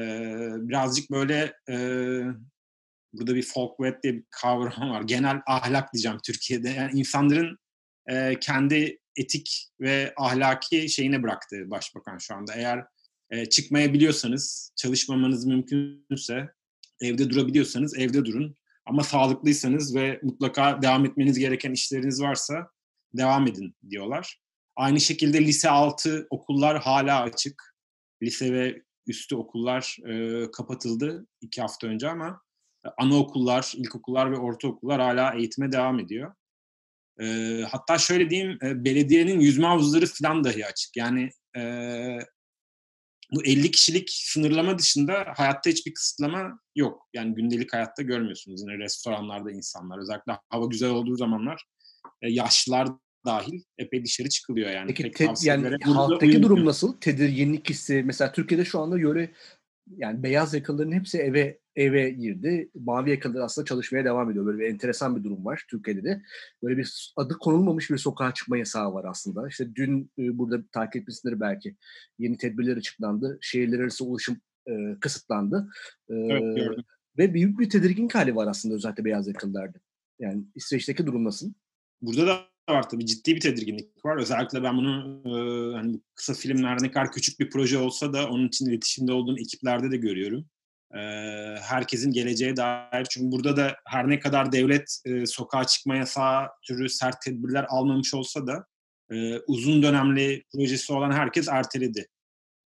birazcık 0.56 1.12
böyle 1.12 1.54
e, 1.70 1.78
burada 3.14 3.36
bir 3.36 3.44
folkvet 3.44 4.04
diye 4.04 4.14
bir 4.14 4.24
kavram 4.30 4.90
var. 4.90 5.02
Genel 5.02 5.42
ahlak 5.48 5.94
diyeceğim 5.94 6.18
Türkiye'de. 6.26 6.70
Yani 6.70 7.00
insanların 7.00 7.58
e, 8.10 8.40
kendi 8.40 9.00
etik 9.16 9.68
ve 9.80 10.14
ahlaki 10.18 10.90
şeyine 10.90 11.24
bıraktı 11.24 11.70
başbakan 11.70 12.18
şu 12.18 12.36
anda. 12.36 12.54
Eğer 12.56 12.86
e, 13.30 13.46
çıkmayabiliyorsanız, 13.46 14.72
çalışmamanız 14.76 15.46
mümkünse, 15.46 16.50
evde 17.04 17.30
durabiliyorsanız 17.30 17.98
evde 17.98 18.26
durun. 18.26 18.56
Ama 18.86 19.04
sağlıklıysanız 19.04 19.96
ve 19.96 20.20
mutlaka 20.24 20.82
devam 20.82 21.06
etmeniz 21.06 21.40
gereken 21.40 21.72
işleriniz 21.72 22.22
varsa 22.22 22.68
devam 23.14 23.48
edin 23.48 23.76
diyorlar. 23.90 24.40
Aynı 24.76 25.00
şekilde 25.00 25.46
lise 25.46 25.70
altı 25.70 26.28
okullar 26.30 26.82
hala 26.82 27.22
açık. 27.22 27.76
Lise 28.24 28.54
ve 28.54 28.82
üstü 29.08 29.36
okullar 29.36 29.98
e, 30.08 30.46
kapatıldı 30.52 31.28
iki 31.42 31.62
hafta 31.62 31.88
önce 31.88 32.10
ama 32.10 32.42
anaokullar, 32.98 33.74
ilkokullar 33.76 34.32
ve 34.32 34.38
ortaokullar 34.38 35.02
hala 35.02 35.34
eğitime 35.34 35.72
devam 35.72 36.00
ediyor. 36.00 36.34
E, 37.22 37.26
hatta 37.72 37.98
şöyle 37.98 38.30
diyeyim, 38.30 38.58
e, 38.64 38.86
belediyenin 38.86 39.40
yüzme 39.40 39.68
havuzları 39.68 40.06
falan 40.06 40.44
dahi 40.44 40.66
açık. 40.66 40.98
Yani 40.98 41.30
e, 41.58 41.62
bu 43.32 43.46
50 43.46 43.72
kişilik 43.72 44.10
sınırlama 44.10 44.78
dışında 44.78 45.26
hayatta 45.38 45.70
hiçbir 45.70 45.94
kısıtlama 45.94 46.60
yok. 46.76 47.08
Yani 47.14 47.36
gündelik 47.36 47.74
hayatta 47.74 48.04
görmüyorsunuz 48.04 48.62
yine 48.62 48.78
restoranlarda 48.78 49.52
insanlar. 49.52 50.00
Özellikle 50.00 50.38
hava 50.50 50.66
güzel 50.66 50.90
olduğu 50.90 51.18
zamanlar 51.18 51.64
e, 52.22 52.30
yaşlılar 52.30 52.88
dahil 53.26 53.64
epey 53.78 54.04
dışarı 54.04 54.30
çıkılıyor 54.30 54.72
yani. 54.72 54.88
Peki 54.88 55.04
Pek 55.04 55.16
te, 55.18 55.28
yani 55.44 55.78
halktaki 55.84 56.44
durum 56.44 56.66
nasıl? 56.66 56.98
Tedirginlik 57.00 57.70
hissi. 57.70 58.04
Mesela 58.06 58.32
Türkiye'de 58.32 58.66
şu 58.66 58.80
anda 58.80 59.02
böyle 59.02 59.32
yani 59.98 60.24
beyaz 60.24 60.54
yakalıların 60.54 60.92
hepsi 60.92 61.18
eve 61.18 61.60
eve 61.76 62.10
girdi. 62.10 62.70
Mavi 62.76 63.10
yakalılar 63.10 63.42
aslında 63.42 63.66
çalışmaya 63.66 64.06
devam 64.06 64.32
ediyor. 64.32 64.46
Böyle 64.46 64.60
bir 64.60 64.66
enteresan 64.70 65.16
bir 65.16 65.24
durum 65.24 65.46
var 65.46 65.66
Türkiye'de 65.70 66.04
de. 66.04 66.22
Böyle 66.64 66.78
bir 66.78 67.14
adı 67.16 67.38
konulmamış 67.40 67.90
bir 67.90 67.98
sokağa 67.98 68.34
çıkma 68.34 68.58
yasağı 68.58 68.94
var 68.94 69.06
aslında. 69.10 69.48
İşte 69.48 69.76
dün 69.76 70.12
e, 70.20 70.38
burada 70.38 70.64
takip 70.72 71.02
etmişsindir 71.02 71.40
belki. 71.40 71.76
Yeni 72.20 72.38
tedbirler 72.38 72.78
açıklandı. 72.78 73.38
Şehirler 73.42 73.80
arası 73.80 74.06
ulaşım 74.06 74.38
e, 74.68 74.72
kısıtlandı. 75.02 75.70
E, 76.10 76.14
Evet, 76.16 76.58
gördüm. 76.58 76.84
ve 77.18 77.34
büyük 77.34 77.60
bir 77.60 77.70
tedirgin 77.70 78.10
hali 78.10 78.36
var 78.36 78.48
aslında 78.48 78.76
özellikle 78.76 79.06
beyaz 79.06 79.28
yakalılarda. 79.28 79.78
Yani 80.20 80.44
İsveç'teki 80.56 81.06
durum 81.06 81.24
nasıl? 81.24 81.54
Burada 82.02 82.28
da 82.28 82.53
var 82.70 82.90
tabii 82.90 83.06
ciddi 83.06 83.36
bir 83.36 83.40
tedirginlik 83.40 84.06
var. 84.06 84.18
Özellikle 84.18 84.64
ben 84.64 84.78
bunu 84.78 85.22
e, 85.26 85.32
hani 85.76 86.02
kısa 86.16 86.34
filmler 86.34 86.78
ne 86.82 86.92
kadar 86.92 87.12
küçük 87.12 87.40
bir 87.40 87.50
proje 87.50 87.78
olsa 87.78 88.14
da 88.14 88.30
onun 88.30 88.48
için 88.48 88.70
iletişimde 88.70 89.14
olduğum 89.14 89.38
ekiplerde 89.40 89.92
de 89.92 89.98
görüyorum. 89.98 90.46
E, 90.96 91.00
herkesin 91.62 92.12
geleceğe 92.12 92.56
dair 92.56 93.06
çünkü 93.10 93.32
burada 93.32 93.58
da 93.58 93.76
her 93.88 94.10
ne 94.10 94.20
kadar 94.20 94.52
devlet 94.52 95.00
e, 95.06 95.26
sokağa 95.26 95.64
çıkma 95.64 95.96
yasağı 95.96 96.48
türü 96.68 96.90
sert 96.90 97.22
tedbirler 97.22 97.66
almamış 97.70 98.14
olsa 98.14 98.48
da 98.48 98.66
e, 99.12 99.40
uzun 99.40 99.84
dönemli 99.84 100.44
projesi 100.54 100.94
olan 100.94 101.12
herkes 101.12 101.48
erteledi. 101.48 102.08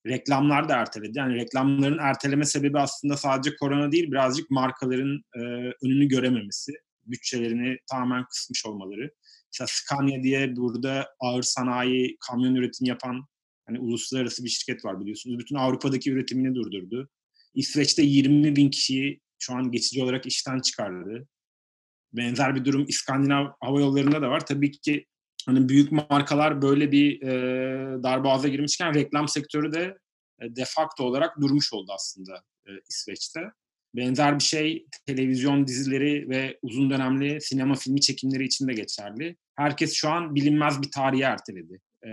Reklamlar 0.08 0.70
da 0.70 0.76
erteledi. 0.76 1.12
Yani 1.18 1.36
reklamların 1.36 1.98
erteleme 1.98 2.46
sebebi 2.46 2.80
aslında 2.80 3.18
sadece 3.18 3.56
korona 3.56 3.92
değil 3.92 4.12
birazcık 4.12 4.52
markaların 4.52 5.22
e, 5.36 5.40
önünü 5.84 6.08
görememesi, 6.08 6.74
bütçelerini 7.06 7.78
tamamen 7.92 8.26
kısmış 8.26 8.66
olmaları. 8.66 9.12
Mesela 9.54 9.68
Scania 9.68 10.24
diye 10.24 10.56
burada 10.56 11.10
ağır 11.20 11.44
sanayi, 11.44 12.18
kamyon 12.20 12.56
üretimi 12.56 12.90
yapan 12.90 13.26
hani 13.66 13.80
uluslararası 13.80 14.44
bir 14.44 14.50
şirket 14.50 14.86
var 14.86 15.02
biliyorsunuz. 15.02 15.40
Bütün 15.40 15.56
Avrupa'daki 15.56 16.12
üretimini 16.12 16.56
durdurdu. 16.56 17.10
İsveç'te 17.54 18.04
20 18.04 18.56
bin 18.56 18.70
kişiyi 18.70 19.22
şu 19.40 19.54
an 19.54 19.72
geçici 19.72 20.04
olarak 20.04 20.26
işten 20.26 20.60
çıkardı. 20.60 21.28
Benzer 22.14 22.56
bir 22.56 22.66
durum 22.66 22.86
İskandinav 22.88 23.48
hava 23.60 23.80
yollarında 23.80 24.22
da 24.22 24.30
var. 24.30 24.46
Tabii 24.46 24.72
ki 24.72 25.06
hani 25.46 25.70
büyük 25.70 25.92
markalar 25.92 26.62
böyle 26.62 26.92
bir 26.92 27.22
e, 27.22 28.04
darboğaza 28.04 28.48
girmişken 28.48 28.94
reklam 28.94 29.28
sektörü 29.28 29.72
de 29.72 29.98
e, 30.42 30.56
de 30.56 30.64
facto 30.68 31.04
olarak 31.04 31.42
durmuş 31.42 31.74
oldu 31.74 31.92
aslında 31.96 32.44
e, 32.68 32.70
İsveç'te. 32.90 33.40
Benzer 33.98 34.36
bir 34.36 34.44
şey 34.44 34.88
televizyon 35.06 35.68
dizileri 35.68 36.30
ve 36.30 36.60
uzun 36.62 36.90
dönemli 36.90 37.42
sinema 37.42 37.76
filmi 37.76 38.02
çekimleri 38.02 38.44
için 38.44 38.68
de 38.68 38.74
geçerli. 38.74 39.38
Herkes 39.56 39.94
şu 39.94 40.10
an 40.10 40.36
bilinmez 40.36 40.82
bir 40.82 40.92
tarihe 40.92 41.24
erteledi. 41.24 41.82
Ee, 42.06 42.10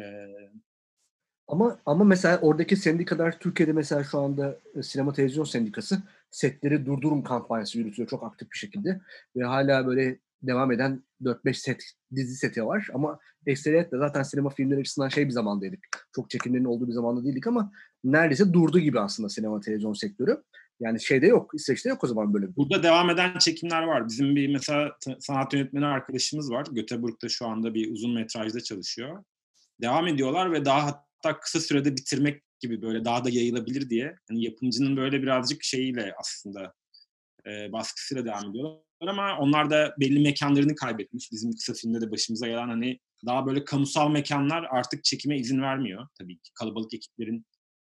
Ama 1.48 1.78
ama 1.86 2.04
mesela 2.04 2.38
oradaki 2.40 2.76
sendikalar 2.76 3.38
Türkiye'de 3.38 3.72
mesela 3.72 4.04
şu 4.04 4.18
anda 4.18 4.58
e, 4.74 4.82
sinema 4.82 5.12
televizyon 5.12 5.44
sendikası 5.44 6.02
setleri 6.30 6.86
durdurun 6.86 7.22
kampanyası 7.22 7.78
yürütüyor 7.78 8.08
çok 8.08 8.22
aktif 8.22 8.50
bir 8.52 8.56
şekilde 8.56 9.00
ve 9.36 9.44
hala 9.44 9.86
böyle 9.86 10.18
devam 10.42 10.72
eden 10.72 11.02
4-5 11.22 11.54
set 11.54 11.84
dizi 12.14 12.36
seti 12.36 12.66
var 12.66 12.88
ama 12.94 13.18
ekseriyetle 13.46 13.98
zaten 13.98 14.22
sinema 14.22 14.50
filmleri 14.50 14.80
açısından 14.80 15.08
şey 15.08 15.24
bir 15.26 15.30
zamandaydık. 15.30 15.80
Çok 16.14 16.30
çekimlerin 16.30 16.64
olduğu 16.64 16.88
bir 16.88 16.92
zamanda 16.92 17.24
değildik 17.24 17.46
ama 17.46 17.72
neredeyse 18.04 18.52
durdu 18.52 18.78
gibi 18.78 19.00
aslında 19.00 19.28
sinema 19.28 19.60
televizyon 19.60 19.92
sektörü. 19.92 20.42
Yani 20.80 21.02
şeyde 21.02 21.26
yok, 21.26 21.50
İsveç'te 21.54 21.88
yok 21.88 22.04
o 22.04 22.06
zaman 22.06 22.34
böyle 22.34 22.56
burada 22.56 22.82
devam 22.82 23.10
eden 23.10 23.38
çekimler 23.38 23.82
var. 23.82 24.08
Bizim 24.08 24.36
bir 24.36 24.48
mesela 24.48 24.96
sanat 25.18 25.54
yönetmeni 25.54 25.86
arkadaşımız 25.86 26.50
var. 26.50 26.66
Göteborg'da 26.72 27.28
şu 27.28 27.46
anda 27.46 27.74
bir 27.74 27.92
uzun 27.92 28.14
metrajda 28.14 28.60
çalışıyor. 28.60 29.24
Devam 29.80 30.06
ediyorlar 30.06 30.52
ve 30.52 30.64
daha 30.64 30.86
hatta 30.86 31.40
kısa 31.40 31.60
sürede 31.60 31.96
bitirmek 31.96 32.42
gibi 32.60 32.82
böyle 32.82 33.04
daha 33.04 33.24
da 33.24 33.30
yayılabilir 33.30 33.90
diye. 33.90 34.16
Hani 34.28 34.44
yapımcının 34.44 34.96
böyle 34.96 35.22
birazcık 35.22 35.64
şeyiyle 35.64 36.14
aslında 36.20 36.74
e, 37.46 37.72
baskısıyla 37.72 38.24
devam 38.24 38.50
ediyorlar. 38.50 38.80
Ama 39.00 39.38
onlar 39.38 39.70
da 39.70 39.94
belli 40.00 40.20
mekanlarını 40.20 40.74
kaybetmiş. 40.74 41.32
Bizim 41.32 41.52
kısa 41.52 41.72
filmde 41.72 42.00
de 42.00 42.10
başımıza 42.10 42.46
gelen 42.46 42.68
hani 42.68 42.98
daha 43.26 43.46
böyle 43.46 43.64
kamusal 43.64 44.10
mekanlar 44.10 44.66
artık 44.70 45.04
çekime 45.04 45.38
izin 45.38 45.62
vermiyor. 45.62 46.08
Tabii 46.18 46.38
ki 46.38 46.50
kalabalık 46.54 46.94
ekiplerin 46.94 47.46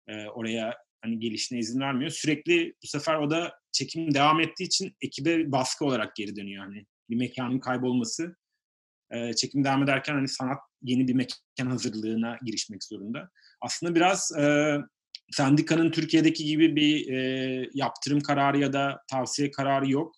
e, 0.08 0.26
oraya 0.26 0.74
hani 1.02 1.18
gelişine 1.18 1.58
izin 1.58 1.80
vermiyor. 1.80 2.10
Sürekli 2.10 2.74
bu 2.82 2.86
sefer 2.86 3.14
o 3.16 3.30
da 3.30 3.54
çekim 3.72 4.14
devam 4.14 4.40
ettiği 4.40 4.64
için 4.64 4.96
ekibe 5.00 5.52
baskı 5.52 5.84
olarak 5.84 6.16
geri 6.16 6.36
dönüyor. 6.36 6.64
Hani 6.64 6.86
bir 7.10 7.16
mekanın 7.16 7.58
kaybolması. 7.58 8.36
E, 9.10 9.34
çekim 9.34 9.64
devam 9.64 9.82
ederken 9.82 10.14
hani 10.14 10.28
sanat 10.28 10.58
yeni 10.82 11.08
bir 11.08 11.14
mekan 11.14 11.70
hazırlığına 11.70 12.38
girişmek 12.44 12.84
zorunda. 12.84 13.30
Aslında 13.60 13.94
biraz 13.94 14.32
e, 14.38 14.76
sendikanın 15.30 15.90
Türkiye'deki 15.90 16.44
gibi 16.44 16.76
bir 16.76 17.12
e, 17.12 17.70
yaptırım 17.74 18.20
kararı 18.20 18.58
ya 18.58 18.72
da 18.72 19.02
tavsiye 19.10 19.50
kararı 19.50 19.90
yok. 19.90 20.14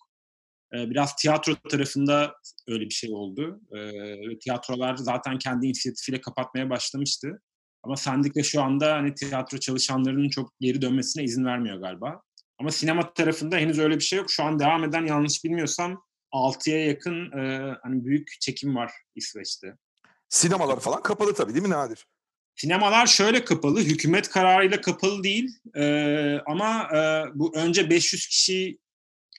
E, 0.75 0.89
biraz 0.89 1.15
tiyatro 1.15 1.55
tarafında 1.55 2.35
öyle 2.67 2.85
bir 2.85 2.93
şey 2.93 3.13
oldu. 3.13 3.61
E, 3.75 4.39
tiyatrolar 4.39 4.95
zaten 4.95 5.37
kendi 5.37 5.65
inisiyatifiyle 5.65 6.21
kapatmaya 6.21 6.69
başlamıştı. 6.69 7.41
Ama 7.85 7.97
sendika 7.97 8.43
şu 8.43 8.61
anda 8.61 8.93
hani 8.93 9.13
tiyatro 9.13 9.57
çalışanlarının 9.57 10.29
çok 10.29 10.53
geri 10.59 10.81
dönmesine 10.81 11.23
izin 11.23 11.45
vermiyor 11.45 11.77
galiba. 11.77 12.21
Ama 12.59 12.71
sinema 12.71 13.13
tarafında 13.13 13.57
henüz 13.57 13.79
öyle 13.79 13.95
bir 13.95 14.03
şey 14.03 14.19
yok. 14.19 14.31
Şu 14.31 14.43
an 14.43 14.59
devam 14.59 14.83
eden 14.83 15.05
yanlış 15.05 15.43
bilmiyorsam 15.43 16.03
6'ya 16.31 16.85
yakın 16.85 17.31
e, 17.31 17.73
hani 17.83 18.05
büyük 18.05 18.41
çekim 18.41 18.75
var 18.75 18.91
İsveç'te. 19.15 19.77
Sinemalar 20.29 20.79
falan 20.79 21.01
kapalı 21.01 21.33
tabii 21.33 21.53
değil 21.53 21.65
mi 21.65 21.71
Nadir? 21.71 22.07
Sinemalar 22.55 23.07
şöyle 23.07 23.45
kapalı, 23.45 23.79
hükümet 23.79 24.29
kararıyla 24.29 24.81
kapalı 24.81 25.23
değil. 25.23 25.59
E, 25.75 25.85
ama 26.45 26.89
e, 26.95 27.23
bu 27.33 27.55
önce 27.55 27.89
500 27.89 28.27
kişi 28.27 28.77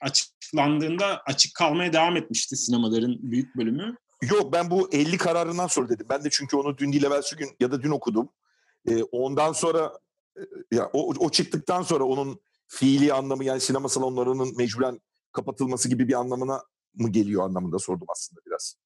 açıklandığında 0.02 1.22
açık 1.26 1.54
kalmaya 1.54 1.92
devam 1.92 2.16
etmişti 2.16 2.56
sinemaların 2.56 3.18
büyük 3.22 3.56
bölümü. 3.56 3.96
Yok 4.22 4.52
ben 4.52 4.70
bu 4.70 4.88
50 4.92 5.18
kararından 5.18 5.66
sonra 5.66 5.88
dedim. 5.88 6.06
Ben 6.10 6.24
de 6.24 6.28
çünkü 6.30 6.56
onu 6.56 6.78
dün 6.78 6.92
değil 6.92 7.04
evvelsi 7.04 7.36
gün 7.36 7.56
ya 7.60 7.72
da 7.72 7.82
dün 7.82 7.90
okudum. 7.90 8.28
Ee, 8.88 9.02
ondan 9.02 9.52
sonra 9.52 9.92
e, 10.36 10.40
ya 10.72 10.90
o, 10.92 11.14
o 11.18 11.30
çıktıktan 11.30 11.82
sonra 11.82 12.04
onun 12.04 12.40
fiili 12.68 13.12
anlamı 13.12 13.44
yani 13.44 13.60
sinema 13.60 13.88
salonlarının 13.88 14.56
mecburen 14.56 15.00
kapatılması 15.32 15.88
gibi 15.88 16.08
bir 16.08 16.20
anlamına 16.20 16.62
mı 16.94 17.12
geliyor 17.12 17.44
anlamında 17.44 17.78
sordum 17.78 18.06
aslında 18.08 18.40
biraz. 18.46 18.76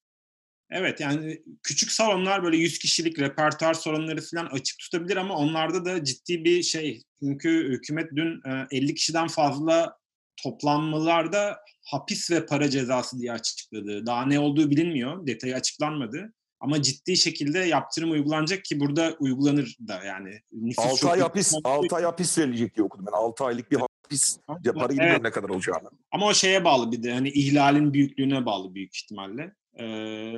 Evet 0.71 1.01
yani 1.01 1.43
küçük 1.63 1.93
salonlar 1.93 2.45
böyle 2.45 2.57
100 2.57 2.79
kişilik 2.79 3.19
repertuar 3.19 3.75
salonları 3.75 4.21
falan 4.21 4.47
açık 4.47 4.79
tutabilir 4.79 5.17
ama 5.17 5.37
onlarda 5.37 5.85
da 5.85 6.05
ciddi 6.05 6.45
bir 6.45 6.63
şey. 6.63 7.03
Çünkü 7.23 7.69
hükümet 7.69 8.11
dün 8.17 8.43
e, 8.51 8.67
50 8.71 8.95
kişiden 8.95 9.29
fazla 9.29 9.99
toplanmalarda 10.43 11.61
hapis 11.91 12.31
ve 12.31 12.47
para 12.47 12.71
cezası 12.71 13.19
diye 13.19 13.33
açıkladı. 13.33 14.07
Daha 14.07 14.27
ne 14.27 14.39
olduğu 14.39 14.71
bilinmiyor, 14.71 15.27
detayı 15.27 15.57
açıklanmadı. 15.57 16.33
Ama 16.61 16.83
ciddi 16.83 17.17
şekilde 17.17 17.59
yaptırım 17.59 18.11
uygulanacak 18.11 18.65
ki 18.65 18.81
burada 18.81 19.17
uygulanır 19.21 19.77
da 19.89 20.05
yani. 20.05 20.41
Nüfus 20.53 20.87
6 20.87 21.01
çok 21.01 21.11
ay 21.11 21.21
hapis, 21.21 21.55
olduğu 21.55 21.69
6 21.69 21.97
ay 21.97 22.03
hapis 22.03 22.39
verilecek 22.39 22.77
diye 22.77 22.85
okudum 22.85 23.07
ben. 23.07 23.13
6 23.13 23.45
aylık 23.45 23.71
bir 23.71 23.77
hapis 23.77 24.39
ya 24.65 24.73
parayı 24.73 24.89
bilmiyorum 24.91 25.13
Evet. 25.13 25.23
ne 25.23 25.31
kadar 25.31 25.49
olacağını. 25.49 25.91
Ama 26.13 26.27
o 26.27 26.35
şeye 26.35 26.65
bağlı 26.65 26.93
bir 26.93 27.03
de 27.03 27.13
hani 27.13 27.29
ihlalin 27.29 27.93
büyüklüğüne 27.93 28.47
bağlı 28.47 28.75
büyük 28.75 28.97
ihtimalle. 28.97 29.55
Ee, 29.81 30.33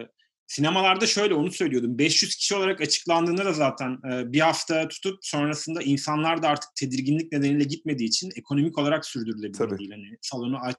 sinemalarda 0.46 1.06
şöyle 1.06 1.34
onu 1.34 1.52
söylüyordum. 1.52 1.98
500 1.98 2.36
kişi 2.36 2.54
olarak 2.54 2.80
açıklandığında 2.80 3.44
da 3.44 3.52
zaten 3.52 3.98
e, 4.12 4.32
bir 4.32 4.40
hafta 4.40 4.88
tutup 4.88 5.18
sonrasında 5.22 5.82
insanlar 5.82 6.42
da 6.42 6.48
artık 6.48 6.70
tedirginlik 6.76 7.32
nedeniyle 7.32 7.64
gitmediği 7.64 8.08
için 8.08 8.30
ekonomik 8.36 8.78
olarak 8.78 9.06
sürdürülebilir 9.06 9.58
Tabii. 9.58 9.78
değil. 9.78 9.90
Hani 9.90 10.18
salonu 10.20 10.58
aç 10.62 10.76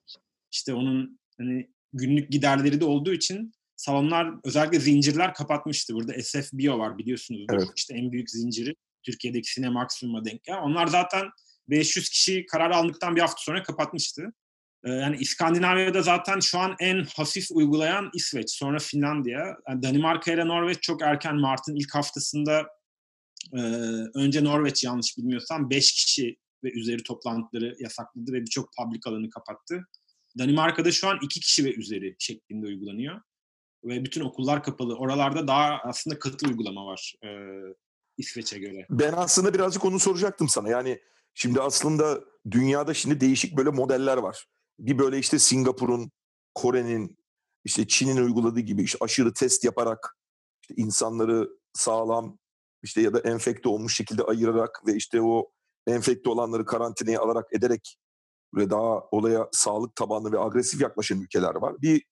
işte 0.54 0.74
onun 0.74 1.20
hani 1.38 1.70
günlük 1.94 2.32
giderleri 2.32 2.82
de 2.82 2.86
olduğu 2.86 3.14
için 3.14 3.54
salonlar 3.76 4.34
özellikle 4.44 4.80
zincirler 4.80 5.34
kapatmıştı. 5.34 5.94
Burada 5.94 6.24
SF 6.24 6.54
Bio 6.54 6.80
var 6.80 6.98
biliyorsunuz. 6.98 7.46
Evet. 7.52 7.68
İşte 7.76 7.94
en 7.94 8.12
büyük 8.12 8.30
zinciri 8.30 8.76
Türkiye'deki 9.04 9.52
Sinemaksimum'a 9.52 10.26
denk 10.26 10.44
gelen. 10.44 10.62
Onlar 10.62 10.88
zaten 10.88 11.30
500 11.70 12.10
kişi 12.10 12.46
karar 12.46 12.72
aldıktan 12.72 13.16
bir 13.16 13.22
hafta 13.22 13.42
sonra 13.42 13.64
kapatmıştı. 13.64 14.34
Ee, 14.86 14.92
Yani 14.92 15.18
İskandinavya'da 15.18 16.02
zaten 16.02 16.40
şu 16.40 16.60
an 16.60 16.76
en 16.80 17.06
hafif 17.16 17.48
uygulayan 17.52 18.10
İsveç, 18.14 18.52
sonra 18.52 18.80
Finlandiya. 18.80 19.58
Yani 19.70 19.84
Danimarka 19.84 20.34
ile 20.34 20.48
Norveç 20.48 20.82
çok 20.82 21.02
erken 21.02 21.36
Mart'ın 21.36 21.76
ilk 21.76 21.96
haftasında 21.96 22.68
e, 23.54 23.60
önce 24.16 24.44
Norveç 24.44 24.84
yanlış 24.84 25.18
bilmiyorsam 25.18 25.70
5 25.70 25.92
kişi 25.94 26.38
ve 26.64 26.72
üzeri 26.72 27.04
toplantıları 27.04 27.76
yasakladı 27.80 28.34
ve 28.34 28.42
birçok 28.42 28.70
public 28.78 29.00
alanı 29.06 29.30
kapattı. 29.30 29.88
Danimarka'da 30.38 30.92
şu 30.92 31.08
an 31.08 31.20
2 31.22 31.40
kişi 31.40 31.66
ve 31.66 31.74
üzeri 31.74 32.16
şeklinde 32.20 32.66
uygulanıyor. 32.66 33.22
Ve 33.84 34.06
bütün 34.06 34.22
okullar 34.22 34.64
kapalı. 34.64 34.96
Oralarda 34.96 35.48
daha 35.48 35.80
aslında 35.84 36.20
katı 36.20 36.48
uygulama 36.48 36.86
var 36.86 37.14
e, 37.24 37.30
İsveç'e 38.18 38.60
göre. 38.60 38.86
Ben 38.90 39.14
aslında 39.14 39.54
birazcık 39.54 39.86
onu 39.86 40.00
soracaktım 40.00 40.50
sana. 40.50 40.70
Yani 40.70 41.00
şimdi 41.34 41.62
aslında 41.62 42.22
dünyada 42.52 42.94
şimdi 42.94 43.22
değişik 43.22 43.58
böyle 43.58 43.70
modeller 43.70 44.18
var. 44.18 44.46
Bir 44.80 44.98
böyle 45.00 45.20
işte 45.20 45.40
Singapur'un, 45.40 46.12
Kore'nin, 46.54 47.18
işte 47.66 47.88
Çin'in 47.88 48.18
uyguladığı 48.18 48.60
gibi 48.60 48.84
işte 48.84 48.98
aşırı 49.02 49.34
test 49.34 49.64
yaparak 49.64 50.18
işte 50.62 50.74
insanları 50.78 51.50
sağlam 51.74 52.38
işte 52.84 53.02
ya 53.02 53.14
da 53.14 53.20
enfekte 53.20 53.70
olmuş 53.70 53.96
şekilde 53.96 54.24
ayırarak 54.24 54.88
ve 54.88 54.96
işte 54.96 55.22
o 55.22 55.52
enfekte 55.88 56.30
olanları 56.30 56.66
karantinaya 56.66 57.22
alarak 57.22 57.54
ederek 57.54 57.98
böyle 58.54 58.70
daha 58.70 59.02
olaya 59.12 59.50
sağlık 59.52 59.96
tabanlı 59.96 60.32
ve 60.32 60.40
agresif 60.40 60.82
yaklaşan 60.82 61.22
ülkeler 61.22 61.56
var. 61.56 61.82
Bir 61.82 62.06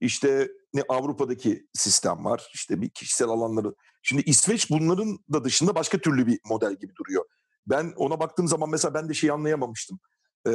işte 0.00 0.48
ne 0.74 0.82
Avrupa'daki 0.88 1.66
sistem 1.72 2.24
var. 2.24 2.50
İşte 2.54 2.80
bir 2.80 2.90
kişisel 2.90 3.28
alanları. 3.28 3.74
Şimdi 4.02 4.22
İsveç 4.22 4.70
bunların 4.70 5.18
da 5.32 5.44
dışında 5.44 5.74
başka 5.74 5.98
türlü 5.98 6.26
bir 6.26 6.40
model 6.44 6.74
gibi 6.74 6.92
duruyor. 6.96 7.24
Ben 7.66 7.92
ona 7.96 8.20
baktığım 8.20 8.48
zaman 8.48 8.70
mesela 8.70 8.94
ben 8.94 9.08
de 9.08 9.14
şeyi 9.14 9.32
anlayamamıştım. 9.32 10.00
Ee, 10.46 10.52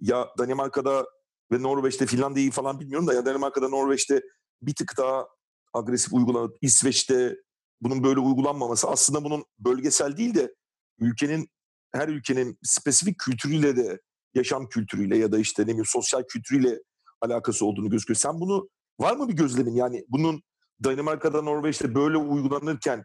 ya 0.00 0.28
Danimarka'da 0.38 1.06
ve 1.52 1.62
Norveç'te 1.62 2.06
Finlandiya'yı 2.06 2.50
falan 2.50 2.80
bilmiyorum 2.80 3.06
da 3.06 3.14
ya 3.14 3.26
Danimarka'da 3.26 3.68
Norveç'te 3.68 4.20
bir 4.62 4.74
tık 4.74 4.94
daha 4.98 5.28
agresif 5.74 6.12
uygulanıp 6.12 6.56
İsveç'te 6.60 7.36
bunun 7.80 8.04
böyle 8.04 8.20
uygulanmaması 8.20 8.88
aslında 8.88 9.24
bunun 9.24 9.44
bölgesel 9.58 10.16
değil 10.16 10.34
de 10.34 10.54
ülkenin 10.98 11.48
her 11.92 12.08
ülkenin 12.08 12.58
spesifik 12.62 13.18
kültürüyle 13.18 13.76
de 13.76 14.00
yaşam 14.34 14.68
kültürüyle 14.68 15.16
ya 15.16 15.32
da 15.32 15.38
işte 15.38 15.62
ne 15.62 15.66
bileyim 15.66 15.86
sosyal 15.86 16.22
kültürüyle 16.28 16.78
alakası 17.20 17.66
olduğunu 17.66 17.90
gözüküyor. 17.90 18.16
Sen 18.16 18.40
bunu 18.40 18.68
var 19.00 19.16
mı 19.16 19.28
bir 19.28 19.34
gözlemin 19.34 19.74
yani 19.74 20.04
bunun 20.08 20.42
Danimarka'da 20.84 21.42
Norveç'te 21.42 21.94
böyle 21.94 22.16
uygulanırken 22.16 23.04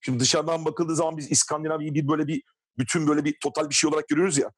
şimdi 0.00 0.20
dışarıdan 0.20 0.64
bakıldığı 0.64 0.96
zaman 0.96 1.16
biz 1.16 1.30
İskandinavya'yı 1.30 1.94
bir 1.94 2.08
böyle 2.08 2.26
bir 2.26 2.42
bütün 2.78 3.08
böyle 3.08 3.24
bir 3.24 3.36
total 3.42 3.70
bir 3.70 3.74
şey 3.74 3.88
olarak 3.88 4.08
görüyoruz 4.08 4.38
ya. 4.38 4.50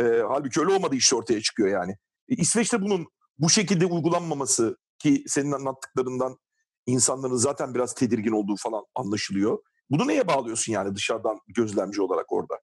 E, 0.00 0.04
halbuki 0.28 0.60
öyle 0.60 0.72
olmadığı 0.72 0.96
işte 0.96 1.16
ortaya 1.16 1.40
çıkıyor 1.40 1.68
yani. 1.68 1.92
E, 2.28 2.34
İsveç'te 2.34 2.82
bunun 2.82 3.06
bu 3.38 3.50
şekilde 3.50 3.86
uygulanmaması 3.86 4.76
ki 4.98 5.24
senin 5.26 5.52
anlattıklarından 5.52 6.36
insanların 6.86 7.36
zaten 7.36 7.74
biraz 7.74 7.94
tedirgin 7.94 8.32
olduğu 8.32 8.56
falan 8.56 8.84
anlaşılıyor. 8.94 9.58
Bunu 9.90 10.08
neye 10.08 10.28
bağlıyorsun 10.28 10.72
yani 10.72 10.94
dışarıdan 10.94 11.38
gözlemci 11.48 12.02
olarak 12.02 12.32
orada? 12.32 12.54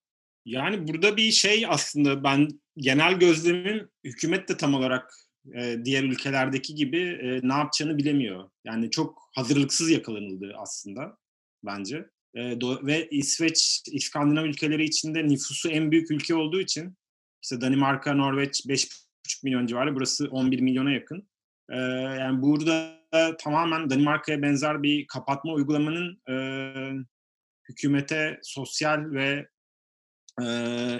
Yani 0.46 0.88
burada 0.88 1.18
bir 1.18 1.32
şey 1.32 1.66
aslında 1.68 2.24
ben 2.24 2.50
genel 2.78 3.14
gözlemim 3.20 3.90
hükümet 4.04 4.50
de 4.50 4.58
tam 4.58 4.74
olarak 4.74 5.14
e, 5.54 5.78
diğer 5.86 6.04
ülkelerdeki 6.04 6.76
gibi 6.76 7.02
e, 7.02 7.40
ne 7.44 7.54
yapacağını 7.54 7.98
bilemiyor. 7.98 8.50
Yani 8.64 8.92
çok 8.92 9.30
hazırlıksız 9.36 9.90
yakalanıldı 9.90 10.54
aslında 10.58 11.18
bence. 11.64 12.06
E, 12.36 12.40
do- 12.40 12.86
ve 12.86 13.10
İsveç, 13.10 13.84
İskandinav 13.92 14.46
ülkeleri 14.46 14.84
içinde 14.84 15.28
nüfusu 15.28 15.70
en 15.70 15.92
büyük 15.92 16.12
ülke 16.12 16.36
olduğu 16.36 16.62
için 16.62 16.98
işte 17.44 17.62
Danimarka, 17.62 18.14
Norveç 18.14 18.66
5,5 18.66 19.44
milyon 19.44 19.68
civarı, 19.68 19.96
burası 19.96 20.28
11 20.32 20.60
milyona 20.60 20.92
yakın. 20.92 21.30
E, 21.70 21.78
yani 22.20 22.42
burada 22.42 22.96
tamamen 23.40 23.90
Danimarka'ya 23.90 24.42
benzer 24.42 24.84
bir 24.84 25.08
kapatma 25.08 25.54
uygulamanın 25.54 26.22
e, 26.30 26.36
hükümete 27.70 28.40
sosyal 28.44 29.12
ve 29.12 29.48
e, 30.42 30.46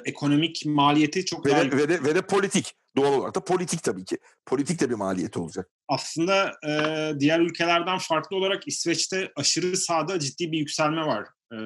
ekonomik 0.06 0.66
maliyeti 0.66 1.26
çok 1.26 1.46
Ve 1.46 1.52
daha 1.52 1.72
de, 1.72 1.78
ve, 1.78 1.90
de, 1.90 2.04
ve 2.04 2.16
de 2.16 2.22
politik. 2.22 2.74
Doğal 2.98 3.14
olarak 3.14 3.36
da 3.36 3.44
politik 3.44 3.84
tabii 3.84 4.06
ki. 4.06 4.18
Politik 4.46 4.82
de 4.82 4.90
bir 4.90 4.96
maliyeti 4.96 5.40
olacak. 5.40 5.70
aslında 5.88 6.52
e, 6.68 7.12
diğer 7.20 7.40
ülkelerden 7.40 7.98
farklı 7.98 8.38
olarak 8.38 8.68
İsveç'te 8.68 9.32
aşırı 9.36 9.78
sağda 9.78 10.20
ciddi 10.20 10.52
bir 10.52 10.58
yükselme 10.58 11.02
var. 11.02 11.28
E, 11.54 11.58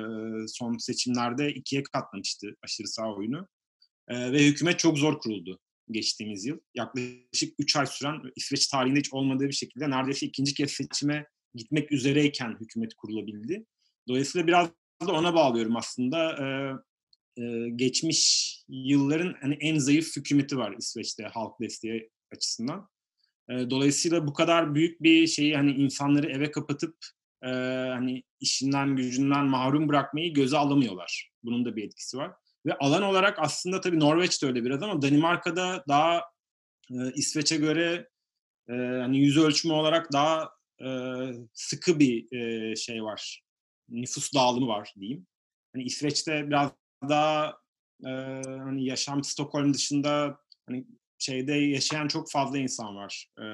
son 0.48 0.78
seçimlerde 0.78 1.54
ikiye 1.54 1.84
katlamıştı 1.84 2.48
aşırı 2.64 2.88
sağ 2.88 3.14
oyunu. 3.14 3.48
E, 4.08 4.32
ve 4.32 4.46
hükümet 4.46 4.80
çok 4.80 4.98
zor 4.98 5.20
kuruldu 5.20 5.60
geçtiğimiz 5.92 6.46
yıl. 6.46 6.58
Yaklaşık 6.76 7.54
3 7.60 7.76
ay 7.76 7.86
süren 7.86 8.22
İsveç 8.36 8.68
tarihinde 8.68 9.00
hiç 9.00 9.14
olmadığı 9.14 9.48
bir 9.48 9.54
şekilde 9.54 9.90
neredeyse 9.90 10.26
ikinci 10.26 10.54
kez 10.54 10.72
seçime 10.72 11.26
gitmek 11.56 11.92
üzereyken 11.92 12.58
hükümet 12.60 12.94
kurulabildi. 12.94 13.66
Dolayısıyla 14.08 14.48
biraz 14.48 14.70
da 15.08 15.12
ona 15.12 15.36
bağlıyorum 15.36 15.76
aslında. 15.76 16.32
E, 16.32 16.46
e, 17.40 17.70
geçmiş 17.70 18.50
yılların 18.70 19.36
hani 19.42 19.58
en 19.60 19.78
zayıf 19.78 20.16
hükümeti 20.16 20.58
var 20.58 20.76
İsveç'te 20.78 21.24
halk 21.24 21.60
desteği 21.62 22.10
açısından. 22.36 22.90
E, 23.50 23.70
dolayısıyla 23.70 24.28
bu 24.28 24.34
kadar 24.34 24.76
büyük 24.76 25.04
bir 25.04 25.28
şeyi 25.28 25.56
hani 25.56 25.72
insanları 25.72 26.28
eve 26.28 26.52
kapatıp 26.52 26.96
e, 27.44 27.50
hani 27.90 28.24
işinden 28.40 28.96
gücünden 28.96 29.46
mahrum 29.46 29.90
bırakmayı 29.90 30.34
göze 30.34 30.58
alamıyorlar. 30.58 31.32
Bunun 31.44 31.66
da 31.66 31.76
bir 31.76 31.84
etkisi 31.84 32.18
var. 32.18 32.32
Ve 32.66 32.74
alan 32.78 33.04
olarak 33.04 33.40
aslında 33.40 33.82
tabii 33.82 34.00
Norveç'te 34.00 34.48
öyle 34.48 34.64
biraz 34.64 34.84
ama 34.84 35.02
Danimarka'da 35.02 35.84
daha 35.88 36.24
e, 36.92 36.96
İsveç'e 37.16 37.58
göre 37.58 38.10
e, 38.70 38.74
hani 38.74 39.20
yüz 39.20 39.38
ölçümü 39.38 39.74
olarak 39.74 40.14
daha 40.14 40.50
e, 40.82 40.90
sıkı 41.54 42.00
bir 42.00 42.38
e, 42.38 42.76
şey 42.76 43.04
var. 43.04 43.42
Nüfus 43.90 44.34
dağılımı 44.34 44.68
var 44.68 44.94
diyeyim. 45.00 45.28
Hani 45.74 45.84
İsveç'te 45.84 46.48
biraz 46.48 46.72
daha 47.10 47.58
e, 48.06 48.10
hani 48.46 48.86
yaşam 48.86 49.24
Stockholm 49.24 49.74
dışında 49.74 50.38
hani 50.68 50.86
şeyde 51.18 51.54
yaşayan 51.54 52.08
çok 52.08 52.32
fazla 52.32 52.58
insan 52.58 52.96
var. 52.96 53.28
E, 53.38 53.46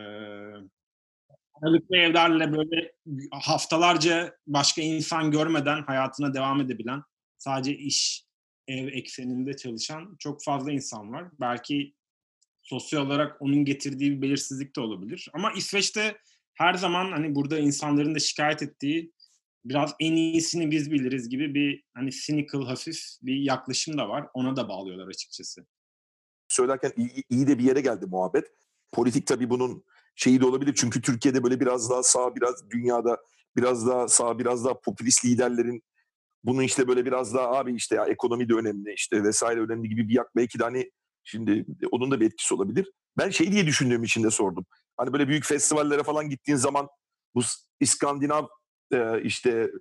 aralıklı 1.61 1.97
evlerle 1.97 2.53
böyle 2.53 2.91
haftalarca 3.31 4.37
başka 4.47 4.81
insan 4.81 5.31
görmeden 5.31 5.83
hayatına 5.83 6.33
devam 6.33 6.61
edebilen, 6.61 7.01
sadece 7.37 7.77
iş, 7.77 8.25
ev 8.67 8.87
ekseninde 8.87 9.53
çalışan 9.53 10.15
çok 10.19 10.43
fazla 10.43 10.71
insan 10.71 11.13
var. 11.13 11.27
Belki 11.39 11.93
sosyal 12.61 13.05
olarak 13.05 13.41
onun 13.41 13.65
getirdiği 13.65 14.11
bir 14.11 14.21
belirsizlik 14.21 14.75
de 14.75 14.81
olabilir. 14.81 15.29
Ama 15.33 15.51
İsveç'te 15.51 16.17
her 16.53 16.73
zaman 16.73 17.11
hani 17.11 17.35
burada 17.35 17.59
insanların 17.59 18.15
da 18.15 18.19
şikayet 18.19 18.63
ettiği 18.63 19.11
biraz 19.65 19.95
en 19.99 20.15
iyisini 20.15 20.71
biz 20.71 20.91
biliriz 20.91 21.29
gibi 21.29 21.53
bir 21.53 21.83
hani 21.93 22.11
cynical 22.11 22.65
hafif 22.65 22.99
bir 23.21 23.35
yaklaşım 23.35 23.97
da 23.97 24.09
var. 24.09 24.27
Ona 24.33 24.55
da 24.55 24.69
bağlıyorlar 24.69 25.07
açıkçası. 25.07 25.65
Söylerken 26.47 26.91
iyi, 26.97 27.23
iyi 27.29 27.47
de 27.47 27.59
bir 27.59 27.63
yere 27.63 27.81
geldi 27.81 28.05
muhabbet. 28.05 28.45
Politik 28.91 29.27
tabii 29.27 29.49
bunun 29.49 29.83
şeyi 30.15 30.41
de 30.41 30.45
olabilir. 30.45 30.73
Çünkü 30.77 31.01
Türkiye'de 31.01 31.43
böyle 31.43 31.59
biraz 31.59 31.89
daha 31.89 32.03
sağ, 32.03 32.35
biraz 32.35 32.69
dünyada 32.69 33.17
biraz 33.55 33.87
daha 33.87 34.07
sağ, 34.07 34.39
biraz 34.39 34.65
daha 34.65 34.79
popülist 34.79 35.25
liderlerin 35.25 35.83
bunu 36.43 36.63
işte 36.63 36.87
böyle 36.87 37.05
biraz 37.05 37.33
daha 37.33 37.51
abi 37.51 37.75
işte 37.75 37.95
ya 37.95 38.05
ekonomi 38.05 38.49
de 38.49 38.53
önemli 38.53 38.93
işte 38.93 39.23
vesaire 39.23 39.59
önemli 39.59 39.89
gibi 39.89 40.09
bir 40.09 40.13
yak 40.13 40.35
belki 40.35 40.59
de 40.59 40.63
hani 40.63 40.91
şimdi 41.23 41.65
onun 41.91 42.11
da 42.11 42.19
bir 42.19 42.25
etkisi 42.25 42.53
olabilir. 42.53 42.91
Ben 43.17 43.29
şey 43.29 43.51
diye 43.51 43.65
düşündüğüm 43.65 44.03
için 44.03 44.23
de 44.23 44.31
sordum. 44.31 44.65
Hani 44.97 45.13
böyle 45.13 45.27
büyük 45.27 45.45
festivallere 45.45 46.03
falan 46.03 46.29
gittiğin 46.29 46.57
zaman 46.57 46.87
bu 47.35 47.41
İskandinav 47.79 48.47
işte 49.23 49.71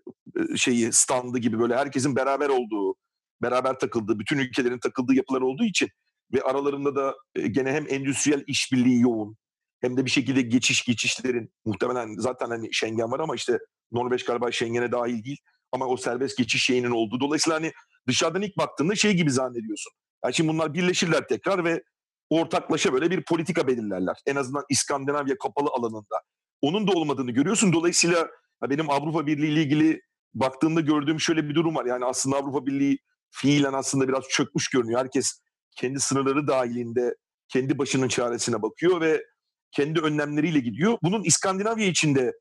şeyi 0.56 0.92
standı 0.92 1.38
gibi 1.38 1.58
böyle 1.58 1.76
herkesin 1.76 2.16
beraber 2.16 2.48
olduğu, 2.48 2.94
beraber 3.42 3.78
takıldığı, 3.78 4.18
bütün 4.18 4.38
ülkelerin 4.38 4.78
takıldığı 4.78 5.14
yapılar 5.14 5.40
olduğu 5.40 5.64
için 5.64 5.88
ve 6.32 6.42
aralarında 6.42 6.96
da 6.96 7.14
gene 7.50 7.72
hem 7.72 7.86
endüstriyel 7.88 8.44
işbirliği 8.46 9.00
yoğun 9.00 9.36
hem 9.80 9.96
de 9.96 10.04
bir 10.04 10.10
şekilde 10.10 10.42
geçiş 10.42 10.84
geçişlerin 10.84 11.52
muhtemelen 11.64 12.14
zaten 12.18 12.48
hani 12.48 12.68
Schengen 12.72 13.12
var 13.12 13.20
ama 13.20 13.34
işte 13.34 13.58
Norveç 13.92 14.24
galiba 14.24 14.52
Schengen'e 14.52 14.92
dahil 14.92 15.24
değil 15.24 15.38
ama 15.72 15.86
o 15.86 15.96
serbest 15.96 16.38
geçiş 16.38 16.64
şeyinin 16.64 16.90
olduğu. 16.90 17.20
Dolayısıyla 17.20 17.58
hani 17.58 17.72
dışarıdan 18.08 18.42
ilk 18.42 18.56
baktığında 18.56 18.94
şey 18.94 19.12
gibi 19.12 19.30
zannediyorsun. 19.30 19.92
Yani 20.24 20.34
şimdi 20.34 20.50
bunlar 20.50 20.74
birleşirler 20.74 21.28
tekrar 21.28 21.64
ve 21.64 21.82
ortaklaşa 22.30 22.92
böyle 22.92 23.10
bir 23.10 23.24
politika 23.24 23.66
belirlerler. 23.66 24.16
En 24.26 24.36
azından 24.36 24.64
İskandinavya 24.70 25.38
kapalı 25.38 25.68
alanında. 25.68 26.20
Onun 26.60 26.88
da 26.88 26.92
olmadığını 26.92 27.30
görüyorsun. 27.30 27.72
Dolayısıyla 27.72 28.28
benim 28.70 28.90
Avrupa 28.90 29.26
Birliği 29.26 29.52
ile 29.52 29.62
ilgili 29.62 30.00
baktığımda 30.34 30.80
gördüğüm 30.80 31.20
şöyle 31.20 31.48
bir 31.48 31.54
durum 31.54 31.74
var. 31.74 31.84
Yani 31.84 32.04
aslında 32.04 32.36
Avrupa 32.36 32.66
Birliği 32.66 32.98
fiilen 33.30 33.72
aslında 33.72 34.08
biraz 34.08 34.24
çökmüş 34.30 34.68
görünüyor. 34.68 35.00
Herkes 35.00 35.40
kendi 35.76 36.00
sınırları 36.00 36.46
dahilinde 36.46 37.14
kendi 37.48 37.78
başının 37.78 38.08
çaresine 38.08 38.62
bakıyor 38.62 39.00
ve 39.00 39.24
kendi 39.72 40.00
önlemleriyle 40.00 40.60
gidiyor. 40.60 40.98
Bunun 41.02 41.22
İskandinavya 41.22 41.86
içinde 41.86 42.32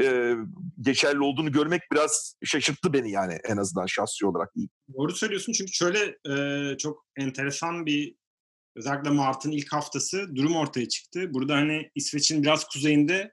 e, 0.00 0.34
geçerli 0.80 1.20
olduğunu 1.20 1.52
görmek 1.52 1.82
biraz 1.92 2.34
şaşırttı 2.44 2.92
beni 2.92 3.10
yani 3.10 3.38
en 3.44 3.56
azından 3.56 3.86
şahsi 3.86 4.26
olarak. 4.26 4.52
Doğru 4.94 5.12
söylüyorsun 5.12 5.52
çünkü 5.52 5.72
şöyle 5.72 6.16
e, 6.30 6.76
çok 6.78 7.06
enteresan 7.16 7.86
bir 7.86 8.16
özellikle 8.76 9.10
Mart'ın 9.10 9.50
ilk 9.50 9.72
haftası 9.72 10.36
durum 10.36 10.56
ortaya 10.56 10.88
çıktı. 10.88 11.34
Burada 11.34 11.54
hani 11.54 11.90
İsveç'in 11.94 12.42
biraz 12.42 12.64
kuzeyinde 12.64 13.32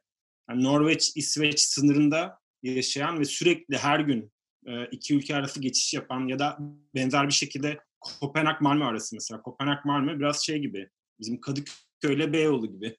yani 0.50 0.64
Norveç-İsveç 0.64 1.60
sınırında 1.60 2.40
yaşayan 2.64 3.20
ve 3.20 3.26
sürekli 3.26 3.78
her 3.78 4.00
gün 4.00 4.32
e, 4.66 4.86
iki 4.86 5.16
ülke 5.16 5.36
arası 5.36 5.62
geçiş 5.62 5.94
yapan 5.94 6.28
ya 6.28 6.40
da 6.40 6.58
benzer 6.96 7.28
bir 7.28 7.34
şekilde 7.34 7.80
Kopenhag-Malmö 8.02 8.86
arası 8.86 9.16
mesela. 9.16 9.42
Kopenhag-Malmö 9.42 10.20
biraz 10.20 10.46
şey 10.46 10.60
gibi 10.60 10.90
bizim 11.20 11.42
Kadıköy'le 11.42 12.34
Beyoğlu 12.34 12.72
gibi. 12.72 12.98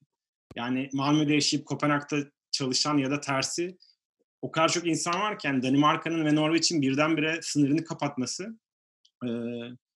Yani 0.57 0.89
Malmö'de 0.93 1.35
yaşayıp 1.35 1.67
Kopenhag'da 1.67 2.17
çalışan 2.51 2.99
ya 2.99 3.11
da 3.11 3.21
tersi 3.21 3.79
o 4.43 4.51
kadar 4.51 4.69
çok 4.69 4.87
insan 4.87 5.21
varken 5.21 5.63
Danimarka'nın 5.63 6.25
ve 6.25 6.35
Norveç'in 6.35 6.83
birdenbire 6.83 7.39
sınırını 7.43 7.85
kapatması 7.85 8.59
e, 9.25 9.29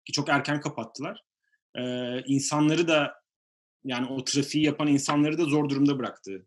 ki 0.05 0.13
çok 0.13 0.29
erken 0.29 0.61
kapattılar. 0.61 1.21
E, 1.75 1.83
insanları 2.23 2.89
da 2.89 3.15
yani 3.85 4.07
o 4.07 4.25
trafiği 4.25 4.65
yapan 4.65 4.89
insanları 4.89 5.39
da 5.39 5.45
zor 5.45 5.69
durumda 5.69 5.99
bıraktı. 5.99 6.47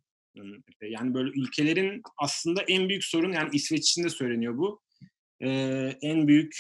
Yani 0.82 1.14
böyle 1.14 1.30
ülkelerin 1.30 2.02
aslında 2.18 2.62
en 2.62 2.90
büyük 2.90 3.04
sorun 3.04 3.32
yani 3.32 3.50
İsveç 3.54 3.90
için 3.90 4.04
de 4.04 4.10
söyleniyor 4.10 4.58
bu. 4.58 4.82
E, 5.40 5.50
en 6.02 6.28
büyük 6.28 6.56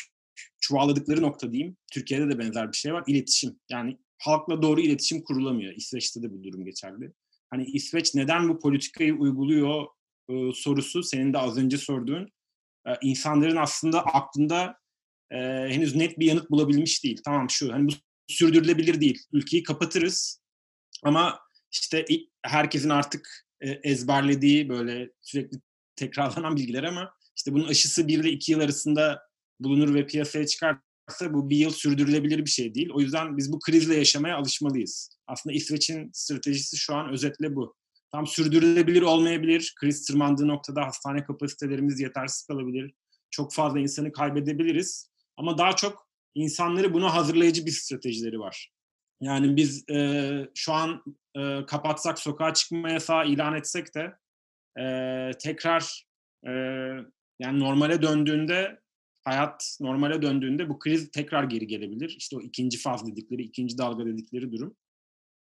çuvalladıkları 0.61 1.21
nokta 1.21 1.51
diyeyim. 1.51 1.77
Türkiye'de 1.93 2.29
de 2.29 2.39
benzer 2.39 2.71
bir 2.71 2.77
şey 2.77 2.93
var. 2.93 3.03
İletişim. 3.07 3.59
Yani 3.69 3.97
halkla 4.17 4.61
doğru 4.61 4.81
iletişim 4.81 5.23
kurulamıyor. 5.23 5.73
İsveç'te 5.75 6.23
de 6.23 6.31
bu 6.31 6.43
durum 6.43 6.65
geçerli 6.65 7.13
hani 7.51 7.65
İsveç 7.65 8.15
neden 8.15 8.49
bu 8.49 8.59
politikayı 8.59 9.15
uyguluyor 9.15 9.85
e, 10.29 10.33
sorusu 10.53 11.03
senin 11.03 11.33
de 11.33 11.37
az 11.37 11.57
önce 11.57 11.77
sorduğun 11.77 12.31
e, 12.87 12.91
insanların 13.01 13.55
aslında 13.55 14.01
aklında 14.01 14.75
e, 15.31 15.37
henüz 15.69 15.95
net 15.95 16.19
bir 16.19 16.25
yanıt 16.25 16.51
bulabilmiş 16.51 17.03
değil. 17.03 17.21
Tamam 17.25 17.49
şu 17.49 17.73
hani 17.73 17.87
bu 17.87 17.91
sürdürülebilir 18.27 19.01
değil. 19.01 19.19
Ülkeyi 19.33 19.63
kapatırız 19.63 20.41
ama 21.03 21.39
işte 21.71 22.05
herkesin 22.43 22.89
artık 22.89 23.47
ezberlediği 23.61 24.69
böyle 24.69 25.11
sürekli 25.21 25.57
tekrarlanan 25.95 26.55
bilgiler 26.55 26.83
ama 26.83 27.13
işte 27.35 27.53
bunun 27.53 27.67
aşısı 27.67 28.07
1 28.07 28.19
ile 28.19 28.29
2 28.29 28.51
yıl 28.51 28.59
arasında 28.59 29.21
bulunur 29.59 29.93
ve 29.93 30.07
piyasaya 30.07 30.47
çıkarsa 30.47 31.33
bu 31.33 31.49
bir 31.49 31.57
yıl 31.57 31.71
sürdürülebilir 31.71 32.45
bir 32.45 32.49
şey 32.49 32.75
değil. 32.75 32.89
O 32.93 33.01
yüzden 33.01 33.37
biz 33.37 33.51
bu 33.51 33.59
krizle 33.59 33.95
yaşamaya 33.95 34.37
alışmalıyız. 34.37 35.09
Aslında 35.27 35.55
İsveç'in 35.55 36.09
stratejisi 36.13 36.77
şu 36.77 36.95
an 36.95 37.09
özetle 37.09 37.55
bu. 37.55 37.75
Tam 38.11 38.27
sürdürülebilir 38.27 39.01
olmayabilir. 39.01 39.73
Kriz 39.79 40.05
tırmandığı 40.05 40.47
noktada 40.47 40.85
hastane 40.85 41.23
kapasitelerimiz 41.23 41.99
yetersiz 41.99 42.47
kalabilir. 42.47 42.93
Çok 43.29 43.53
fazla 43.53 43.79
insanı 43.79 44.11
kaybedebiliriz. 44.11 45.09
Ama 45.37 45.57
daha 45.57 45.75
çok 45.75 46.07
insanları 46.35 46.93
buna 46.93 47.13
hazırlayıcı 47.13 47.65
bir 47.65 47.71
stratejileri 47.71 48.39
var. 48.39 48.71
Yani 49.21 49.55
biz 49.55 49.89
e, 49.89 50.49
şu 50.55 50.73
an 50.73 51.03
e, 51.35 51.65
kapatsak, 51.65 52.19
sokağa 52.19 52.53
çıkma 52.53 52.89
yasağı 52.89 53.27
ilan 53.27 53.55
etsek 53.55 53.95
de 53.95 54.15
e, 54.79 54.85
tekrar 55.39 56.05
e, 56.47 56.51
yani 57.39 57.59
normale 57.59 58.01
döndüğünde 58.01 58.79
hayat 59.23 59.77
normale 59.79 60.21
döndüğünde 60.21 60.69
bu 60.69 60.79
kriz 60.79 61.11
tekrar 61.11 61.43
geri 61.43 61.67
gelebilir. 61.67 62.15
İşte 62.17 62.37
o 62.37 62.41
ikinci 62.41 62.77
faz 62.77 63.07
dedikleri, 63.07 63.41
ikinci 63.41 63.77
dalga 63.77 64.05
dedikleri 64.05 64.51
durum. 64.51 64.75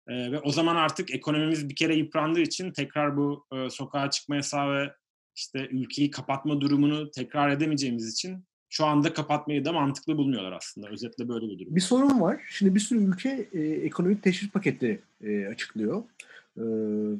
E, 0.08 0.32
ve 0.32 0.40
o 0.40 0.50
zaman 0.50 0.76
artık 0.76 1.14
ekonomimiz 1.14 1.68
bir 1.68 1.76
kere 1.76 1.94
yıprandığı 1.94 2.40
için 2.40 2.72
tekrar 2.72 3.16
bu 3.16 3.46
e, 3.52 3.70
sokağa 3.70 4.10
çıkma 4.10 4.36
yasağı 4.36 4.74
ve 4.74 4.94
işte 5.36 5.68
ülkeyi 5.70 6.10
kapatma 6.10 6.60
durumunu 6.60 7.10
tekrar 7.10 7.50
edemeyeceğimiz 7.50 8.12
için 8.12 8.44
şu 8.76 8.86
anda 8.86 9.12
kapatmayı 9.12 9.64
da 9.64 9.72
mantıklı 9.72 10.16
bulmuyorlar 10.16 10.52
aslında. 10.52 10.88
Özetle 10.88 11.28
böyle 11.28 11.46
bir 11.48 11.58
durum. 11.58 11.76
Bir 11.76 11.80
sorun 11.80 12.20
var. 12.20 12.40
Şimdi 12.48 12.74
bir 12.74 12.80
sürü 12.80 13.04
ülke 13.04 13.48
e, 13.52 13.60
ekonomik 13.60 14.22
teşvik 14.22 14.52
paketleri 14.52 15.00
e, 15.20 15.46
açıklıyor. 15.46 16.02
E, 16.56 16.62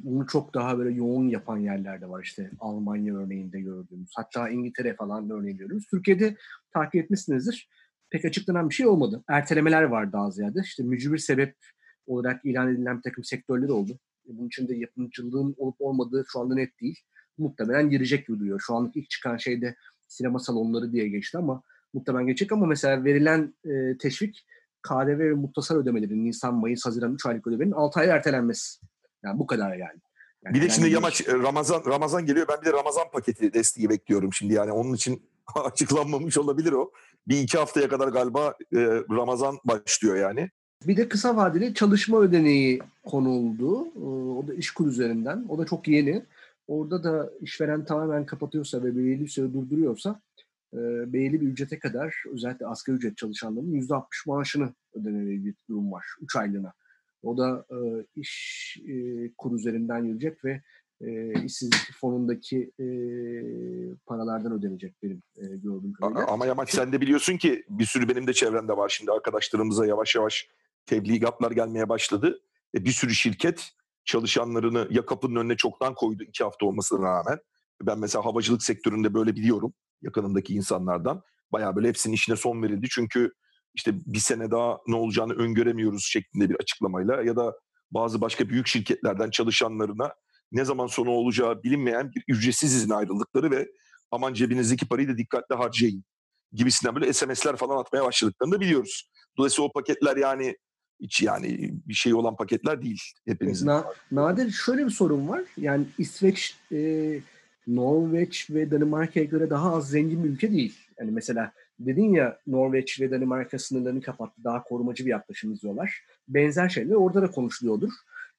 bunu 0.03 0.27
çok 0.27 0.53
daha 0.53 0.77
böyle 0.77 0.95
yoğun 0.95 1.27
yapan 1.27 1.57
yerlerde 1.57 2.09
var. 2.09 2.23
İşte 2.23 2.51
Almanya 2.59 3.15
örneğinde 3.15 3.61
gördüğümüz. 3.61 4.11
Hatta 4.15 4.49
İngiltere 4.49 4.95
falan 4.95 5.29
da 5.29 5.33
örneğin 5.33 5.57
görüyoruz. 5.57 5.87
Türkiye'de 5.87 6.35
takip 6.73 7.03
etmişsinizdir. 7.03 7.69
Pek 8.09 8.25
açıklanan 8.25 8.69
bir 8.69 8.75
şey 8.75 8.87
olmadı. 8.87 9.23
Ertelemeler 9.27 9.83
var 9.83 10.13
daha 10.13 10.31
ziyade. 10.31 10.59
İşte 10.63 10.83
mücbir 10.83 11.17
sebep 11.17 11.55
olarak 12.07 12.45
ilan 12.45 12.73
edilen 12.73 12.97
bir 12.97 13.03
takım 13.03 13.23
sektörler 13.23 13.69
oldu. 13.69 13.99
E, 14.29 14.37
bunun 14.37 14.47
içinde 14.47 14.75
yapımcılığın 14.75 15.55
olup 15.57 15.75
olmadığı 15.79 16.25
şu 16.27 16.39
anda 16.39 16.55
net 16.55 16.81
değil. 16.81 16.99
Muhtemelen 17.37 17.89
girecek 17.89 18.27
gibi 18.27 18.39
duruyor. 18.39 18.59
Şu 18.65 18.75
anlık 18.75 18.95
ilk 18.95 19.09
çıkan 19.09 19.37
şey 19.37 19.61
de 19.61 19.75
sinema 20.07 20.39
salonları 20.39 20.91
diye 20.91 21.07
geçti 21.07 21.37
ama 21.37 21.61
muhtemelen 21.93 22.27
geçecek 22.27 22.51
ama 22.51 22.65
mesela 22.65 23.03
verilen 23.03 23.53
e, 23.65 23.97
teşvik 23.97 24.45
KDV 24.83 25.19
ve 25.19 25.33
muhtasar 25.33 25.75
ödemelerin 25.75 26.25
Nisan, 26.25 26.53
Mayıs, 26.53 26.85
Haziran 26.85 27.13
3 27.13 27.25
aylık 27.25 27.47
ödemenin 27.47 27.71
6 27.71 27.99
ay 27.99 28.09
ertelenmesi. 28.09 28.79
Yani 29.23 29.39
bu 29.39 29.47
kadar 29.47 29.71
yani. 29.71 29.99
yani 30.43 30.55
bir 30.55 30.61
de 30.61 30.69
şimdi 30.69 30.89
yamaç 30.89 31.21
e, 31.21 31.33
Ramazan 31.33 31.83
Ramazan 31.85 32.25
geliyor. 32.25 32.47
Ben 32.49 32.61
bir 32.61 32.65
de 32.65 32.73
Ramazan 32.73 33.11
paketi 33.13 33.53
desteği 33.53 33.89
bekliyorum 33.89 34.33
şimdi 34.33 34.53
yani 34.53 34.71
onun 34.71 34.93
için 34.93 35.29
açıklanmamış 35.55 36.37
olabilir 36.37 36.71
o. 36.71 36.91
Bir 37.27 37.39
iki 37.39 37.57
haftaya 37.57 37.89
kadar 37.89 38.07
galiba 38.07 38.55
e, 38.73 38.79
Ramazan 39.09 39.59
başlıyor 39.65 40.15
yani. 40.15 40.49
Bir 40.87 40.97
de 40.97 41.09
kısa 41.09 41.35
vadeli 41.35 41.73
çalışma 41.73 42.19
ödeneği 42.19 42.81
konuldu. 43.05 43.87
Ee, 43.95 44.05
o 44.39 44.47
da 44.47 44.53
işkur 44.53 44.87
üzerinden. 44.87 45.45
O 45.49 45.57
da 45.57 45.65
çok 45.65 45.87
yeni. 45.87 46.25
Orada 46.67 47.03
da 47.03 47.31
işveren 47.41 47.85
tamamen 47.85 48.25
kapatıyorsa 48.25 48.83
ve 48.83 48.95
belirli 48.95 49.21
bir 49.21 49.27
süre 49.27 49.53
durduruyorsa 49.53 50.21
e, 50.73 50.77
belirli 51.13 51.41
bir 51.41 51.47
ücrete 51.47 51.79
kadar 51.79 52.23
özellikle 52.33 52.67
asgari 52.67 52.97
ücret 52.97 53.17
çalışanların 53.17 53.71
%60 53.71 54.05
maaşını 54.27 54.73
ödemeli 54.93 55.45
bir 55.45 55.55
durum 55.69 55.91
var. 55.91 56.05
3 56.21 56.35
aylığına. 56.35 56.73
O 57.23 57.37
da 57.37 57.65
e, 57.69 57.77
iş 58.15 58.77
e, 58.87 58.93
kur 59.37 59.55
üzerinden 59.55 60.03
yürüyecek 60.03 60.45
ve 60.45 60.61
e, 61.01 61.33
işsizlik 61.43 61.93
fonundaki 61.99 62.71
e, 62.79 62.85
paralardan 64.05 64.51
ödenecek 64.51 64.95
benim 65.03 65.23
e, 65.37 65.41
gördüğüm 65.41 65.93
kadarıyla. 65.93 66.27
Ama 66.27 66.45
Yamaç 66.45 66.69
sen 66.69 66.91
de 66.91 67.01
biliyorsun 67.01 67.37
ki 67.37 67.63
bir 67.69 67.85
sürü 67.85 68.09
benim 68.09 68.27
de 68.27 68.33
çevremde 68.33 68.77
var 68.77 68.89
şimdi 68.89 69.11
arkadaşlarımıza 69.11 69.85
yavaş 69.85 70.15
yavaş 70.15 70.49
tebligatlar 70.85 71.51
gelmeye 71.51 71.89
başladı. 71.89 72.41
E, 72.75 72.85
bir 72.85 72.91
sürü 72.91 73.13
şirket 73.13 73.71
çalışanlarını 74.05 74.87
ya 74.91 75.05
kapının 75.05 75.35
önüne 75.35 75.57
çoktan 75.57 75.93
koydu 75.93 76.23
iki 76.23 76.43
hafta 76.43 76.65
olmasına 76.65 77.01
rağmen. 77.01 77.39
Ben 77.81 77.99
mesela 77.99 78.25
havacılık 78.25 78.63
sektöründe 78.63 79.13
böyle 79.13 79.35
biliyorum 79.35 79.73
yakınımdaki 80.01 80.53
insanlardan. 80.53 81.21
Bayağı 81.51 81.75
böyle 81.75 81.87
hepsinin 81.87 82.13
işine 82.13 82.35
son 82.35 82.63
verildi. 82.63 82.87
Çünkü 82.91 83.31
işte 83.75 83.93
bir 84.05 84.19
sene 84.19 84.51
daha 84.51 84.77
ne 84.87 84.95
olacağını 84.95 85.33
öngöremiyoruz 85.33 86.03
şeklinde 86.03 86.49
bir 86.49 86.55
açıklamayla 86.55 87.23
ya 87.23 87.35
da 87.35 87.53
bazı 87.91 88.21
başka 88.21 88.49
büyük 88.49 88.67
şirketlerden 88.67 89.29
çalışanlarına 89.29 90.13
ne 90.51 90.65
zaman 90.65 90.87
sonu 90.87 91.09
olacağı 91.09 91.63
bilinmeyen 91.63 92.11
bir 92.15 92.23
ücretsiz 92.27 92.75
izin 92.75 92.89
ayrıldıkları 92.89 93.51
ve 93.51 93.67
aman 94.11 94.33
cebinizdeki 94.33 94.87
parayı 94.87 95.07
da 95.07 95.17
dikkatli 95.17 95.55
harcayın 95.55 96.03
gibisinden 96.51 96.95
böyle 96.95 97.13
SMS'ler 97.13 97.55
falan 97.55 97.77
atmaya 97.77 98.05
başladıklarını 98.05 98.55
da 98.55 98.59
biliyoruz. 98.59 99.09
Dolayısıyla 99.37 99.67
o 99.67 99.71
paketler 99.71 100.17
yani 100.17 100.55
hiç 100.99 101.21
yani 101.21 101.71
bir 101.85 101.93
şey 101.93 102.13
olan 102.13 102.35
paketler 102.35 102.81
değil 102.81 103.01
hepinizin. 103.25 103.67
Na, 103.67 103.85
nadir 104.11 104.51
şöyle 104.51 104.85
bir 104.85 104.91
sorun 104.91 105.27
var. 105.27 105.41
Yani 105.57 105.85
İsveç, 105.97 106.57
e, 106.71 107.19
Norveç 107.67 108.49
ve 108.49 108.71
Danimarka'ya 108.71 109.25
göre 109.25 109.49
daha 109.49 109.75
az 109.75 109.89
zengin 109.89 110.23
bir 110.23 110.29
ülke 110.29 110.51
değil. 110.51 110.79
Yani 110.99 111.11
mesela 111.11 111.51
dedin 111.79 112.13
ya 112.13 112.39
Norveç 112.47 113.01
ve 113.01 113.11
Danimarka 113.11 113.59
sınırlarını 113.59 114.01
kapattı. 114.01 114.43
Daha 114.43 114.63
korumacı 114.63 115.05
bir 115.05 115.09
yaklaşım 115.09 115.53
izliyorlar. 115.53 116.03
Benzer 116.27 116.69
şeyler 116.69 116.95
orada 116.95 117.21
da 117.21 117.31
konuşuluyordur. 117.31 117.91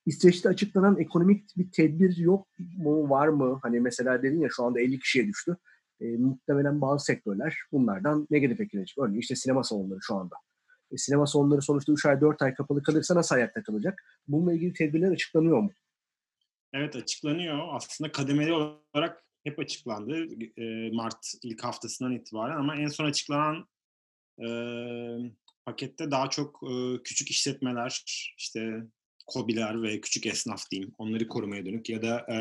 İsveç'te 0.06 0.48
açıklanan 0.48 0.98
ekonomik 0.98 1.56
bir 1.56 1.70
tedbir 1.70 2.16
yok 2.16 2.46
mu, 2.78 3.10
var 3.10 3.28
mı? 3.28 3.58
Hani 3.62 3.80
mesela 3.80 4.22
dedin 4.22 4.40
ya 4.40 4.48
şu 4.56 4.64
anda 4.64 4.80
50 4.80 4.98
kişiye 4.98 5.26
düştü. 5.26 5.56
E, 6.00 6.16
muhtemelen 6.16 6.80
bazı 6.80 7.04
sektörler 7.04 7.58
bunlardan 7.72 8.26
negatif 8.30 8.60
etkilenecek. 8.60 8.98
Örneğin 8.98 9.20
işte 9.20 9.36
sinema 9.36 9.64
salonları 9.64 9.98
şu 10.02 10.14
anda. 10.14 10.36
E, 10.92 10.96
sinema 10.96 11.26
salonları 11.26 11.62
sonuçta 11.62 11.92
3 11.92 12.06
ay 12.06 12.20
4 12.20 12.42
ay 12.42 12.54
kapalı 12.54 12.82
kalırsa 12.82 13.14
nasıl 13.14 13.34
ayakta 13.34 13.62
kalacak? 13.62 14.20
Bununla 14.28 14.54
ilgili 14.54 14.72
tedbirler 14.72 15.12
açıklanıyor 15.12 15.60
mu? 15.60 15.70
Evet 16.72 16.96
açıklanıyor. 16.96 17.68
Aslında 17.70 18.12
kademeli 18.12 18.52
olarak 18.52 19.24
hep 19.44 19.58
açıklandı 19.58 20.26
e, 20.56 20.90
Mart 20.90 21.32
ilk 21.42 21.64
haftasından 21.64 22.12
itibaren 22.12 22.56
ama 22.56 22.76
en 22.76 22.88
son 22.88 23.04
açıklanan 23.04 23.68
e, 24.38 24.48
pakette 25.66 26.10
daha 26.10 26.30
çok 26.30 26.60
e, 26.70 27.02
küçük 27.02 27.30
işletmeler, 27.30 28.04
işte 28.38 28.82
kobiler 29.26 29.82
ve 29.82 30.00
küçük 30.00 30.26
esnaf 30.26 30.70
diyeyim, 30.70 30.92
onları 30.98 31.28
korumaya 31.28 31.66
dönük 31.66 31.90
ya 31.90 32.02
da 32.02 32.26
e, 32.32 32.38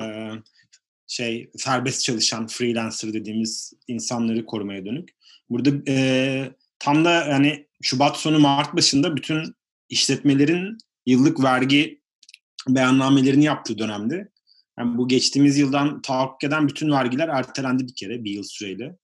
şey 1.08 1.52
serbest 1.58 2.04
çalışan 2.04 2.48
freelancer 2.48 3.14
dediğimiz 3.14 3.74
insanları 3.88 4.46
korumaya 4.46 4.86
dönük. 4.86 5.10
Burada 5.50 5.92
e, 5.92 6.56
tam 6.80 7.06
da 7.06 7.12
yani 7.12 7.68
Şubat 7.82 8.18
sonu 8.18 8.40
Mart 8.40 8.76
başında 8.76 9.16
bütün 9.16 9.56
işletmelerin 9.90 10.78
yıllık 11.06 11.44
vergi 11.44 12.02
beyannamelerini 12.68 13.44
yaptığı 13.44 13.78
dönemde. 13.78 14.32
Yani 14.80 14.98
bu 14.98 15.08
geçtiğimiz 15.08 15.58
yıldan 15.58 16.02
tahakkuk 16.02 16.44
eden 16.44 16.68
bütün 16.68 16.92
vergiler 16.92 17.28
ertelendi 17.28 17.88
bir 17.88 17.96
kere 17.96 18.24
bir 18.24 18.32
yıl 18.32 18.44
süreyle. 18.44 18.98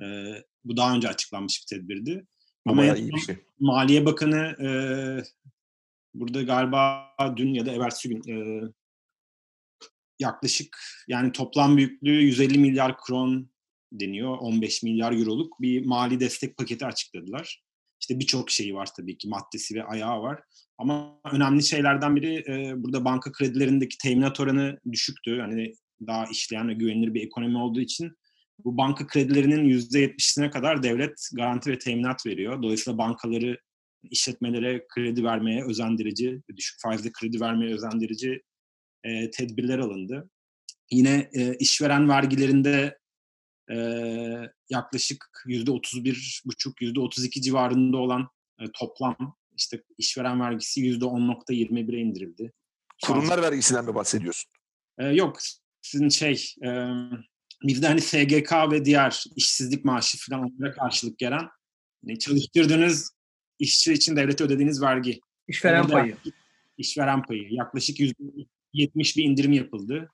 Ee, 0.00 0.44
bu 0.64 0.76
daha 0.76 0.94
önce 0.94 1.08
açıklanmış 1.08 1.62
bir 1.62 1.76
tedbirdi. 1.76 2.26
Ama 2.66 2.82
bayağı 2.82 2.98
iyi 2.98 3.10
bir 3.10 3.20
şey. 3.20 3.36
Maliye 3.60 4.06
Bakanı 4.06 4.56
e, 4.62 4.68
burada 6.14 6.42
galiba 6.42 7.14
dün 7.36 7.54
ya 7.54 7.66
da 7.66 7.72
evvelsi 7.72 8.08
gün 8.08 8.22
e, 8.32 8.62
yaklaşık 10.18 10.78
yani 11.08 11.32
toplam 11.32 11.76
büyüklüğü 11.76 12.22
150 12.22 12.58
milyar 12.58 12.96
kron 12.98 13.50
deniyor. 13.92 14.38
15 14.38 14.82
milyar 14.82 15.12
euroluk 15.12 15.60
bir 15.60 15.86
mali 15.86 16.20
destek 16.20 16.56
paketi 16.56 16.86
açıkladılar. 16.86 17.62
İşte 18.00 18.18
birçok 18.18 18.50
şeyi 18.50 18.74
var 18.74 18.88
tabii 18.96 19.18
ki 19.18 19.28
maddesi 19.28 19.74
ve 19.74 19.84
ayağı 19.84 20.22
var. 20.22 20.40
Ama 20.78 21.20
önemli 21.32 21.62
şeylerden 21.62 22.16
biri 22.16 22.34
e, 22.34 22.72
burada 22.76 23.04
banka 23.04 23.32
kredilerindeki 23.32 23.98
teminat 23.98 24.40
oranı 24.40 24.78
düşüktü. 24.92 25.40
Hani 25.40 25.74
daha 26.06 26.26
işleyen 26.26 26.68
ve 26.68 26.74
güvenilir 26.74 27.14
bir 27.14 27.26
ekonomi 27.26 27.58
olduğu 27.58 27.80
için 27.80 28.12
bu 28.64 28.76
banka 28.76 29.06
kredilerinin 29.06 29.68
%70'sine 29.68 30.50
kadar 30.50 30.82
devlet 30.82 31.28
garanti 31.36 31.70
ve 31.70 31.78
teminat 31.78 32.26
veriyor. 32.26 32.62
Dolayısıyla 32.62 32.98
bankaları 32.98 33.58
işletmelere 34.02 34.86
kredi 34.88 35.24
vermeye 35.24 35.64
özendirici, 35.64 36.40
düşük 36.56 36.80
faizli 36.82 37.12
kredi 37.12 37.40
vermeye 37.40 37.74
özendirici 37.74 38.42
e, 39.04 39.30
tedbirler 39.30 39.78
alındı. 39.78 40.30
Yine 40.90 41.30
e, 41.32 41.54
işveren 41.54 42.08
vergilerinde 42.08 42.98
e, 43.72 43.76
yaklaşık 44.70 45.42
yüzde 45.46 45.70
31 45.70 46.42
buçuk, 46.46 46.82
yüzde 46.82 47.00
32 47.00 47.42
civarında 47.42 47.96
olan 47.96 48.28
e, 48.60 48.64
toplam 48.74 49.36
işte 49.56 49.82
işveren 49.98 50.40
vergisi 50.40 50.80
yüzde 50.80 51.04
10.21'e 51.04 51.98
indirildi. 51.98 52.52
Kurumlar 53.04 53.42
vergisinden 53.42 53.84
mi 53.84 53.94
bahsediyorsun? 53.94 54.50
E, 54.98 55.06
yok, 55.06 55.38
sizin 55.82 56.08
şey 56.08 56.54
e, 56.64 56.68
bizde 57.62 57.86
hani 57.86 58.00
SGK 58.00 58.52
ve 58.70 58.84
diğer 58.84 59.24
işsizlik 59.36 59.84
maaşı 59.84 60.18
falan 60.18 60.44
onlara 60.44 60.72
karşılık 60.72 61.18
gelen 61.18 61.48
yani 62.04 62.18
çalıştırdığınız 62.18 63.10
işçi 63.58 63.92
için 63.92 64.16
devlete 64.16 64.44
ödediğiniz 64.44 64.82
vergi. 64.82 65.20
İşveren 65.48 65.82
Orada 65.82 65.92
payı. 65.92 66.16
İşveren 66.78 67.22
payı. 67.22 67.46
Yaklaşık 67.50 68.00
yüzde 68.00 68.22
70 68.72 69.16
bir 69.16 69.24
indirim 69.24 69.52
yapıldı. 69.52 70.10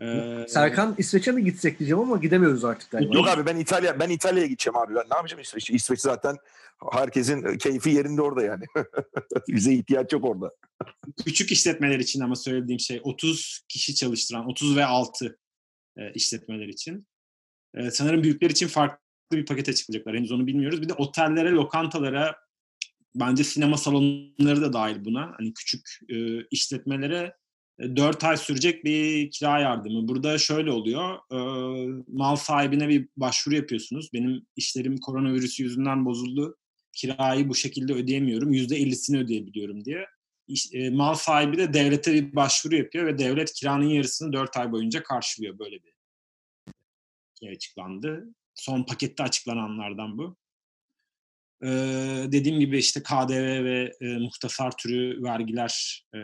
Ee, 0.00 0.46
Serkan 0.48 0.94
İsveç'e 0.98 1.32
mi 1.32 1.44
gitsek 1.44 1.78
diyeceğim 1.78 2.02
ama 2.02 2.16
gidemiyoruz 2.16 2.64
artık 2.64 2.90
galiba. 2.90 3.14
Yok 3.14 3.28
abi 3.28 3.46
ben 3.46 3.56
İtalya 3.56 4.00
ben 4.00 4.10
İtalya'ya 4.10 4.46
gideceğim 4.46 4.76
abi. 4.76 4.94
Ben 4.94 5.04
ne 5.10 5.16
yapacağım 5.16 5.42
İsveç'te? 5.42 5.74
İsveç 5.74 6.00
zaten 6.00 6.36
herkesin 6.92 7.58
keyfi 7.58 7.90
yerinde 7.90 8.22
orada 8.22 8.42
yani. 8.42 8.64
Bize 9.48 9.74
ihtiyaç 9.74 10.12
yok 10.12 10.24
orada. 10.24 10.50
küçük 11.24 11.52
işletmeler 11.52 11.98
için 11.98 12.20
ama 12.20 12.36
söylediğim 12.36 12.80
şey 12.80 13.00
30 13.04 13.60
kişi 13.68 13.94
çalıştıran 13.94 14.48
30 14.48 14.76
ve 14.76 14.84
6 14.84 15.38
e, 15.96 16.12
işletmeler 16.12 16.68
için. 16.68 17.06
E, 17.74 17.90
sanırım 17.90 18.22
büyükler 18.22 18.50
için 18.50 18.68
farklı 18.68 18.98
bir 19.32 19.46
paket 19.46 19.68
açıklayacaklar. 19.68 20.16
Henüz 20.16 20.32
onu 20.32 20.46
bilmiyoruz. 20.46 20.82
Bir 20.82 20.88
de 20.88 20.94
otellere, 20.94 21.50
lokantalara 21.50 22.36
bence 23.14 23.44
sinema 23.44 23.76
salonları 23.76 24.62
da 24.62 24.72
dahil 24.72 25.04
buna. 25.04 25.34
Hani 25.38 25.54
küçük 25.54 25.98
e, 26.08 26.44
işletmelere 26.50 27.36
4 27.78 28.24
ay 28.24 28.36
sürecek 28.36 28.84
bir 28.84 29.30
kira 29.30 29.60
yardımı. 29.60 30.08
Burada 30.08 30.38
şöyle 30.38 30.70
oluyor. 30.70 31.18
E, 31.32 31.38
mal 32.08 32.36
sahibine 32.36 32.88
bir 32.88 33.08
başvuru 33.16 33.54
yapıyorsunuz. 33.54 34.12
Benim 34.12 34.46
işlerim 34.56 34.96
koronavirüsü 34.96 35.62
yüzünden 35.62 36.04
bozuldu. 36.04 36.56
Kirayı 36.92 37.48
bu 37.48 37.54
şekilde 37.54 37.92
ödeyemiyorum. 37.92 38.52
%50'sini 38.52 39.18
ödeyebiliyorum 39.18 39.84
diye. 39.84 40.06
E, 40.72 40.90
mal 40.90 41.14
sahibi 41.14 41.58
de 41.58 41.74
devlete 41.74 42.12
bir 42.12 42.36
başvuru 42.36 42.76
yapıyor 42.76 43.06
ve 43.06 43.18
devlet 43.18 43.52
kiranın 43.52 43.88
yarısını 43.88 44.32
4 44.32 44.56
ay 44.56 44.72
boyunca 44.72 45.02
karşılıyor. 45.02 45.58
Böyle 45.58 45.76
bir 45.76 45.92
şey 47.40 47.48
açıklandı. 47.48 48.34
Son 48.54 48.82
pakette 48.82 49.22
açıklananlardan 49.22 50.18
bu. 50.18 50.36
Ee, 51.62 52.26
dediğim 52.32 52.60
gibi 52.60 52.78
işte 52.78 53.02
KDV 53.02 53.64
ve 53.64 53.92
e, 54.00 54.06
muhtasar 54.06 54.76
türü 54.76 55.22
vergiler 55.22 56.04
e, 56.14 56.18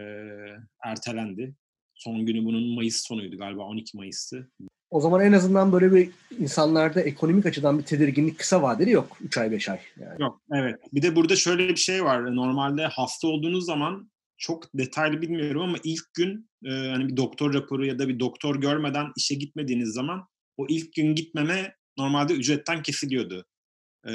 ertelendi. 0.84 1.54
Son 1.94 2.26
günü 2.26 2.44
bunun 2.44 2.74
Mayıs 2.74 3.06
sonuydu 3.06 3.38
galiba 3.38 3.62
12 3.62 3.96
Mayıs'tı. 3.96 4.50
O 4.90 5.00
zaman 5.00 5.20
en 5.20 5.32
azından 5.32 5.72
böyle 5.72 5.92
bir 5.94 6.10
insanlarda 6.38 7.00
ekonomik 7.00 7.46
açıdan 7.46 7.78
bir 7.78 7.84
tedirginlik 7.84 8.38
kısa 8.38 8.62
vadeli 8.62 8.90
yok. 8.90 9.16
3 9.20 9.38
ay 9.38 9.50
5 9.50 9.68
ay. 9.68 9.80
Yani. 10.00 10.22
Yok 10.22 10.42
evet. 10.52 10.80
Bir 10.92 11.02
de 11.02 11.16
burada 11.16 11.36
şöyle 11.36 11.68
bir 11.68 11.76
şey 11.76 12.04
var. 12.04 12.36
Normalde 12.36 12.86
hasta 12.86 13.28
olduğunuz 13.28 13.66
zaman 13.66 14.10
çok 14.38 14.74
detaylı 14.74 15.22
bilmiyorum 15.22 15.62
ama 15.62 15.76
ilk 15.84 16.14
gün 16.14 16.50
e, 16.64 16.70
hani 16.70 17.08
bir 17.08 17.16
doktor 17.16 17.54
raporu 17.54 17.86
ya 17.86 17.98
da 17.98 18.08
bir 18.08 18.20
doktor 18.20 18.60
görmeden 18.60 19.06
işe 19.16 19.34
gitmediğiniz 19.34 19.88
zaman 19.88 20.28
o 20.56 20.66
ilk 20.68 20.92
gün 20.92 21.14
gitmeme 21.14 21.74
normalde 21.98 22.32
ücretten 22.32 22.82
kesiliyordu. 22.82 23.44
E, 24.06 24.12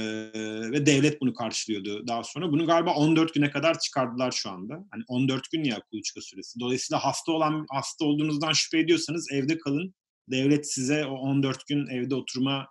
ve 0.71 0.85
devlet 0.85 1.21
bunu 1.21 1.33
karşılıyordu 1.33 2.07
daha 2.07 2.23
sonra. 2.23 2.51
Bunu 2.51 2.65
galiba 2.65 2.93
14 2.93 3.33
güne 3.33 3.51
kadar 3.51 3.79
çıkardılar 3.79 4.31
şu 4.31 4.49
anda. 4.49 4.85
Hani 4.91 5.03
14 5.07 5.51
gün 5.51 5.63
ya 5.63 5.81
kuluçka 5.91 6.21
süresi. 6.21 6.59
Dolayısıyla 6.59 7.03
hasta 7.03 7.31
olan 7.31 7.65
hasta 7.71 8.05
olduğunuzdan 8.05 8.53
şüphe 8.53 8.79
ediyorsanız 8.79 9.31
evde 9.31 9.57
kalın. 9.57 9.95
Devlet 10.27 10.73
size 10.73 11.05
o 11.05 11.13
14 11.13 11.67
gün 11.67 11.87
evde 11.87 12.15
oturma 12.15 12.67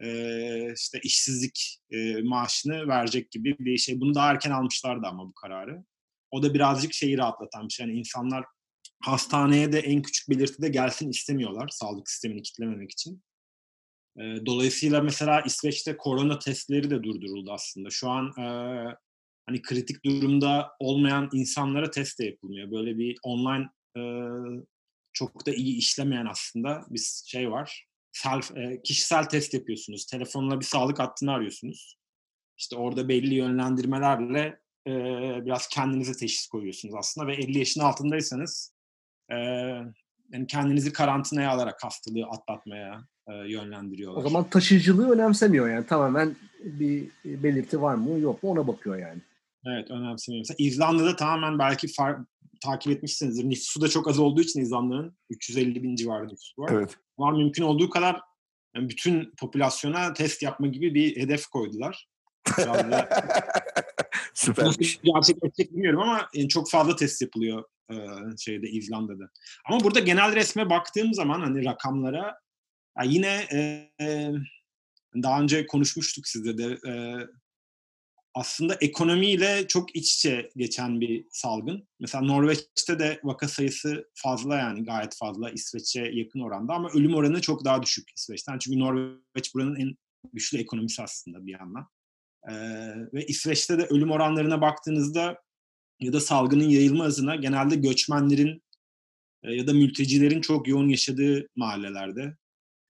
e, 0.00 0.72
işte 0.74 1.00
işsizlik 1.02 1.78
e, 1.90 2.22
maaşını 2.22 2.88
verecek 2.88 3.30
gibi 3.30 3.56
bir 3.58 3.78
şey. 3.78 4.00
Bunu 4.00 4.14
daha 4.14 4.30
erken 4.30 4.50
almışlardı 4.50 5.06
ama 5.06 5.28
bu 5.28 5.32
kararı. 5.34 5.84
O 6.30 6.42
da 6.42 6.54
birazcık 6.54 6.94
şeyi 6.94 7.18
rahatlatan 7.18 7.68
bir 7.68 7.72
şey. 7.72 7.86
Yani 7.86 7.98
insanlar 7.98 8.44
hastaneye 9.00 9.72
de 9.72 9.78
en 9.78 10.02
küçük 10.02 10.30
belirtide 10.30 10.68
gelsin 10.68 11.10
istemiyorlar 11.10 11.68
sağlık 11.68 12.10
sistemini 12.10 12.42
kitlememek 12.42 12.90
için. 12.90 13.22
Dolayısıyla 14.18 15.02
mesela 15.02 15.40
İsveç'te 15.40 15.96
korona 15.96 16.38
testleri 16.38 16.90
de 16.90 17.02
durduruldu 17.02 17.52
aslında. 17.52 17.90
Şu 17.90 18.08
an 18.10 18.26
e, 18.38 18.44
hani 19.46 19.62
kritik 19.62 20.04
durumda 20.04 20.72
olmayan 20.78 21.28
insanlara 21.32 21.90
test 21.90 22.20
de 22.20 22.24
yapılmıyor. 22.24 22.70
Böyle 22.70 22.98
bir 22.98 23.18
online 23.22 23.68
e, 23.96 24.02
çok 25.12 25.46
da 25.46 25.52
iyi 25.52 25.76
işlemeyen 25.76 26.26
aslında 26.26 26.84
bir 26.90 27.00
şey 27.26 27.50
var. 27.50 27.86
Self, 28.12 28.56
e, 28.56 28.80
kişisel 28.84 29.24
test 29.24 29.54
yapıyorsunuz. 29.54 30.06
Telefonla 30.06 30.60
bir 30.60 30.64
sağlık 30.64 30.98
hattını 30.98 31.32
arıyorsunuz. 31.32 31.96
İşte 32.58 32.76
orada 32.76 33.08
belli 33.08 33.34
yönlendirmelerle 33.34 34.60
e, 34.86 34.92
biraz 35.46 35.68
kendinize 35.68 36.12
teşhis 36.12 36.46
koyuyorsunuz 36.46 36.94
aslında 36.94 37.26
ve 37.26 37.34
50 37.34 37.58
yaşın 37.58 37.80
altındaysanız 37.80 38.74
e, 39.30 39.36
yani 40.32 40.46
kendinizi 40.48 40.92
karantinaya 40.92 41.50
alarak 41.50 41.84
hastalığı 41.84 42.26
atlatmaya 42.26 43.04
e, 43.30 43.50
yönlendiriyorlar. 43.50 44.20
O 44.20 44.28
zaman 44.28 44.50
taşıyıcılığı 44.50 45.10
önemsemiyor 45.10 45.70
yani. 45.70 45.86
Tamamen 45.86 46.36
bir 46.64 47.08
belirti 47.24 47.82
var 47.82 47.94
mı 47.94 48.18
yok 48.18 48.42
mu 48.42 48.50
ona 48.50 48.66
bakıyor 48.66 48.96
yani. 48.96 49.20
Evet 49.66 49.90
önemsemiyor. 49.90 50.40
Mesela 50.40 50.56
İzlanda'da 50.58 51.16
tamamen 51.16 51.58
belki 51.58 51.86
far- 51.86 52.24
takip 52.60 52.92
etmişsinizdir. 52.92 53.50
Nüfusu 53.50 53.80
da 53.80 53.88
çok 53.88 54.08
az 54.08 54.18
olduğu 54.18 54.40
için 54.40 54.60
İzlanda'nın 54.60 55.16
350 55.30 55.82
bin 55.82 55.96
civarı 55.96 56.24
nüfusu 56.24 56.62
var. 56.62 56.70
Evet. 56.72 56.96
Var 57.18 57.32
mümkün 57.32 57.62
olduğu 57.62 57.90
kadar 57.90 58.20
yani 58.76 58.88
bütün 58.88 59.32
popülasyona 59.38 60.12
test 60.12 60.42
yapma 60.42 60.66
gibi 60.66 60.94
bir 60.94 61.16
hedef 61.16 61.46
koydular. 61.46 62.08
Süpermiş. 64.34 64.98
Nasıl 65.04 65.14
gerçekleşecek 65.14 65.72
bilmiyorum 65.72 66.00
ama 66.00 66.28
yani 66.34 66.48
çok 66.48 66.70
fazla 66.70 66.96
test 66.96 67.22
yapılıyor 67.22 67.64
e, 67.90 67.96
şeyde 68.38 68.68
İzlanda'da. 68.68 69.30
Ama 69.68 69.84
burada 69.84 70.00
genel 70.00 70.34
resme 70.34 70.70
baktığım 70.70 71.14
zaman 71.14 71.40
hani 71.40 71.64
rakamlara 71.64 72.38
ya 73.00 73.10
yine 73.10 73.46
e, 74.00 74.32
daha 75.22 75.40
önce 75.42 75.66
konuşmuştuk 75.66 76.28
sizde 76.28 76.58
de 76.58 76.78
e, 76.90 76.92
aslında 78.34 78.74
ekonomiyle 78.74 79.68
çok 79.68 79.96
iç 79.96 80.14
içe 80.14 80.50
geçen 80.56 81.00
bir 81.00 81.24
salgın. 81.30 81.88
Mesela 82.00 82.24
Norveç'te 82.24 82.98
de 82.98 83.20
vaka 83.24 83.48
sayısı 83.48 84.10
fazla 84.14 84.56
yani 84.56 84.84
gayet 84.84 85.16
fazla 85.16 85.50
İsveç'e 85.50 86.10
yakın 86.12 86.40
oranda 86.40 86.74
ama 86.74 86.90
ölüm 86.90 87.14
oranı 87.14 87.40
çok 87.40 87.64
daha 87.64 87.82
düşük 87.82 88.08
İsveç'ten. 88.16 88.58
Çünkü 88.58 88.78
Norveç 88.78 89.54
buranın 89.54 89.76
en 89.76 89.96
güçlü 90.32 90.58
ekonomisi 90.58 91.02
aslında 91.02 91.46
bir 91.46 91.52
yandan. 91.52 91.86
Ee, 92.48 92.54
ve 93.12 93.26
İsveç'te 93.26 93.78
de 93.78 93.86
ölüm 93.86 94.10
oranlarına 94.10 94.60
baktığınızda 94.60 95.42
ya 96.00 96.12
da 96.12 96.20
salgının 96.20 96.68
yayılma 96.68 97.04
hızına 97.04 97.36
genelde 97.36 97.76
göçmenlerin 97.76 98.62
ya 99.42 99.66
da 99.66 99.72
mültecilerin 99.72 100.40
çok 100.40 100.68
yoğun 100.68 100.88
yaşadığı 100.88 101.46
mahallelerde. 101.56 102.36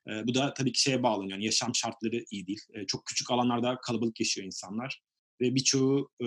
E, 0.08 0.26
bu 0.26 0.34
da 0.34 0.54
tabii 0.54 0.72
ki 0.72 0.80
şeye 0.80 1.02
bağlanıyor. 1.02 1.32
Yani 1.32 1.44
yaşam 1.44 1.74
şartları 1.74 2.24
iyi 2.30 2.46
değil. 2.46 2.60
E, 2.74 2.86
çok 2.86 3.06
küçük 3.06 3.30
alanlarda 3.30 3.78
kalabalık 3.82 4.20
yaşıyor 4.20 4.46
insanlar. 4.46 5.00
ve 5.40 5.54
birçoğu 5.54 6.10
e, 6.20 6.26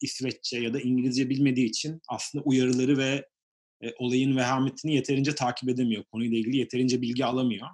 İsveççe 0.00 0.58
ya 0.58 0.74
da 0.74 0.80
İngilizce 0.80 1.30
bilmediği 1.30 1.66
için 1.66 2.00
aslında 2.08 2.44
uyarıları 2.44 2.98
ve 2.98 3.26
e, 3.82 3.94
olayın 3.98 4.36
vehametini 4.36 4.94
yeterince 4.94 5.34
takip 5.34 5.68
edemiyor. 5.68 6.04
Konuyla 6.04 6.38
ilgili 6.38 6.56
yeterince 6.56 7.02
bilgi 7.02 7.24
alamıyor. 7.24 7.68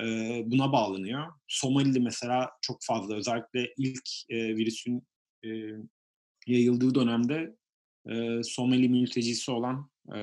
E, 0.00 0.04
buna 0.46 0.72
bağlanıyor. 0.72 1.26
Somalili 1.48 2.00
mesela 2.00 2.50
çok 2.62 2.78
fazla 2.82 3.14
özellikle 3.16 3.74
ilk 3.76 4.08
e, 4.28 4.56
virüsün 4.56 5.06
e, 5.44 5.48
yayıldığı 6.46 6.94
dönemde 6.94 7.56
e, 8.08 8.42
Somali 8.42 8.88
mültecisi 8.88 9.50
olan 9.50 9.90
e, 10.16 10.18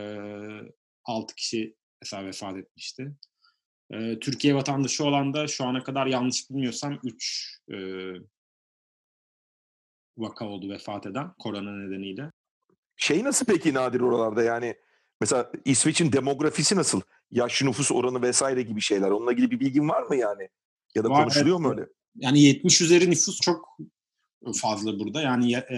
6 1.05 1.35
kişi 1.35 1.75
mesela 2.01 2.25
vefat 2.25 2.57
etmişti. 2.57 3.15
E, 3.91 4.19
Türkiye 4.19 4.55
vatandaşı 4.55 5.03
olan 5.03 5.33
da 5.33 5.47
şu 5.47 5.65
ana 5.65 5.83
kadar 5.83 6.07
yanlış 6.07 6.49
bilmiyorsam 6.49 6.99
3 7.03 7.57
e, 7.71 7.77
vaka 10.17 10.45
oldu 10.45 10.69
vefat 10.69 11.05
eden 11.05 11.33
korona 11.39 11.71
nedeniyle. 11.77 12.31
Şey 12.95 13.23
nasıl 13.23 13.45
peki 13.45 13.73
Nadir 13.73 13.99
oralarda 13.99 14.43
yani 14.43 14.75
mesela 15.21 15.51
İsveç'in 15.65 16.11
demografisi 16.11 16.75
nasıl? 16.75 17.01
Yaş 17.31 17.61
nüfus 17.63 17.91
oranı 17.91 18.21
vesaire 18.21 18.61
gibi 18.61 18.81
şeyler. 18.81 19.09
Onunla 19.11 19.31
ilgili 19.33 19.51
bir 19.51 19.59
bilgin 19.59 19.89
var 19.89 20.03
mı 20.03 20.15
yani? 20.15 20.49
Ya 20.95 21.03
da 21.03 21.09
Var, 21.09 21.23
konuşuluyor 21.23 21.57
mu 21.57 21.67
evet. 21.67 21.79
öyle? 21.79 21.89
Yani 22.15 22.41
70 22.41 22.81
üzeri 22.81 23.09
nüfus 23.09 23.39
çok 23.41 23.77
fazla 24.61 24.99
burada. 24.99 25.21
Yani 25.21 25.51
ya- 25.51 25.67
e, 25.71 25.77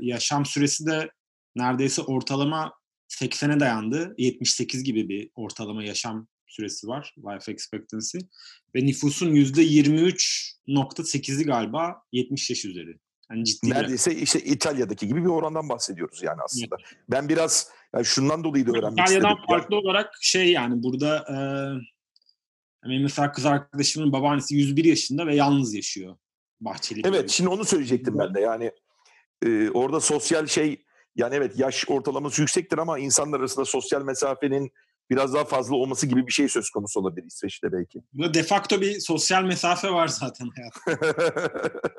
yaşam 0.00 0.46
süresi 0.46 0.86
de 0.86 1.10
neredeyse 1.56 2.02
ortalama 2.02 2.72
80'e 3.08 3.60
dayandı. 3.60 4.14
78 4.18 4.84
gibi 4.84 5.08
bir 5.08 5.30
ortalama 5.34 5.84
yaşam 5.84 6.28
süresi 6.50 6.88
var. 6.88 7.14
Life 7.18 7.52
expectancy. 7.52 8.18
Ve 8.74 8.86
nüfusun 8.86 9.34
%23.8'i 9.34 11.44
galiba 11.44 12.02
70 12.12 12.50
yaş 12.50 12.64
üzeri. 12.64 12.98
Yani 13.30 13.44
ciddi. 13.44 13.70
Neredeyse 13.70 14.14
işte 14.14 14.40
İtalya'daki 14.40 15.08
gibi 15.08 15.24
bir 15.24 15.28
orandan 15.28 15.68
bahsediyoruz 15.68 16.22
yani 16.22 16.38
aslında. 16.44 16.76
Ben 17.10 17.28
biraz 17.28 17.70
yani 17.94 18.04
şundan 18.04 18.44
dolayı 18.44 18.66
da 18.66 18.70
öğrenmek 18.70 18.92
İtalya'dan 18.92 19.30
istedim. 19.30 19.46
farklı 19.48 19.76
olarak 19.76 20.14
şey 20.20 20.52
yani 20.52 20.82
burada 20.82 21.16
e, 21.16 21.36
benim 22.88 23.02
mesela 23.02 23.32
kız 23.32 23.46
arkadaşımın 23.46 24.12
babaannesi 24.12 24.54
101 24.54 24.84
yaşında 24.84 25.26
ve 25.26 25.36
yalnız 25.36 25.74
yaşıyor. 25.74 26.16
Bahçeli. 26.60 27.02
Evet 27.04 27.20
evde. 27.20 27.28
şimdi 27.28 27.50
onu 27.50 27.64
söyleyecektim 27.64 28.18
ben 28.18 28.34
de 28.34 28.40
yani 28.40 28.72
e, 29.46 29.70
orada 29.70 30.00
sosyal 30.00 30.46
şey 30.46 30.84
yani 31.16 31.34
evet 31.34 31.58
yaş 31.58 31.84
ortalaması 31.88 32.40
yüksektir 32.40 32.78
ama 32.78 32.98
insanlar 32.98 33.40
arasında 33.40 33.64
sosyal 33.64 34.02
mesafenin 34.02 34.72
biraz 35.10 35.34
daha 35.34 35.44
fazla 35.44 35.76
olması 35.76 36.06
gibi 36.06 36.26
bir 36.26 36.32
şey 36.32 36.48
söz 36.48 36.70
konusu 36.70 37.00
olabilir 37.00 37.26
İsveç'te 37.26 37.72
belki. 37.72 38.02
Burada 38.12 38.34
de 38.34 38.42
facto 38.42 38.80
bir 38.80 39.00
sosyal 39.00 39.44
mesafe 39.44 39.90
var 39.90 40.08
zaten 40.08 40.48
hayatta. 40.56 41.10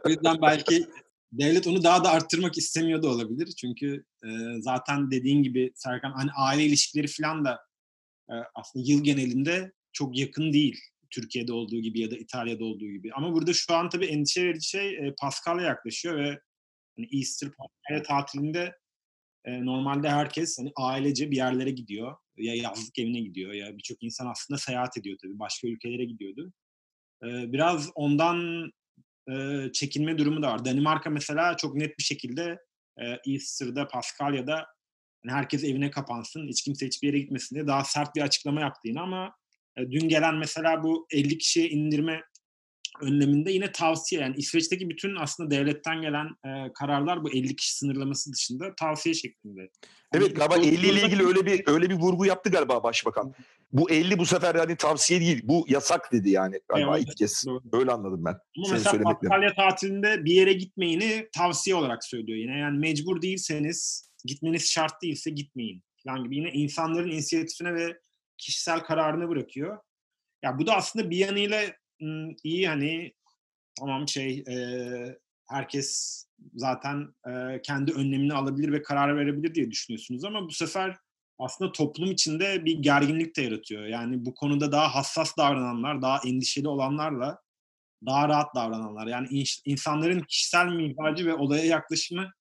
O 0.06 0.10
yüzden 0.10 0.42
belki 0.42 0.86
devlet 1.32 1.68
onu 1.68 1.84
daha 1.84 2.04
da 2.04 2.10
arttırmak 2.10 2.58
istemiyor 2.58 3.04
da 3.04 3.08
olabilir. 3.08 3.48
Çünkü 3.62 4.06
e, 4.24 4.30
zaten 4.60 5.12
dediğin 5.12 5.44
gibi 5.44 5.72
Serkan 5.76 6.12
hani 6.12 6.32
aile 6.36 6.66
ilişkileri 6.66 7.08
falan 7.08 7.46
da 7.46 7.60
e, 8.30 8.34
aslında 8.56 8.86
yıl 8.88 9.04
genelinde 9.04 9.72
çok 9.94 10.18
yakın 10.18 10.54
değil. 10.54 10.80
Türkiye'de 11.10 11.54
olduğu 11.54 11.80
gibi 11.80 12.00
ya 12.00 12.12
da 12.12 12.18
İtalya'da 12.18 12.66
olduğu 12.66 12.88
gibi. 12.88 13.14
Ama 13.14 13.34
burada 13.34 13.54
şu 13.54 13.74
an 13.74 13.90
tabii 13.90 14.06
endişe 14.06 14.44
verici 14.44 14.70
şey 14.70 14.96
e, 14.96 15.16
Paskalya 15.22 15.68
yaklaşıyor 15.68 16.18
ve 16.18 16.40
hani 16.98 17.08
Easter 17.20 17.50
Paskalya 17.50 18.04
tatilinde 18.04 18.76
e, 19.46 19.66
normalde 19.66 20.10
herkes 20.10 20.60
hani 20.60 20.72
ailece 20.76 21.32
bir 21.32 21.36
yerlere 21.36 21.72
gidiyor. 21.72 22.16
Ya 22.42 22.56
yazlık 22.56 23.00
evine 23.00 23.20
gidiyor 23.20 23.54
ya 23.54 23.78
birçok 23.78 24.04
insan 24.04 24.28
aslında 24.28 24.58
seyahat 24.58 24.98
ediyor 24.98 25.18
tabii. 25.22 25.40
Başka 25.40 25.68
ülkelere 25.68 26.06
gidiyordu. 26.06 26.54
Biraz 27.24 27.90
ondan 27.96 28.72
çekinme 29.74 30.18
durumu 30.18 30.42
da 30.42 30.48
var. 30.48 30.66
Danimarka 30.66 31.10
mesela 31.10 31.58
çok 31.58 31.76
net 31.76 31.98
bir 31.98 32.04
şekilde 32.04 32.60
e, 32.98 33.32
Easter'da, 33.32 33.88
Paskalya'da 33.88 34.66
hani 35.24 35.38
herkes 35.38 35.64
evine 35.64 35.92
kapansın, 35.92 36.48
hiç 36.48 36.64
kimse 36.64 36.86
hiçbir 36.86 37.08
yere 37.08 37.20
gitmesin 37.20 37.56
diye 37.56 37.68
daha 37.68 37.84
sert 37.84 38.16
bir 38.16 38.22
açıklama 38.22 38.62
yaptı 38.62 38.90
ama 38.98 39.36
dün 39.78 40.10
gelen 40.10 40.36
mesela 40.36 40.84
bu 40.84 41.08
50 41.12 41.38
kişiye 41.38 41.70
indirme 41.70 42.22
önleminde 43.02 43.52
yine 43.52 43.72
tavsiye 43.72 44.22
yani 44.22 44.36
İsveç'teki 44.38 44.90
bütün 44.90 45.16
aslında 45.16 45.52
devletten 45.52 46.02
gelen 46.02 46.26
e, 46.26 46.74
kararlar 46.74 47.24
bu 47.24 47.30
50 47.32 47.56
kişi 47.56 47.76
sınırlaması 47.78 48.34
dışında 48.34 48.76
tavsiye 48.76 49.16
şeklinde. 49.16 49.70
Evet 50.14 50.36
galiba 50.36 50.56
bu- 50.58 50.66
50 50.66 50.88
ile 50.88 51.02
ilgili 51.02 51.26
öyle 51.28 51.46
bir 51.46 51.64
öyle 51.68 51.90
bir 51.90 51.96
vurgu 51.96 52.26
yaptı 52.26 52.50
galiba 52.50 52.84
başbakan. 52.84 53.34
Bu 53.72 53.92
50 53.92 54.20
bu 54.20 54.26
sefer 54.26 54.56
yani 54.56 54.76
tavsiye 54.76 55.20
değil. 55.20 55.42
Bu 55.44 55.66
yasak 55.68 56.12
dedi 56.12 56.30
yani 56.30 56.60
galiba 56.70 56.98
Evet, 56.98 57.08
ilk 57.10 57.18
kez. 57.18 57.44
doğru. 57.48 57.62
Öyle 57.74 57.92
anladım 57.92 58.26
ben. 58.26 58.32
Ama 58.58 58.66
Senin 58.66 58.78
mesela. 58.84 59.04
Paskalya 59.04 59.54
tatilinde 59.54 60.26
bir 60.26 60.34
yere 60.34 60.54
gitmeyini 60.54 61.28
tavsiye 61.38 61.76
olarak 61.76 62.04
söylüyor 62.06 62.38
yine. 62.38 62.60
Yani 62.60 62.80
mecbur 62.80 63.22
değilseniz, 63.22 64.10
gitmeniz 64.26 64.72
şart 64.72 65.02
değilse 65.04 65.30
gitmeyin 65.32 65.84
falan 66.06 66.24
gibi. 66.24 66.36
Yine 66.36 66.52
insanların 66.52 67.12
inisiyatifine 67.12 67.74
ve 67.74 67.98
kişisel 68.38 68.80
kararına 68.80 69.30
bırakıyor. 69.30 69.78
Ya 70.44 70.60
bu 70.60 70.68
da 70.68 70.76
aslında 70.76 71.10
bir 71.10 71.18
yanıyla 71.18 71.62
iyi 72.44 72.68
hani 72.68 73.14
tamam 73.80 74.08
şey 74.08 74.44
e, 74.48 74.56
herkes 75.50 76.22
zaten 76.56 77.16
e, 77.28 77.62
kendi 77.62 77.92
önlemini 77.92 78.34
alabilir 78.34 78.72
ve 78.72 78.82
karar 78.82 79.18
verebilir 79.18 79.56
diye 79.56 79.72
düşünüyorsunuz 79.72 80.24
ama 80.26 80.48
bu 80.48 80.52
sefer 80.52 80.98
aslında 81.40 81.72
toplum 81.72 82.12
içinde 82.12 82.66
bir 82.66 82.78
gerginlik 82.78 83.38
de 83.38 83.42
yaratıyor. 83.42 83.86
Yani 83.86 84.26
bu 84.26 84.36
konuda 84.36 84.72
daha 84.72 84.96
hassas 84.96 85.38
davrananlar, 85.38 86.02
daha 86.02 86.20
endişeli 86.26 86.68
olanlarla 86.68 87.40
daha 88.06 88.30
rahat 88.30 88.56
davrananlar. 88.56 89.08
Yani 89.08 89.28
in- 89.32 89.72
insanların 89.72 90.22
kişisel 90.22 90.68
mizacı 90.68 91.26
ve 91.26 91.34
olaya 91.34 91.66
yaklaşımı 91.66 92.32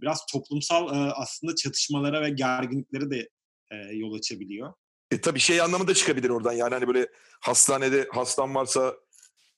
biraz 0.00 0.26
toplumsal 0.32 0.88
e, 0.88 1.12
aslında 1.12 1.54
çatışmalara 1.54 2.22
ve 2.22 2.30
gerginliklere 2.30 3.10
de 3.10 3.28
e, 3.70 3.76
yol 3.76 4.14
açabiliyor. 4.14 4.74
E 5.10 5.20
tabii 5.20 5.40
şey 5.40 5.60
anlamı 5.60 5.88
da 5.88 5.94
çıkabilir 5.94 6.30
oradan 6.30 6.52
yani 6.52 6.74
hani 6.74 6.88
böyle 6.88 7.08
hastanede 7.40 8.08
hastan 8.12 8.54
varsa 8.54 8.94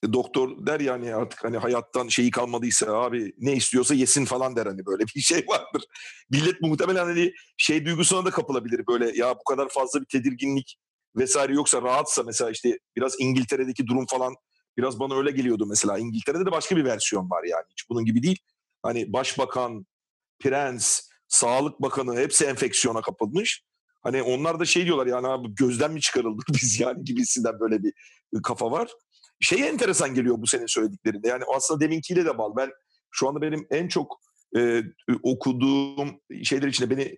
e, 0.03 0.13
doktor 0.13 0.67
der 0.67 0.79
yani 0.79 1.15
artık 1.15 1.43
hani 1.43 1.57
hayattan 1.57 2.07
şeyi 2.07 2.31
kalmadıysa 2.31 2.93
abi 2.93 3.33
ne 3.37 3.53
istiyorsa 3.53 3.93
yesin 3.93 4.25
falan 4.25 4.55
der 4.55 4.65
hani 4.65 4.85
böyle 4.85 5.03
bir 5.15 5.21
şey 5.21 5.45
vardır. 5.47 5.83
Millet 6.29 6.61
muhtemelen 6.61 7.05
hani 7.05 7.33
şey 7.57 7.85
duygusuna 7.85 8.25
da 8.25 8.29
kapılabilir 8.29 8.87
böyle 8.87 9.17
ya 9.17 9.35
bu 9.35 9.43
kadar 9.43 9.69
fazla 9.69 10.01
bir 10.01 10.05
tedirginlik 10.05 10.77
vesaire 11.15 11.53
yoksa 11.53 11.81
rahatsa 11.81 12.23
mesela 12.23 12.51
işte 12.51 12.79
biraz 12.95 13.15
İngiltere'deki 13.19 13.87
durum 13.87 14.05
falan 14.09 14.35
biraz 14.77 14.99
bana 14.99 15.17
öyle 15.17 15.31
geliyordu 15.31 15.65
mesela. 15.65 15.97
İngiltere'de 15.97 16.45
de 16.45 16.51
başka 16.51 16.77
bir 16.77 16.85
versiyon 16.85 17.29
var 17.29 17.43
yani 17.43 17.65
hiç 17.71 17.89
bunun 17.89 18.05
gibi 18.05 18.23
değil. 18.23 18.39
Hani 18.83 19.13
başbakan, 19.13 19.85
prens, 20.39 21.01
sağlık 21.27 21.81
bakanı 21.81 22.15
hepsi 22.15 22.45
enfeksiyona 22.45 23.01
kapılmış. 23.01 23.63
Hani 24.01 24.21
onlar 24.21 24.59
da 24.59 24.65
şey 24.65 24.85
diyorlar 24.85 25.07
yani 25.07 25.27
abi 25.27 25.55
gözden 25.55 25.91
mi 25.91 26.01
çıkarıldık 26.01 26.47
biz 26.53 26.79
yani 26.79 27.03
gibisinden 27.03 27.59
böyle 27.59 27.83
bir 27.83 27.93
kafa 28.43 28.71
var. 28.71 28.89
Şey 29.41 29.67
enteresan 29.67 30.13
geliyor 30.13 30.35
bu 30.39 30.47
senin 30.47 30.65
söylediklerinde. 30.65 31.27
Yani 31.27 31.43
aslında 31.55 31.79
deminkiyle 31.79 32.25
de 32.25 32.37
bağlı. 32.37 32.53
Ben 32.57 32.71
şu 33.11 33.29
anda 33.29 33.41
benim 33.41 33.67
en 33.71 33.87
çok 33.87 34.19
e, 34.57 34.83
okuduğum 35.23 36.21
şeyler 36.43 36.67
içinde 36.67 36.89
beni 36.89 37.17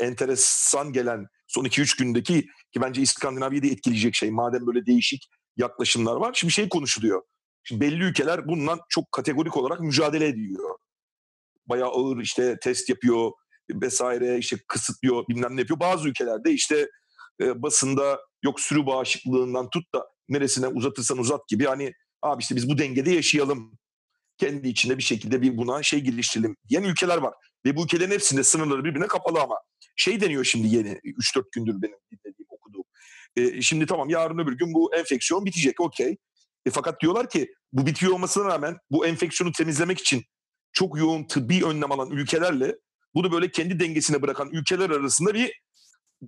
enteresan 0.00 0.92
gelen 0.92 1.26
son 1.46 1.64
2-3 1.64 1.98
gündeki 1.98 2.40
ki 2.72 2.80
bence 2.80 3.02
İskandinavya'yı 3.02 3.62
da 3.62 3.66
etkileyecek 3.66 4.14
şey. 4.14 4.30
Madem 4.30 4.66
böyle 4.66 4.86
değişik 4.86 5.28
yaklaşımlar 5.56 6.16
var. 6.16 6.34
Şimdi 6.34 6.52
şey 6.52 6.68
konuşuluyor. 6.68 7.22
Şimdi 7.64 7.80
belli 7.80 8.04
ülkeler 8.04 8.48
bundan 8.48 8.80
çok 8.88 9.12
kategorik 9.12 9.56
olarak 9.56 9.80
mücadele 9.80 10.26
ediyor. 10.26 10.78
Bayağı 11.66 11.88
ağır 11.88 12.20
işte 12.20 12.56
test 12.62 12.88
yapıyor 12.88 13.32
vesaire 13.70 14.38
işte 14.38 14.56
kısıtlıyor 14.68 15.24
bilmem 15.28 15.56
ne 15.56 15.60
yapıyor. 15.60 15.80
Bazı 15.80 16.08
ülkelerde 16.08 16.52
işte 16.52 16.88
e, 17.40 17.62
basında 17.62 18.20
yok 18.44 18.60
sürü 18.60 18.86
bağışıklığından 18.86 19.70
tut 19.70 19.94
da 19.94 20.06
neresine 20.28 20.66
uzatırsan 20.66 21.18
uzat 21.18 21.48
gibi 21.48 21.64
hani 21.64 21.92
abi 22.22 22.42
işte 22.42 22.56
biz 22.56 22.68
bu 22.68 22.78
dengede 22.78 23.10
yaşayalım. 23.10 23.78
Kendi 24.38 24.68
içinde 24.68 24.98
bir 24.98 25.02
şekilde 25.02 25.42
bir 25.42 25.56
buna 25.56 25.82
şey 25.82 26.00
geliştirelim 26.00 26.56
diyen 26.68 26.82
ülkeler 26.82 27.18
var. 27.18 27.34
Ve 27.66 27.76
bu 27.76 27.84
ülkelerin 27.84 28.10
hepsinde 28.10 28.44
sınırları 28.44 28.84
birbirine 28.84 29.06
kapalı 29.06 29.40
ama. 29.40 29.56
Şey 29.96 30.20
deniyor 30.20 30.44
şimdi 30.44 30.68
yeni 30.68 30.88
3-4 30.88 31.44
gündür 31.52 31.82
benim 31.82 31.96
dinlediğim 32.10 32.46
okuduğum. 32.50 32.84
E, 33.36 33.62
şimdi 33.62 33.86
tamam 33.86 34.08
yarın 34.08 34.38
öbür 34.38 34.58
gün 34.58 34.74
bu 34.74 34.94
enfeksiyon 34.94 35.46
bitecek 35.46 35.80
okey. 35.80 36.16
E, 36.66 36.70
fakat 36.70 37.00
diyorlar 37.00 37.28
ki 37.28 37.54
bu 37.72 37.86
bitiyor 37.86 38.12
olmasına 38.12 38.44
rağmen 38.44 38.76
bu 38.90 39.06
enfeksiyonu 39.06 39.52
temizlemek 39.52 39.98
için 40.00 40.22
çok 40.72 40.98
yoğun 40.98 41.26
tıbbi 41.26 41.64
önlem 41.64 41.92
alan 41.92 42.10
ülkelerle 42.10 42.76
bunu 43.16 43.32
böyle 43.32 43.50
kendi 43.50 43.80
dengesine 43.80 44.22
bırakan 44.22 44.48
ülkeler 44.52 44.90
arasında 44.90 45.34
bir 45.34 45.52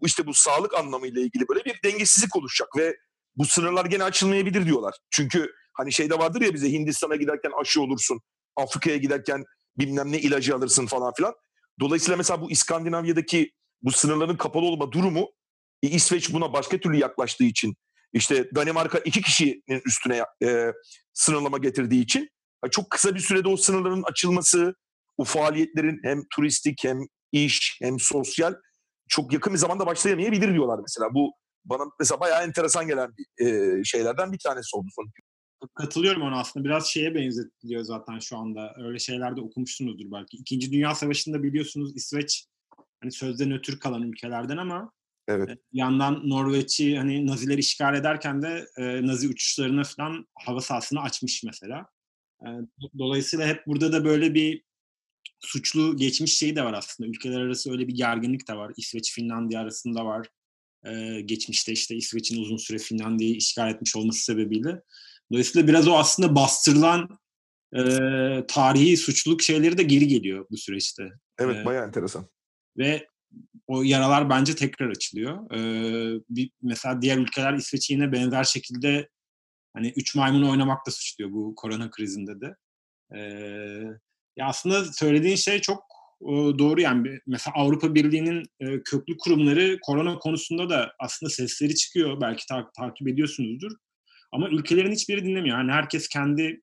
işte 0.05 0.27
bu 0.27 0.35
sağlık 0.35 0.75
anlamıyla 0.75 1.23
ilgili 1.23 1.49
böyle 1.49 1.65
bir 1.65 1.81
dengesizlik 1.85 2.37
oluşacak 2.37 2.69
ve 2.77 2.97
bu 3.37 3.45
sınırlar 3.45 3.85
gene 3.85 4.05
açılmayabilir 4.05 4.67
diyorlar. 4.67 4.95
Çünkü 5.11 5.53
hani 5.73 5.93
şeyde 5.93 6.19
vardır 6.19 6.41
ya 6.41 6.55
bize 6.55 6.73
Hindistan'a 6.73 7.17
giderken 7.17 7.51
aşı 7.61 7.83
olursun, 7.83 8.21
Afrika'ya 8.57 8.97
giderken 8.97 9.45
bilmem 9.79 10.13
ne 10.13 10.19
ilacı 10.19 10.55
alırsın 10.55 10.87
falan 10.87 11.13
filan. 11.17 11.35
Dolayısıyla 11.81 12.17
mesela 12.17 12.41
bu 12.41 12.51
İskandinavya'daki 12.51 13.51
bu 13.83 13.93
sınırların 13.93 14.37
kapalı 14.37 14.65
olma 14.65 14.93
durumu 14.93 15.29
e, 15.83 15.89
İsveç 15.89 16.33
buna 16.33 16.53
başka 16.53 16.79
türlü 16.79 16.97
yaklaştığı 16.97 17.45
için 17.45 17.77
işte 18.13 18.51
Danimarka 18.55 18.99
iki 18.99 19.23
kişinin 19.23 19.83
üstüne 19.87 20.23
e, 20.45 20.73
sınırlama 21.13 21.59
getirdiği 21.59 22.03
için 22.03 22.29
çok 22.71 22.91
kısa 22.91 23.15
bir 23.15 23.21
sürede 23.21 23.49
o 23.49 23.57
sınırların 23.57 24.03
açılması, 24.03 24.75
o 25.19 25.25
faaliyetlerin 25.25 26.01
hem 26.03 26.23
turistik 26.35 26.85
hem 26.85 26.99
iş 27.33 27.79
hem 27.83 28.01
sosyal 28.01 28.55
çok 29.09 29.33
yakın 29.33 29.53
bir 29.53 29.59
zamanda 29.59 29.87
başlayamayabilir 29.87 30.55
diyorlar 30.55 30.79
mesela. 30.83 31.15
Bu 31.15 31.33
bana 31.65 31.83
mesela 32.01 32.21
bayağı 32.21 32.45
enteresan 32.45 32.87
gelen 32.87 33.11
bir, 33.19 33.47
e, 33.47 33.85
şeylerden 33.85 34.33
bir 34.33 34.39
tanesi 34.39 34.77
oldu 34.77 34.89
sonuç. 34.97 35.11
Katılıyorum 35.75 36.23
ona 36.23 36.41
aslında. 36.41 36.65
Biraz 36.65 36.87
şeye 36.87 37.15
benzetiliyor 37.15 37.83
zaten 37.83 38.19
şu 38.19 38.37
anda. 38.37 38.75
Öyle 38.79 38.99
şeylerde 38.99 39.41
okumuşsunuzdur 39.41 40.13
belki. 40.13 40.37
İkinci 40.37 40.73
Dünya 40.73 40.95
Savaşı'nda 40.95 41.43
biliyorsunuz 41.43 41.97
İsveç 41.97 42.47
hani 43.03 43.13
sözde 43.13 43.47
nötr 43.49 43.79
kalan 43.79 44.03
ülkelerden 44.03 44.57
ama 44.57 44.93
Evet. 45.29 45.49
bir 45.49 45.79
yandan 45.79 46.29
Norveç'i 46.29 46.97
hani 46.99 47.27
Naziler 47.27 47.59
işgal 47.59 47.95
ederken 47.95 48.43
de 48.43 48.67
e, 48.77 49.07
Nazi 49.07 49.29
uçuşlarını 49.29 49.83
falan 49.85 50.27
hava 50.35 50.61
sahasını 50.61 51.01
açmış 51.01 51.43
mesela. 51.45 51.87
E, 52.43 52.49
dolayısıyla 52.99 53.47
hep 53.47 53.67
burada 53.67 53.93
da 53.93 54.05
böyle 54.05 54.35
bir 54.35 54.68
suçlu 55.41 55.97
geçmiş 55.97 56.39
şeyi 56.39 56.57
de 56.57 56.65
var 56.65 56.73
aslında. 56.73 57.11
Ülkeler 57.11 57.41
arası 57.41 57.73
öyle 57.73 57.89
bir 57.89 57.95
gerginlik 57.95 58.49
de 58.49 58.57
var. 58.57 58.73
İsveç, 58.77 59.15
Finlandiya 59.15 59.61
arasında 59.61 60.05
var. 60.05 60.29
E, 60.87 61.21
geçmişte 61.21 61.73
işte 61.73 61.97
İsveç'in 61.97 62.43
uzun 62.43 62.57
süre 62.57 62.79
Finlandiya'yı 62.79 63.37
işgal 63.37 63.71
etmiş 63.71 63.97
olması 63.97 64.25
sebebiyle. 64.25 64.83
Dolayısıyla 65.33 65.69
biraz 65.69 65.89
o 65.89 65.95
aslında 65.95 66.35
bastırılan 66.35 67.19
e, 67.77 67.83
tarihi 68.49 68.97
suçluluk 68.97 69.43
şeyleri 69.43 69.79
de 69.79 69.83
geri 69.83 70.09
geliyor 70.09 70.47
bu 70.51 70.57
süreçte. 70.57 71.09
Evet 71.39 71.57
Ee, 71.57 71.65
bayağı 71.65 71.87
enteresan. 71.87 72.29
Ve 72.79 73.07
o 73.67 73.83
yaralar 73.83 74.31
bence 74.31 74.55
tekrar 74.55 74.91
açılıyor. 74.91 75.51
Ee, 75.55 76.21
bir, 76.31 76.51
mesela 76.63 77.03
diğer 77.03 77.19
ülkeler 77.19 77.55
İsveç'i 77.55 77.93
yine 77.93 78.13
benzer 78.13 78.45
şekilde 78.45 79.09
hani 79.75 79.93
üç 79.97 80.15
maymunu 80.15 80.51
oynamakla 80.51 80.93
suçluyor 80.93 81.33
bu 81.33 81.55
korona 81.55 81.91
krizinde 81.91 82.41
de. 82.41 82.57
Ee, 83.17 83.83
ya 84.39 84.47
aslında 84.47 84.85
söylediğin 84.85 85.37
şey 85.37 85.61
çok 85.61 85.85
e, 86.23 86.33
doğru 86.59 86.81
yani. 86.81 87.19
Mesela 87.27 87.55
Avrupa 87.57 87.95
Birliği'nin 87.95 88.43
e, 88.61 88.83
köklü 88.83 89.17
kurumları 89.17 89.79
korona 89.83 90.19
konusunda 90.19 90.71
da 90.71 90.93
aslında 90.99 91.31
sesleri 91.31 91.75
çıkıyor. 91.75 92.21
Belki 92.21 92.47
ta- 92.47 92.71
takip 92.77 93.09
ediyorsunuzdur. 93.09 93.73
Ama 94.33 94.49
ülkelerin 94.49 94.93
hiçbiri 94.93 95.25
dinlemiyor. 95.25 95.59
Yani 95.59 95.73
herkes 95.73 96.09
kendi 96.09 96.63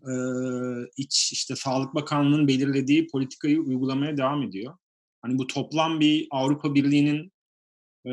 e, 0.00 0.12
iç 0.96 1.32
işte 1.32 1.56
Sağlık 1.56 1.94
Bakanlığı'nın 1.94 2.48
belirlediği 2.48 3.06
politikayı 3.06 3.60
uygulamaya 3.60 4.16
devam 4.16 4.42
ediyor. 4.42 4.74
Hani 5.22 5.38
bu 5.38 5.46
toplam 5.46 6.00
bir 6.00 6.26
Avrupa 6.30 6.74
Birliği'nin 6.74 7.32
e, 8.08 8.12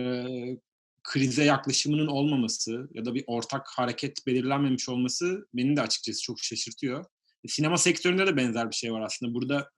krize 1.04 1.44
yaklaşımının 1.44 2.08
olmaması 2.08 2.90
ya 2.94 3.06
da 3.06 3.16
bir 3.16 3.24
ortak 3.28 3.68
hareket 3.68 4.28
belirlenmemiş 4.28 4.90
olması 4.90 5.48
beni 5.54 5.76
de 5.76 5.82
açıkçası 5.82 6.22
çok 6.22 6.40
şaşırtıyor. 6.40 7.06
Sinema 7.48 7.78
sektöründe 7.78 8.28
de 8.28 8.38
benzer 8.38 8.70
bir 8.70 8.76
şey 8.76 8.94
var 8.94 9.02
aslında. 9.02 9.34
Burada 9.34 9.70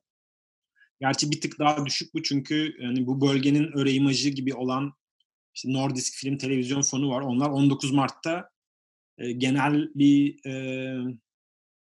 gerçi 1.01 1.31
bir 1.31 1.41
tık 1.41 1.59
daha 1.59 1.85
düşük 1.85 2.13
bu 2.13 2.23
çünkü 2.23 2.73
hani 2.81 3.07
bu 3.07 3.21
bölgenin 3.21 3.77
öre 3.77 3.91
imajı 3.91 4.29
gibi 4.29 4.53
olan 4.53 4.93
işte 5.55 5.73
Nordisk 5.73 6.13
Film 6.13 6.37
Televizyon 6.37 6.81
Fonu 6.81 7.09
var. 7.09 7.21
Onlar 7.21 7.49
19 7.49 7.91
Mart'ta 7.91 8.49
e, 9.17 9.31
genel 9.31 9.89
bir 9.95 10.45
e, 10.45 10.53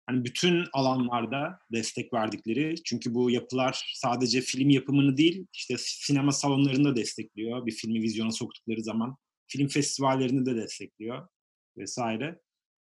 hani 0.06 0.24
bütün 0.24 0.64
alanlarda 0.72 1.58
destek 1.72 2.12
verdikleri 2.12 2.74
çünkü 2.84 3.14
bu 3.14 3.30
yapılar 3.30 3.92
sadece 3.94 4.40
film 4.40 4.70
yapımını 4.70 5.16
değil 5.16 5.46
işte 5.52 5.74
sinema 5.78 6.32
salonlarını 6.32 6.84
da 6.84 6.96
destekliyor 6.96 7.66
bir 7.66 7.72
filmi 7.72 8.02
vizyona 8.02 8.30
soktukları 8.30 8.82
zaman 8.82 9.16
film 9.46 9.68
festivallerini 9.68 10.46
de 10.46 10.56
destekliyor 10.56 11.28
vesaire. 11.76 12.40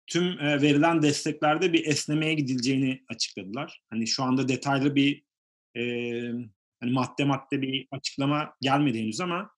Tüm 0.10 0.40
e, 0.40 0.62
verilen 0.62 1.02
desteklerde 1.02 1.74
bir 1.74 1.86
esnemeye 1.86 2.34
gidileceğini 2.34 3.04
açıkladılar. 3.10 3.82
Hani 3.90 4.08
şu 4.08 4.24
anda 4.24 4.48
detaylı 4.48 4.96
bir 4.96 5.24
e, 5.76 5.82
hani 6.80 6.92
madde 6.92 7.26
madde 7.26 7.62
bir 7.62 7.88
açıklama 7.92 8.54
gelmedi 8.62 9.00
henüz 9.00 9.22
ama 9.22 9.52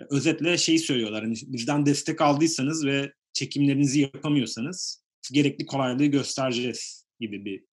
e, 0.00 0.02
özetle 0.10 0.58
şeyi 0.58 0.78
söylüyorlar. 0.78 1.24
Hani 1.24 1.34
bizden 1.46 1.86
destek 1.86 2.20
aldıysanız 2.20 2.86
ve 2.86 3.12
çekimlerinizi 3.32 4.00
yapamıyorsanız 4.00 5.04
gerekli 5.32 5.66
kolaylığı 5.66 6.06
göstereceğiz 6.06 7.06
gibi 7.20 7.44
bir 7.44 7.64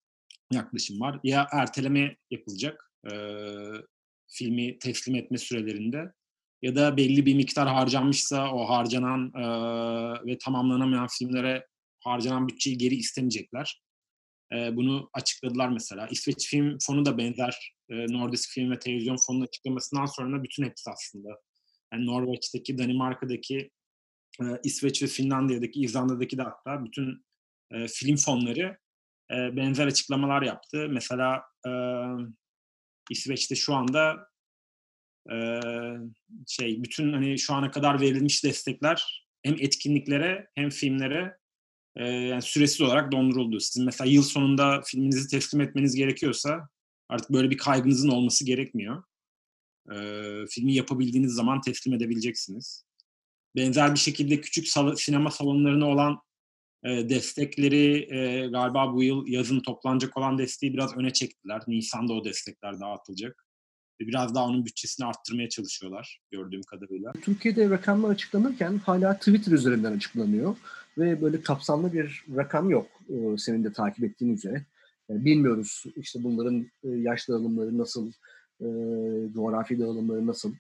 yaklaşım 0.54 1.00
var. 1.00 1.20
Ya 1.24 1.48
erteleme 1.52 2.18
yapılacak 2.32 2.92
e, 3.12 3.14
filmi 4.28 4.80
teslim 4.80 5.16
etme 5.16 5.38
sürelerinde 5.38 6.12
ya 6.62 6.76
da 6.76 6.98
belli 6.98 7.26
bir 7.26 7.36
miktar 7.36 7.68
harcanmışsa 7.68 8.52
o 8.52 8.70
harcanan 8.70 9.32
e, 9.36 9.44
ve 10.26 10.38
tamamlanamayan 10.38 11.08
filmlere 11.08 11.66
harcanan 12.04 12.47
bütçeyi 12.47 12.78
geri 12.78 12.95
istemeyecekler. 12.95 13.82
E, 14.54 14.76
bunu 14.76 15.10
açıkladılar 15.14 15.70
mesela. 15.70 16.08
İsveç 16.08 16.50
Film 16.50 16.78
Fonu 16.82 17.06
da 17.06 17.18
benzer 17.18 17.76
e, 17.89 17.95
Nordisk 17.95 18.50
Film 18.50 18.72
ve 18.72 18.80
Televizyon 18.80 19.18
Fonu'nun 19.28 19.45
açıklamasından 19.45 20.06
sonra 20.06 20.43
bütün 20.43 20.64
hepsi 20.64 20.89
aslında. 20.89 21.30
Yani 21.93 22.06
Norveç'teki, 22.06 22.78
Danimarka'daki, 22.78 23.70
e, 24.41 24.45
İsveç 24.64 25.04
ve 25.04 25.08
Finlandiya'daki, 25.08 25.82
İzlanda'daki 25.82 26.38
de 26.38 26.41
hatta 26.41 26.86
bütün 26.86 27.26
e, 27.72 27.88
film 27.88 28.16
fonları 28.16 28.78
e, 29.32 29.36
benzer 29.58 29.88
açıklamalar 29.88 30.41
yaptı. 30.41 30.88
Mesela 30.89 31.43
e, 31.68 31.72
İsveç'te 33.10 33.56
şu 33.56 33.76
anda 33.76 34.30
e, 35.32 35.60
şey 36.47 36.84
bütün 36.84 37.14
hani 37.14 37.39
şu 37.39 37.54
ana 37.54 37.72
kadar 37.72 38.02
verilmiş 38.02 38.43
destekler 38.43 39.28
hem 39.43 39.54
etkinliklere 39.54 40.47
hem 40.56 40.70
filmlere 40.70 41.38
e, 42.00 42.06
yani 42.08 42.41
süresiz 42.41 42.82
olarak 42.82 43.12
donduruldu. 43.12 43.60
Sizin 43.60 43.86
mesela 43.86 44.10
yıl 44.10 44.24
sonunda 44.24 44.82
filminizi 44.86 45.28
teslim 45.28 45.62
etmeniz 45.62 45.95
gerekiyorsa 45.95 46.70
artık 47.10 47.30
böyle 47.30 47.50
bir 47.50 47.58
kaygınızın 47.58 48.10
olması 48.10 48.45
gerekmiyor. 48.45 49.04
E, 49.91 49.95
filmi 50.50 50.74
yapabildiğiniz 50.74 51.34
zaman 51.34 51.62
teslim 51.62 51.93
edebileceksiniz. 51.93 52.86
Benzer 53.56 53.93
bir 53.93 54.00
şekilde 54.00 54.41
küçük 54.41 54.68
sal- 54.68 54.95
sinema 54.95 55.32
salonlarına 55.32 55.86
olan 55.88 56.20
e, 56.84 57.10
destekleri 57.10 58.08
e, 58.16 58.47
galiba 58.47 58.93
bu 58.93 59.04
yıl 59.04 59.28
yazın 59.28 59.60
toplanacak 59.60 60.18
olan 60.18 60.38
desteği 60.38 60.74
biraz 60.74 60.97
öne 60.97 61.14
çektiler. 61.14 61.62
Nisan'da 61.68 62.14
o 62.14 62.26
destekler 62.26 62.80
dağıtılacak. 62.80 63.45
Ve 64.02 64.08
biraz 64.08 64.36
daha 64.36 64.45
onun 64.45 64.66
bütçesini 64.66 65.06
arttırmaya 65.06 65.50
çalışıyorlar 65.50 66.20
gördüğüm 66.32 66.62
kadarıyla. 66.62 67.12
Türkiye'de 67.22 67.70
rakamlar 67.70 68.10
açıklanırken 68.10 68.78
hala 68.78 69.18
Twitter 69.18 69.52
üzerinden 69.52 69.93
açıklanıyor 69.93 70.56
ve 71.00 71.22
böyle 71.22 71.41
kapsamlı 71.41 71.93
bir 71.93 72.26
rakam 72.36 72.70
yok 72.70 72.88
e, 73.10 73.38
senin 73.38 73.64
de 73.64 73.74
takip 73.74 74.04
ettiğin 74.04 74.34
üzere. 74.34 74.66
Yani 75.10 75.26
bilmiyoruz 75.26 75.84
işte 75.95 76.24
bunların 76.24 76.68
e, 76.84 76.89
yaş 76.89 77.30
dağılımları 77.30 77.78
nasıl, 77.78 78.12
e, 78.62 78.68
coğrafi 79.34 79.80
dağılımları 79.80 80.28
nasıl. 80.28 80.54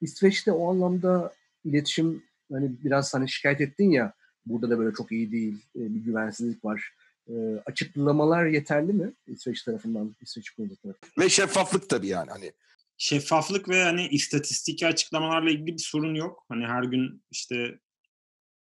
İsveç'te 0.00 0.52
o 0.52 0.70
anlamda 0.70 1.32
iletişim 1.64 2.22
hani 2.52 2.72
biraz 2.84 3.14
hani 3.14 3.28
şikayet 3.28 3.60
ettin 3.60 3.90
ya 3.90 4.12
burada 4.46 4.70
da 4.70 4.78
böyle 4.78 4.94
çok 4.94 5.12
iyi 5.12 5.32
değil, 5.32 5.54
e, 5.76 5.94
bir 5.94 6.00
güvensizlik 6.00 6.64
var. 6.64 6.94
E, 7.28 7.32
açıklamalar 7.66 8.46
yeterli 8.46 8.92
mi 8.92 9.12
İsveç 9.26 9.62
tarafından, 9.62 10.16
İsveç 10.20 10.50
hükümeti 10.50 10.76
tarafından? 10.82 11.24
Ve 11.24 11.28
şeffaflık 11.28 11.90
tabii 11.90 12.06
yani 12.06 12.30
hani. 12.30 12.52
Şeffaflık 12.98 13.68
ve 13.68 13.82
hani 13.82 14.08
istatistiki 14.08 14.86
açıklamalarla 14.86 15.50
ilgili 15.50 15.66
bir 15.66 15.82
sorun 15.82 16.14
yok. 16.14 16.44
Hani 16.48 16.66
her 16.66 16.82
gün 16.82 17.22
işte 17.30 17.78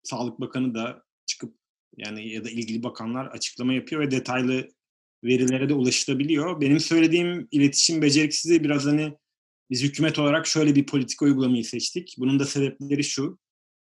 Sağlık 0.03 0.41
Bakanı 0.41 0.75
da 0.75 1.04
çıkıp 1.25 1.55
yani 1.97 2.29
ya 2.29 2.45
da 2.45 2.49
ilgili 2.49 2.83
bakanlar 2.83 3.25
açıklama 3.25 3.73
yapıyor 3.73 4.01
ve 4.01 4.11
detaylı 4.11 4.69
verilere 5.23 5.69
de 5.69 5.73
ulaşılabiliyor. 5.73 6.61
Benim 6.61 6.79
söylediğim 6.79 7.47
iletişim 7.51 8.01
beceriksizliği 8.01 8.63
biraz 8.63 8.85
hani 8.85 9.13
biz 9.69 9.83
hükümet 9.83 10.19
olarak 10.19 10.47
şöyle 10.47 10.75
bir 10.75 10.85
politika 10.85 11.25
uygulamayı 11.25 11.65
seçtik. 11.65 12.15
Bunun 12.17 12.39
da 12.39 12.45
sebepleri 12.45 13.03
şu 13.03 13.39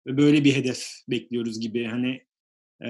ve 0.07 0.17
böyle 0.17 0.43
bir 0.43 0.55
hedef 0.55 0.87
bekliyoruz 1.09 1.59
gibi. 1.59 1.85
Hani 1.85 2.21
e, 2.81 2.89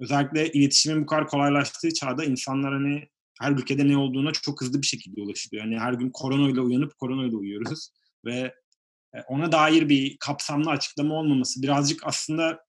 özellikle 0.00 0.52
iletişimin 0.52 1.02
bu 1.02 1.06
kadar 1.06 1.26
kolaylaştığı 1.26 1.94
çağda 1.94 2.24
insanlar 2.24 2.72
hani 2.72 3.08
her 3.40 3.52
ülkede 3.52 3.88
ne 3.88 3.96
olduğuna 3.96 4.32
çok 4.32 4.60
hızlı 4.60 4.82
bir 4.82 4.86
şekilde 4.86 5.20
ulaşılıyor. 5.20 5.64
Yani 5.64 5.78
her 5.78 5.92
gün 5.92 6.10
koronayla 6.10 6.62
uyanıp 6.62 6.98
koronayla 6.98 7.36
uyuyoruz 7.36 7.90
ve 8.24 8.54
e, 9.14 9.20
ona 9.28 9.52
dair 9.52 9.88
bir 9.88 10.16
kapsamlı 10.20 10.70
açıklama 10.70 11.14
olmaması 11.14 11.62
birazcık 11.62 12.06
aslında 12.06 12.64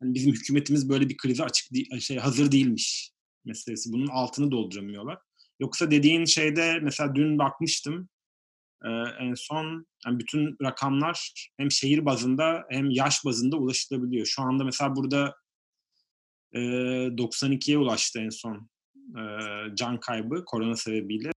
hani 0.00 0.14
bizim 0.14 0.32
hükümetimiz 0.32 0.88
böyle 0.88 1.08
bir 1.08 1.16
krize 1.16 1.44
açık 1.44 1.72
değil, 1.72 2.00
şey 2.00 2.16
hazır 2.16 2.52
değilmiş 2.52 3.10
meselesi. 3.44 3.92
Bunun 3.92 4.06
altını 4.06 4.50
dolduramıyorlar. 4.50 5.18
Yoksa 5.60 5.90
dediğin 5.90 6.24
şeyde 6.24 6.78
mesela 6.82 7.14
dün 7.14 7.38
bakmıştım 7.38 8.08
e, 8.84 8.88
en 9.20 9.34
son 9.34 9.86
yani 10.06 10.18
bütün 10.18 10.56
rakamlar 10.62 11.32
hem 11.56 11.70
şehir 11.70 12.04
bazında 12.04 12.64
hem 12.70 12.90
yaş 12.90 13.24
bazında 13.24 13.56
ulaşılabiliyor. 13.56 14.26
Şu 14.26 14.42
anda 14.42 14.64
mesela 14.64 14.96
burada 14.96 15.34
e, 16.52 16.58
92'ye 16.58 17.78
ulaştı 17.78 18.20
en 18.20 18.28
son 18.28 18.68
e, 18.96 19.22
can 19.74 20.00
kaybı 20.00 20.44
korona 20.44 20.76
sebebiyle. 20.76 21.30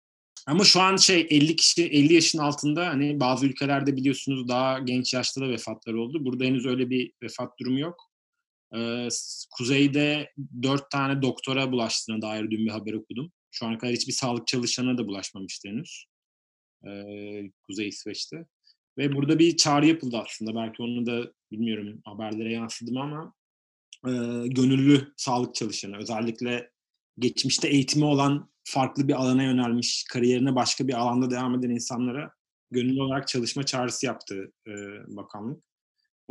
Ama 0.47 0.63
şu 0.63 0.81
an 0.81 0.95
şey 0.95 1.27
50 1.29 1.55
kişi 1.55 1.85
50 1.85 2.13
yaşın 2.13 2.39
altında 2.39 2.87
hani 2.87 3.19
bazı 3.19 3.45
ülkelerde 3.45 3.95
biliyorsunuz 3.95 4.47
daha 4.47 4.79
genç 4.79 5.13
yaşta 5.13 5.41
da 5.41 5.49
vefatlar 5.49 5.93
oldu. 5.93 6.25
Burada 6.25 6.43
henüz 6.43 6.65
öyle 6.65 6.89
bir 6.89 7.11
vefat 7.23 7.59
durumu 7.59 7.79
yok. 7.79 8.10
Kuzeyde 9.51 10.31
dört 10.63 10.91
tane 10.91 11.21
doktora 11.21 11.71
bulaştığına 11.71 12.21
dair 12.21 12.51
dün 12.51 12.65
bir 12.65 12.71
haber 12.71 12.93
okudum. 12.93 13.31
Şu 13.51 13.65
ana 13.65 13.77
kadar 13.77 13.93
hiçbir 13.93 14.13
sağlık 14.13 14.47
çalışanına 14.47 14.97
da 14.97 15.07
bulaşmamıştı 15.07 15.69
henüz. 15.69 16.05
Ee, 16.87 17.51
Kuzey 17.63 17.87
İsveç'te. 17.87 18.45
Ve 18.97 19.15
burada 19.15 19.39
bir 19.39 19.57
çağrı 19.57 19.87
yapıldı 19.87 20.17
aslında. 20.17 20.55
Belki 20.55 20.83
onu 20.83 21.05
da 21.05 21.33
bilmiyorum 21.51 22.01
haberlere 22.05 22.53
yansıdım 22.53 22.97
ama 22.97 23.33
e, 24.05 24.11
gönüllü 24.47 25.13
sağlık 25.17 25.55
çalışanı 25.55 25.97
özellikle 25.97 26.71
geçmişte 27.19 27.67
eğitimi 27.67 28.05
olan 28.05 28.51
farklı 28.63 29.07
bir 29.07 29.13
alana 29.13 29.43
yönelmiş, 29.43 30.05
kariyerine 30.11 30.55
başka 30.55 30.87
bir 30.87 30.93
alanda 30.93 31.31
devam 31.31 31.55
eden 31.55 31.69
insanlara 31.69 32.33
gönüllü 32.71 33.01
olarak 33.01 33.27
çalışma 33.27 33.63
çağrısı 33.63 34.05
yaptı 34.05 34.51
e, 34.67 34.71
bakanlık. 35.07 35.63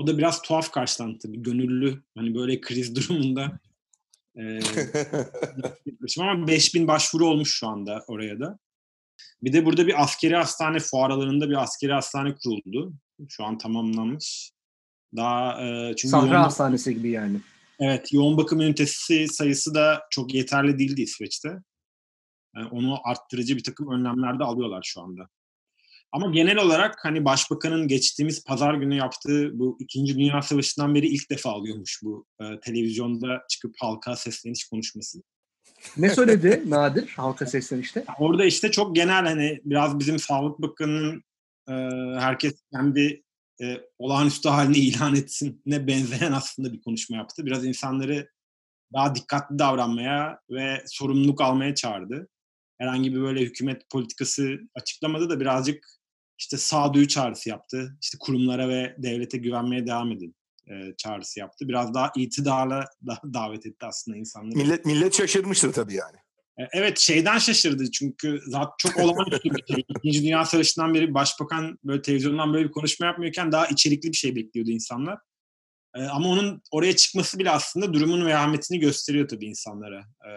O 0.01 0.07
da 0.07 0.19
biraz 0.19 0.43
tuhaf 0.43 0.73
karşılandı 0.73 1.19
tabii. 1.19 1.43
Gönüllü 1.43 2.03
hani 2.17 2.35
böyle 2.35 2.61
kriz 2.61 2.97
durumunda 2.97 3.61
e, 4.37 4.61
ama 6.21 6.47
5000 6.47 6.89
başvuru 6.89 7.27
olmuş 7.27 7.55
şu 7.55 7.69
anda 7.69 8.05
oraya 8.07 8.41
da. 8.41 8.59
Bir 9.43 9.53
de 9.53 9.67
burada 9.67 9.87
bir 9.87 10.03
askeri 10.03 10.37
hastane 10.37 10.79
fuar 10.79 11.11
alanında 11.11 11.49
bir 11.49 11.63
askeri 11.63 11.93
hastane 11.93 12.35
kuruldu. 12.35 12.93
Şu 13.29 13.45
an 13.45 13.59
tamamlanmış. 13.59 14.53
Daha 15.17 15.63
e, 15.63 15.97
çünkü 15.97 16.11
Sahra 16.11 16.27
yoğun, 16.27 16.43
hastanesi 16.43 16.95
gibi 16.95 17.11
yani. 17.11 17.41
Evet, 17.81 18.13
yoğun 18.13 18.37
bakım 18.37 18.61
ünitesi 18.61 19.29
sayısı 19.29 19.75
da 19.75 20.03
çok 20.11 20.35
yeterli 20.35 20.79
değildi 20.79 21.03
İsveç'te. 21.03 21.49
Yani 22.57 22.69
onu 22.69 22.99
arttırıcı 23.05 23.57
bir 23.57 23.65
takım 23.65 23.93
önlemler 23.93 24.39
de 24.39 24.45
alıyorlar 24.45 24.83
şu 24.85 25.01
anda. 25.01 25.29
Ama 26.13 26.31
genel 26.31 26.59
olarak 26.59 27.05
hani 27.05 27.25
başbakanın 27.25 27.89
geçtiğimiz 27.89 28.45
pazar 28.45 28.75
günü 28.75 28.95
yaptığı 28.95 29.59
bu 29.59 29.77
İkinci 29.81 30.19
Dünya 30.19 30.43
Savaşı'ndan 30.43 30.95
beri 30.95 31.07
ilk 31.07 31.31
defa 31.31 31.51
alıyormuş 31.51 32.01
bu 32.03 32.27
e, 32.41 32.61
televizyonda 32.61 33.43
çıkıp 33.49 33.75
halka 33.79 34.17
sesleniş 34.17 34.69
konuşması. 34.69 35.23
Ne 35.97 36.11
söyledi 36.11 36.63
Nadir 36.67 37.15
halka 37.17 37.47
seslenişte? 37.47 38.05
Orada 38.19 38.45
işte 38.45 38.71
çok 38.71 38.97
genel 38.97 39.25
hani 39.25 39.61
biraz 39.65 39.99
bizim 39.99 40.19
Sağlık 40.19 40.59
Bakanı'nın 40.59 41.23
e, 41.69 41.73
herkes 42.21 42.55
kendi 42.73 43.23
e, 43.63 43.81
olağanüstü 43.99 44.49
halini 44.49 44.79
ilan 44.79 45.17
etsin 45.17 45.63
ne 45.67 45.87
benzeyen 45.87 46.33
aslında 46.33 46.73
bir 46.73 46.81
konuşma 46.83 47.17
yaptı. 47.17 47.47
Biraz 47.47 47.65
insanları 47.65 48.29
daha 48.93 49.15
dikkatli 49.15 49.59
davranmaya 49.59 50.41
ve 50.51 50.83
sorumluluk 50.87 51.41
almaya 51.41 51.75
çağırdı. 51.75 52.29
Herhangi 52.79 53.15
bir 53.15 53.21
böyle 53.21 53.41
hükümet 53.41 53.91
politikası 53.91 54.59
açıklamadı 54.75 55.31
da 55.31 55.41
birazcık 55.41 56.00
işte 56.41 56.57
sağduyu 56.57 57.09
çağrısı 57.09 57.49
yaptı. 57.49 57.99
İşte 58.03 58.19
kurumlara 58.21 58.69
ve 58.69 58.95
devlete 58.99 59.39
güvenmeye 59.39 59.87
devam 59.87 60.13
edin 60.13 60.37
e, 60.69 60.97
çağrısı 60.97 61.41
yaptı. 61.41 61.69
Biraz 61.69 61.95
daha 61.95 62.13
itidarla 62.17 62.85
da 63.07 63.21
davet 63.35 63.67
etti 63.67 63.87
aslında 63.87 64.17
insanları. 64.17 64.59
Millet 64.59 64.85
millet 64.85 65.15
şaşırmıştır 65.15 65.73
tabii 65.73 65.95
yani. 65.95 66.17
E, 66.59 66.69
Evet 66.73 66.99
şeyden 66.99 67.39
şaşırdı 67.39 67.91
çünkü 67.91 68.41
zaten 68.47 68.75
çok 68.79 68.97
olağanüstü 68.97 69.51
bir 69.51 69.75
şey. 69.75 69.85
İkinci 69.97 70.23
Dünya 70.23 70.45
Savaşı'ndan 70.45 70.95
beri 70.95 71.15
başbakan 71.15 71.79
böyle 71.85 72.03
televizyondan 72.03 72.55
böyle 72.55 72.69
bir 72.69 72.73
konuşma 72.73 73.07
yapmıyorken 73.07 73.53
daha 73.53 73.67
içerikli 73.67 74.09
bir 74.09 74.17
şey 74.17 74.37
bekliyordu 74.37 74.71
insanlar. 74.71 75.19
E, 75.95 76.03
ama 76.03 76.29
onun 76.29 76.63
oraya 76.71 76.97
çıkması 76.97 77.39
bile 77.39 77.51
aslında 77.51 77.93
durumun 77.93 78.27
vehametini 78.27 78.79
gösteriyor 78.79 79.29
tabii 79.29 79.47
insanlara. 79.47 80.01
E, 80.01 80.31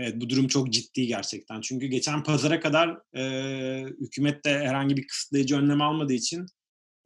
evet 0.00 0.20
bu 0.20 0.30
durum 0.30 0.48
çok 0.48 0.72
ciddi 0.72 1.06
gerçekten. 1.06 1.60
Çünkü 1.60 1.86
geçen 1.86 2.22
pazara 2.22 2.60
kadar 2.60 3.16
e, 3.16 3.84
hükümet 4.00 4.44
de 4.44 4.58
herhangi 4.58 4.96
bir 4.96 5.06
kısıtlayıcı 5.06 5.56
önlem 5.56 5.82
almadığı 5.82 6.12
için 6.12 6.46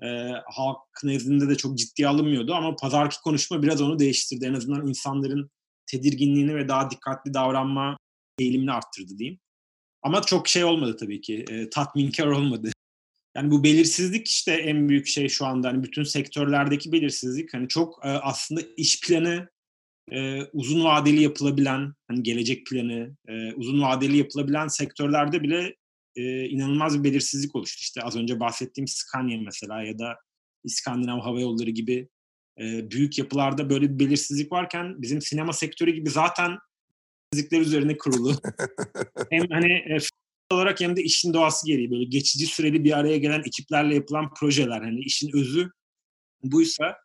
e, 0.03 0.31
halk 0.47 0.79
nezdinde 1.05 1.49
de 1.49 1.57
çok 1.57 1.79
ciddiye 1.79 2.09
alınmıyordu. 2.09 2.55
Ama 2.55 2.77
pazarki 2.77 3.17
konuşma 3.25 3.63
biraz 3.63 3.81
onu 3.83 3.99
değiştirdi. 3.99 4.47
En 4.47 4.55
azından 4.55 4.87
insanların 4.87 5.51
tedirginliğini 5.87 6.55
ve 6.55 6.69
daha 6.69 6.91
dikkatli 6.91 7.35
davranma 7.35 7.99
eğilimini 8.39 8.73
arttırdı 8.73 9.19
diyeyim. 9.19 9.41
Ama 10.03 10.23
çok 10.23 10.49
şey 10.49 10.65
olmadı 10.65 10.97
tabii 11.01 11.21
ki. 11.21 11.45
E, 11.51 11.71
tatminkar 11.71 12.27
olmadı. 12.27 12.71
Yani 13.37 13.51
bu 13.51 13.65
belirsizlik 13.65 14.29
işte 14.29 14.53
en 14.53 14.89
büyük 14.89 15.07
şey 15.07 15.29
şu 15.29 15.47
anda. 15.47 15.69
Hani 15.69 15.83
bütün 15.83 16.03
sektörlerdeki 16.03 16.93
belirsizlik. 16.93 17.55
Hani 17.55 17.69
çok 17.69 18.01
e, 18.05 18.09
aslında 18.09 18.61
iş 18.77 19.01
planı 19.01 19.49
e, 20.13 20.43
uzun 20.43 20.85
vadeli 20.85 21.23
yapılabilen, 21.23 21.95
hani 22.09 22.23
gelecek 22.23 22.67
planı 22.67 23.17
e, 23.29 23.53
uzun 23.53 23.83
vadeli 23.83 24.17
yapılabilen 24.17 24.69
sektörlerde 24.69 25.43
bile 25.43 25.75
e, 26.17 26.45
inanılmaz 26.45 26.99
bir 26.99 27.11
belirsizlik 27.11 27.57
oluştu. 27.57 27.81
İşte 27.81 28.03
az 28.03 28.17
önce 28.17 28.41
bahsettiğim 28.41 28.89
Scania 28.89 29.41
mesela 29.45 29.83
ya 29.83 29.99
da 29.99 30.17
İskandinav 30.65 31.21
Hava 31.21 31.41
Yolları 31.41 31.71
gibi 31.71 32.09
e, 32.61 32.91
büyük 32.91 33.19
yapılarda 33.19 33.71
böyle 33.71 33.91
bir 33.91 33.99
belirsizlik 33.99 34.53
varken 34.53 35.03
bizim 35.03 35.21
sinema 35.21 35.53
sektörü 35.53 35.91
gibi 35.91 36.11
zaten 36.11 36.59
belirsizlikler 37.33 37.61
üzerine 37.61 37.99
kurulu. 37.99 38.35
hem 39.31 39.47
hani 39.51 39.73
e, 39.73 39.99
olarak 40.51 40.81
hem 40.81 40.97
de 40.97 41.03
işin 41.03 41.35
doğası 41.35 41.67
gereği 41.67 41.91
böyle 41.91 42.05
geçici 42.05 42.47
süreli 42.47 42.85
bir 42.85 42.99
araya 42.99 43.19
gelen 43.19 43.41
ekiplerle 43.41 43.95
yapılan 43.95 44.35
projeler. 44.35 44.81
Hani 44.81 45.01
işin 45.01 45.37
özü 45.37 45.71
buysa 46.43 46.97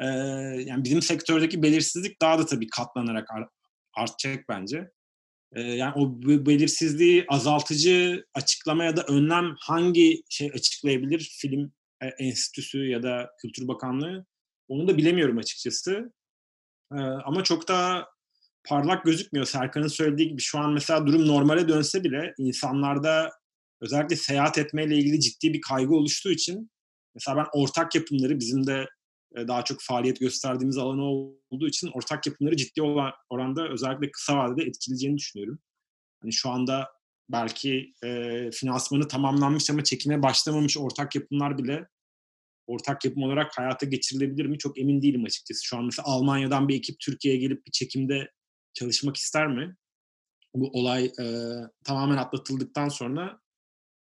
e, 0.00 0.06
yani 0.66 0.84
bizim 0.84 1.02
sektördeki 1.02 1.62
belirsizlik 1.62 2.20
daha 2.22 2.38
da 2.38 2.46
tabii 2.46 2.66
katlanarak 2.66 3.30
ar- 3.30 3.48
artacak 3.94 4.44
bence. 4.48 4.90
E, 5.52 5.60
yani 5.62 5.92
o 5.96 6.22
belirsizliği 6.22 7.24
azaltıcı 7.28 8.24
açıklama 8.34 8.84
ya 8.84 8.96
da 8.96 9.02
önlem 9.02 9.54
hangi 9.60 10.22
şey 10.30 10.50
açıklayabilir? 10.54 11.36
Film 11.40 11.72
e, 12.02 12.06
Enstitüsü 12.06 12.88
ya 12.88 13.02
da 13.02 13.30
Kültür 13.42 13.68
Bakanlığı 13.68 14.26
onu 14.68 14.88
da 14.88 14.96
bilemiyorum 14.96 15.38
açıkçası. 15.38 16.12
Ee, 16.92 16.96
ama 17.00 17.44
çok 17.44 17.68
da 17.68 18.08
parlak 18.68 19.04
gözükmüyor. 19.04 19.46
Serkan'ın 19.46 19.88
söylediği 19.88 20.28
gibi 20.28 20.40
şu 20.40 20.58
an 20.58 20.72
mesela 20.72 21.06
durum 21.06 21.26
normale 21.28 21.68
dönse 21.68 22.04
bile 22.04 22.34
insanlarda 22.38 23.30
özellikle 23.80 24.16
seyahat 24.16 24.58
etmeyle 24.58 24.96
ilgili 24.96 25.20
ciddi 25.20 25.52
bir 25.52 25.60
kaygı 25.60 25.94
oluştuğu 25.94 26.30
için 26.30 26.70
mesela 27.14 27.36
ben 27.36 27.46
ortak 27.60 27.94
yapımları 27.94 28.40
bizim 28.40 28.66
de 28.66 28.72
e, 28.72 28.86
daha 29.48 29.64
çok 29.64 29.78
faaliyet 29.80 30.20
gösterdiğimiz 30.20 30.78
alanı 30.78 31.02
olduğu 31.04 31.68
için 31.68 31.90
ortak 31.94 32.26
yapımları 32.26 32.56
ciddi 32.56 32.82
olan 32.82 33.12
oranda 33.30 33.68
özellikle 33.68 34.10
kısa 34.10 34.36
vadede 34.36 34.68
etkileyeceğini 34.68 35.18
düşünüyorum. 35.18 35.58
Hani 36.22 36.32
şu 36.32 36.50
anda 36.50 36.88
belki 37.28 37.92
e, 38.04 38.50
finansmanı 38.50 39.08
tamamlanmış 39.08 39.70
ama 39.70 39.84
çekime 39.84 40.22
başlamamış 40.22 40.78
ortak 40.78 41.14
yapımlar 41.14 41.58
bile 41.58 41.88
ortak 42.66 43.04
yapım 43.04 43.22
olarak 43.22 43.58
hayata 43.58 43.86
geçirilebilir 43.86 44.46
mi 44.46 44.58
çok 44.58 44.78
emin 44.78 45.02
değilim 45.02 45.24
açıkçası. 45.24 45.64
Şu 45.64 45.76
an 45.76 45.84
mesela 45.84 46.06
Almanya'dan 46.08 46.68
bir 46.68 46.76
ekip 46.76 47.00
Türkiye'ye 47.00 47.40
gelip 47.40 47.66
bir 47.66 47.72
çekimde 47.72 48.30
çalışmak 48.74 49.16
ister 49.16 49.46
mi? 49.46 49.76
Bu 50.54 50.70
olay 50.72 51.04
e, 51.04 51.24
tamamen 51.84 52.16
atlatıldıktan 52.16 52.88
sonra 52.88 53.40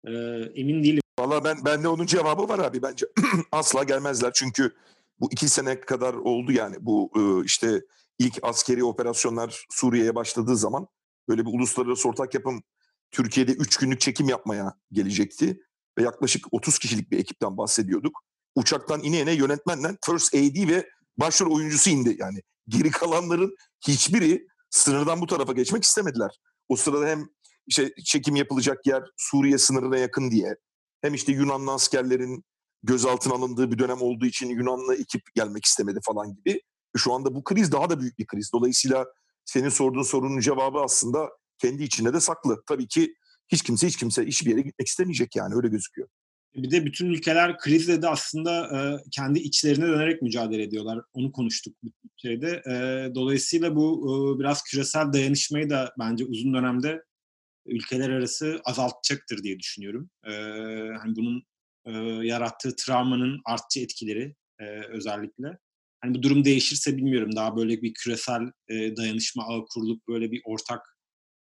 e, 0.06 0.12
emin 0.54 0.84
değilim. 0.84 1.00
Valla 1.20 1.44
ben 1.44 1.64
bende 1.64 1.88
onun 1.88 2.06
cevabı 2.06 2.48
var 2.48 2.58
abi 2.58 2.82
bence 2.82 3.06
asla 3.52 3.84
gelmezler 3.84 4.32
çünkü 4.34 4.74
bu 5.20 5.32
iki 5.32 5.48
sene 5.48 5.80
kadar 5.80 6.14
oldu 6.14 6.52
yani 6.52 6.76
bu 6.80 7.10
e, 7.16 7.44
işte 7.44 7.80
ilk 8.18 8.38
askeri 8.42 8.84
operasyonlar 8.84 9.66
Suriye'ye 9.70 10.14
başladığı 10.14 10.56
zaman 10.56 10.86
böyle 11.28 11.46
bir 11.46 11.50
uluslararası 11.50 12.08
ortak 12.08 12.34
yapım 12.34 12.62
Türkiye'de 13.10 13.52
3 13.52 13.76
günlük 13.76 14.00
çekim 14.00 14.28
yapmaya 14.28 14.74
gelecekti 14.92 15.60
ve 15.98 16.02
yaklaşık 16.02 16.46
30 16.50 16.78
kişilik 16.78 17.10
bir 17.10 17.18
ekipten 17.18 17.56
bahsediyorduk. 17.56 18.20
Uçaktan 18.54 19.02
ine 19.02 19.20
ine 19.20 19.32
yönetmenle 19.32 19.96
First 20.06 20.34
AD 20.34 20.68
ve 20.68 20.90
başrol 21.16 21.56
oyuncusu 21.56 21.90
indi 21.90 22.16
yani. 22.18 22.42
Geri 22.68 22.90
kalanların 22.90 23.56
hiçbiri 23.88 24.46
sınırdan 24.70 25.20
bu 25.20 25.26
tarafa 25.26 25.52
geçmek 25.52 25.84
istemediler. 25.84 26.30
O 26.68 26.76
sırada 26.76 27.06
hem 27.06 27.28
işte 27.66 27.92
çekim 28.04 28.36
yapılacak 28.36 28.86
yer 28.86 29.04
Suriye 29.16 29.58
sınırına 29.58 29.98
yakın 29.98 30.30
diye 30.30 30.56
hem 31.00 31.14
işte 31.14 31.32
Yunanlı 31.32 31.72
askerlerin 31.72 32.44
gözaltına 32.82 33.34
alındığı 33.34 33.70
bir 33.72 33.78
dönem 33.78 34.02
olduğu 34.02 34.26
için 34.26 34.48
Yunanlı 34.48 34.94
ekip 34.94 35.22
gelmek 35.34 35.64
istemedi 35.64 35.98
falan 36.02 36.34
gibi. 36.34 36.60
Şu 36.96 37.12
anda 37.12 37.34
bu 37.34 37.44
kriz 37.44 37.72
daha 37.72 37.90
da 37.90 38.00
büyük 38.00 38.18
bir 38.18 38.26
kriz. 38.26 38.50
Dolayısıyla 38.52 39.06
senin 39.44 39.68
sorduğun 39.68 40.02
sorunun 40.02 40.40
cevabı 40.40 40.78
aslında 40.78 41.30
kendi 41.58 41.82
içinde 41.82 42.14
de 42.14 42.20
saklı. 42.20 42.62
Tabii 42.66 42.88
ki 42.88 43.14
hiç 43.48 43.62
kimse 43.62 43.86
hiç 43.86 43.96
kimse 43.96 44.26
hiçbir 44.26 44.50
yere 44.50 44.60
gitmek 44.60 44.88
istemeyecek 44.88 45.36
yani 45.36 45.54
öyle 45.54 45.68
gözüküyor. 45.68 46.08
Bir 46.54 46.70
de 46.70 46.86
bütün 46.86 47.06
ülkeler 47.06 47.58
krizle 47.58 48.02
de 48.02 48.08
aslında 48.08 48.78
e, 48.78 48.78
kendi 49.10 49.38
içlerine 49.38 49.86
dönerek 49.86 50.22
mücadele 50.22 50.62
ediyorlar. 50.62 51.00
Onu 51.12 51.32
konuştuk 51.32 51.74
bu 51.82 51.90
şeyde. 52.16 52.62
E, 52.70 52.74
dolayısıyla 53.14 53.76
bu 53.76 54.00
e, 54.36 54.38
biraz 54.40 54.62
küresel 54.62 55.12
dayanışmayı 55.12 55.70
da 55.70 55.94
bence 55.98 56.24
uzun 56.24 56.54
dönemde 56.54 57.02
ülkeler 57.66 58.10
arası 58.10 58.60
azaltacaktır 58.64 59.42
diye 59.42 59.58
düşünüyorum. 59.58 60.10
E, 60.26 60.32
hani 61.00 61.16
bunun 61.16 61.42
e, 61.86 61.92
yarattığı 62.26 62.76
travmanın 62.76 63.40
artçı 63.44 63.80
etkileri 63.80 64.34
e, 64.60 64.64
özellikle. 64.88 65.58
Hani 66.00 66.14
bu 66.14 66.22
durum 66.22 66.44
değişirse 66.44 66.96
bilmiyorum 66.96 67.36
daha 67.36 67.56
böyle 67.56 67.82
bir 67.82 67.94
küresel 67.94 68.42
e, 68.68 68.96
dayanışma 68.96 69.44
ağı 69.46 69.64
kurulup 69.74 70.08
böyle 70.08 70.30
bir 70.30 70.42
ortak 70.44 70.96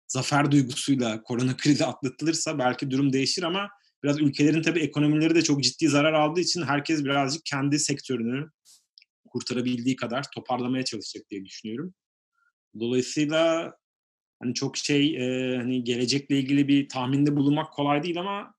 zafer 0.08 0.52
duygusuyla 0.52 1.24
korona 1.24 1.58
krizi 1.58 1.86
atlatılırsa 1.86 2.60
belki 2.60 2.92
durum 2.92 3.14
değişir 3.14 3.44
ama 3.44 3.70
biraz 4.04 4.20
ülkelerin 4.20 4.62
tabii 4.62 4.80
ekonomileri 4.80 5.36
de 5.36 5.42
çok 5.42 5.64
ciddi 5.64 5.88
zarar 5.88 6.14
aldığı 6.14 6.40
için 6.40 6.62
herkes 6.62 7.04
birazcık 7.04 7.46
kendi 7.46 7.80
sektörünü 7.80 8.50
kurtarabildiği 9.30 9.96
kadar 9.96 10.26
toparlamaya 10.36 10.86
çalışacak 10.86 11.30
diye 11.30 11.46
düşünüyorum. 11.46 11.94
Dolayısıyla 12.80 13.74
hani 14.42 14.54
çok 14.54 14.78
şey 14.78 15.16
e, 15.16 15.58
hani 15.58 15.84
gelecekle 15.84 16.40
ilgili 16.40 16.68
bir 16.68 16.90
tahminde 16.90 17.36
bulunmak 17.36 17.74
kolay 17.74 18.04
değil 18.04 18.20
ama 18.20 18.54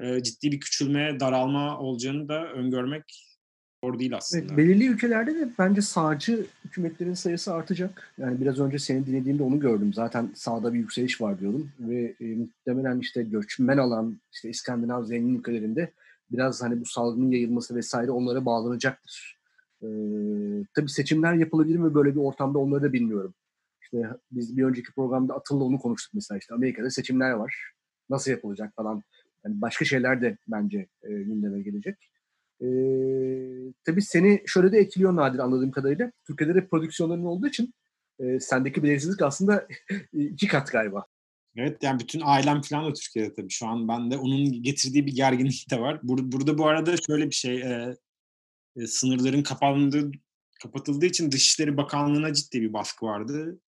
e, 0.00 0.22
ciddi 0.22 0.52
bir 0.52 0.60
küçülme, 0.60 1.20
daralma 1.20 1.78
olacağını 1.78 2.28
da 2.28 2.52
öngörmek 2.52 3.26
zor 3.84 3.98
değil 3.98 4.16
aslında. 4.16 4.44
Evet, 4.44 4.56
belirli 4.56 4.86
ülkelerde 4.86 5.34
de 5.34 5.48
bence 5.58 5.82
sağcı 5.82 6.46
hükümetlerin 6.64 7.14
sayısı 7.14 7.54
artacak. 7.54 8.14
Yani 8.18 8.40
biraz 8.40 8.60
önce 8.60 8.78
senin 8.78 9.06
dinlediğimde 9.06 9.42
onu 9.42 9.60
gördüm. 9.60 9.92
Zaten 9.94 10.30
sağda 10.34 10.74
bir 10.74 10.78
yükseliş 10.78 11.20
var 11.20 11.40
diyordum. 11.40 11.72
Ve 11.80 12.14
e, 12.20 12.24
muhtemelen 12.24 12.98
işte 12.98 13.22
göçmen 13.22 13.78
alan 13.78 14.20
işte 14.32 14.50
İskandinav 14.50 15.04
zengin 15.04 15.38
ülkelerinde 15.38 15.92
biraz 16.32 16.62
hani 16.62 16.80
bu 16.80 16.84
salgının 16.84 17.30
yayılması 17.30 17.76
vesaire 17.76 18.10
onlara 18.10 18.44
bağlanacaktır. 18.46 19.40
Ee, 19.82 19.86
tabii 20.74 20.88
seçimler 20.88 21.34
yapılabilir 21.34 21.78
mi 21.78 21.94
böyle 21.94 22.14
bir 22.14 22.20
ortamda 22.20 22.58
onları 22.58 22.82
da 22.82 22.92
bilmiyorum. 22.92 23.34
İşte 23.82 24.08
biz 24.30 24.56
bir 24.56 24.64
önceki 24.64 24.92
programda 24.92 25.34
Atıl'la 25.34 25.64
onu 25.64 25.78
konuştuk 25.78 26.14
mesela 26.14 26.38
işte 26.38 26.54
Amerika'da 26.54 26.90
seçimler 26.90 27.30
var. 27.30 27.72
Nasıl 28.10 28.30
yapılacak 28.30 28.74
falan. 28.76 29.02
Yani 29.44 29.60
başka 29.60 29.84
şeyler 29.84 30.22
de 30.22 30.38
bence 30.48 30.78
e, 31.02 31.08
gündeme 31.08 31.62
gelecek. 31.62 31.96
Ee, 32.62 33.72
tabii 33.84 34.02
seni 34.02 34.42
şöyle 34.46 34.72
de 34.72 34.78
etkiliyor 34.78 35.16
Nadir 35.16 35.38
anladığım 35.38 35.70
kadarıyla. 35.70 36.12
Türkiye'de 36.26 36.54
de 36.54 36.66
prodüksiyonların 36.66 37.24
olduğu 37.24 37.46
için 37.46 37.74
e, 38.18 38.40
sendeki 38.40 38.82
belirsizlik 38.82 39.22
aslında 39.22 39.68
iki 40.12 40.48
kat 40.48 40.72
galiba. 40.72 41.06
Evet 41.56 41.82
yani 41.82 42.00
bütün 42.00 42.20
ailem 42.24 42.60
falan 42.62 42.90
da 42.90 42.92
Türkiye'de 42.92 43.34
tabii. 43.34 43.50
Şu 43.50 43.66
an 43.66 43.88
bende 43.88 44.16
onun 44.16 44.62
getirdiği 44.62 45.06
bir 45.06 45.12
gerginlik 45.12 45.70
de 45.70 45.80
var. 45.80 46.00
Bur- 46.02 46.32
burada 46.32 46.58
bu 46.58 46.66
arada 46.66 46.94
şöyle 47.06 47.26
bir 47.26 47.34
şey 47.34 47.62
e, 47.62 47.96
e, 48.76 48.86
sınırların 48.86 49.42
kapandığı 49.42 50.10
kapatıldığı 50.62 51.06
için 51.06 51.32
Dışişleri 51.32 51.76
Bakanlığı'na 51.76 52.32
ciddi 52.32 52.62
bir 52.62 52.72
baskı 52.72 53.06
vardı. 53.06 53.60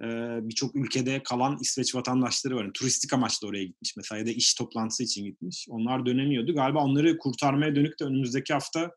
E, 0.00 0.06
Birçok 0.48 0.76
ülkede 0.76 1.22
kalan 1.22 1.58
İsveç 1.60 1.94
vatandaşları 1.94 2.56
var. 2.56 2.62
Yani 2.62 2.72
turistik 2.72 3.12
amaçla 3.12 3.48
oraya 3.48 3.64
gitmiş 3.64 3.96
mesela 3.96 4.18
ya 4.18 4.26
da 4.26 4.30
iş 4.30 4.54
toplantısı 4.54 5.02
için 5.02 5.24
gitmiş. 5.24 5.66
Onlar 5.70 6.06
dönemiyordu. 6.06 6.54
Galiba 6.54 6.84
onları 6.84 7.18
kurtarmaya 7.18 7.76
dönük 7.76 8.00
de 8.00 8.04
önümüzdeki 8.04 8.52
hafta 8.52 8.90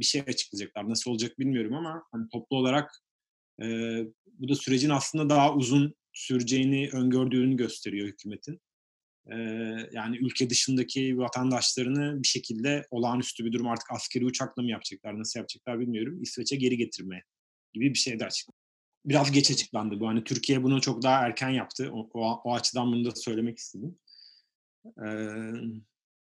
bir 0.00 0.04
şey 0.04 0.20
açıklayacaklar. 0.20 0.88
Nasıl 0.88 1.10
olacak 1.10 1.38
bilmiyorum 1.38 1.74
ama 1.74 2.02
hani 2.12 2.28
toplu 2.28 2.56
olarak 2.56 2.90
bu 4.26 4.48
da 4.48 4.54
sürecin 4.54 4.90
aslında 4.90 5.30
daha 5.30 5.54
uzun 5.54 5.94
süreceğini 6.12 6.90
öngördüğünü 6.92 7.56
gösteriyor 7.56 8.08
hükümetin. 8.08 8.60
Yani 9.92 10.16
ülke 10.20 10.50
dışındaki 10.50 11.18
vatandaşlarını 11.18 12.22
bir 12.22 12.28
şekilde 12.28 12.86
olağanüstü 12.90 13.44
bir 13.44 13.52
durum 13.52 13.68
artık 13.68 13.92
askeri 13.92 14.24
uçakla 14.24 14.62
mı 14.62 14.70
yapacaklar, 14.70 15.18
nasıl 15.18 15.40
yapacaklar 15.40 15.80
bilmiyorum. 15.80 16.22
İsveç'e 16.22 16.56
geri 16.56 16.76
getirme 16.76 17.22
gibi 17.72 17.94
bir 17.94 17.98
şey 17.98 18.20
de 18.20 18.26
açıklandı. 18.26 18.67
Biraz 19.08 19.32
geç 19.32 19.50
açıklandı 19.50 20.00
bu. 20.00 20.08
Hani 20.08 20.24
Türkiye 20.24 20.62
bunu 20.62 20.80
çok 20.80 21.02
daha 21.02 21.26
erken 21.26 21.48
yaptı. 21.48 21.90
O, 21.92 22.10
o, 22.14 22.40
o 22.44 22.54
açıdan 22.54 22.92
bunu 22.92 23.04
da 23.04 23.10
söylemek 23.14 23.58
istedim. 23.58 23.98
Ee, 24.86 25.52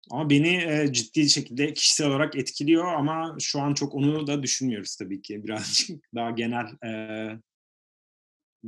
ama 0.10 0.30
beni 0.30 0.56
e, 0.56 0.94
ciddi 0.94 1.30
şekilde 1.30 1.74
kişisel 1.74 2.08
olarak 2.08 2.36
etkiliyor 2.36 2.94
ama 2.94 3.36
şu 3.40 3.62
an 3.62 3.74
çok 3.74 3.96
onu 3.96 4.28
da 4.28 4.44
düşünmüyoruz 4.44 4.96
tabii 4.96 5.22
ki. 5.22 5.44
Birazcık 5.44 6.06
daha 6.16 6.32
genel 6.32 6.66
e, 6.86 6.92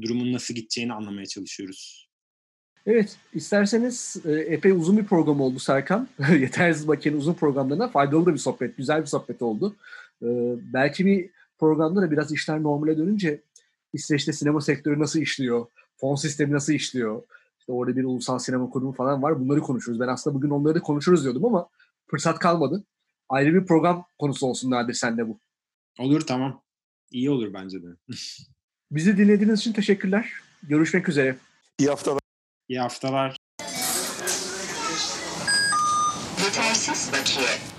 durumun 0.01 0.33
nasıl 0.33 0.53
gideceğini 0.53 0.93
anlamaya 0.93 1.25
çalışıyoruz. 1.25 2.09
Evet, 2.85 3.17
isterseniz 3.33 4.15
epey 4.25 4.71
uzun 4.71 4.97
bir 4.97 5.05
program 5.05 5.41
oldu 5.41 5.59
Serkan. 5.59 6.09
Yetersiz 6.39 6.87
Bakiye'nin 6.87 7.19
uzun 7.19 7.33
programlarına 7.33 7.87
faydalı 7.87 8.25
da 8.25 8.33
bir 8.33 8.39
sohbet, 8.39 8.77
güzel 8.77 9.01
bir 9.01 9.05
sohbet 9.05 9.41
oldu. 9.41 9.75
E, 10.21 10.27
belki 10.73 11.05
bir 11.05 11.29
programda 11.59 12.01
da 12.01 12.11
biraz 12.11 12.31
işler 12.31 12.63
normale 12.63 12.97
dönünce 12.97 13.41
İsveç'te 13.93 14.33
sinema 14.33 14.61
sektörü 14.61 14.99
nasıl 14.99 15.19
işliyor, 15.19 15.65
fon 15.97 16.15
sistemi 16.15 16.53
nasıl 16.53 16.73
işliyor, 16.73 17.23
işte 17.59 17.71
orada 17.71 17.95
bir 17.95 18.03
ulusal 18.03 18.39
sinema 18.39 18.69
kurumu 18.69 18.91
falan 18.91 19.23
var, 19.23 19.39
bunları 19.39 19.59
konuşuruz. 19.59 19.99
Ben 19.99 20.07
aslında 20.07 20.35
bugün 20.35 20.49
onları 20.49 20.75
da 20.75 20.81
konuşuruz 20.81 21.23
diyordum 21.23 21.45
ama 21.45 21.69
fırsat 22.09 22.39
kalmadı. 22.39 22.83
Ayrı 23.29 23.53
bir 23.53 23.65
program 23.65 24.05
konusu 24.19 24.47
olsun 24.47 24.71
Nadir 24.71 24.93
senle 24.93 25.27
bu. 25.27 25.39
Olur 25.99 26.21
tamam. 26.21 26.61
İyi 27.11 27.29
olur 27.29 27.53
bence 27.53 27.83
de. 27.83 27.87
Bizi 28.91 29.17
dinlediğiniz 29.17 29.59
için 29.59 29.73
teşekkürler. 29.73 30.31
Görüşmek 30.63 31.09
üzere. 31.09 31.37
İyi 31.79 31.89
haftalar. 31.89 32.21
İyi 32.69 32.79
haftalar. 32.79 33.37
Yetersiz 36.43 37.11
bakiye. 37.13 37.72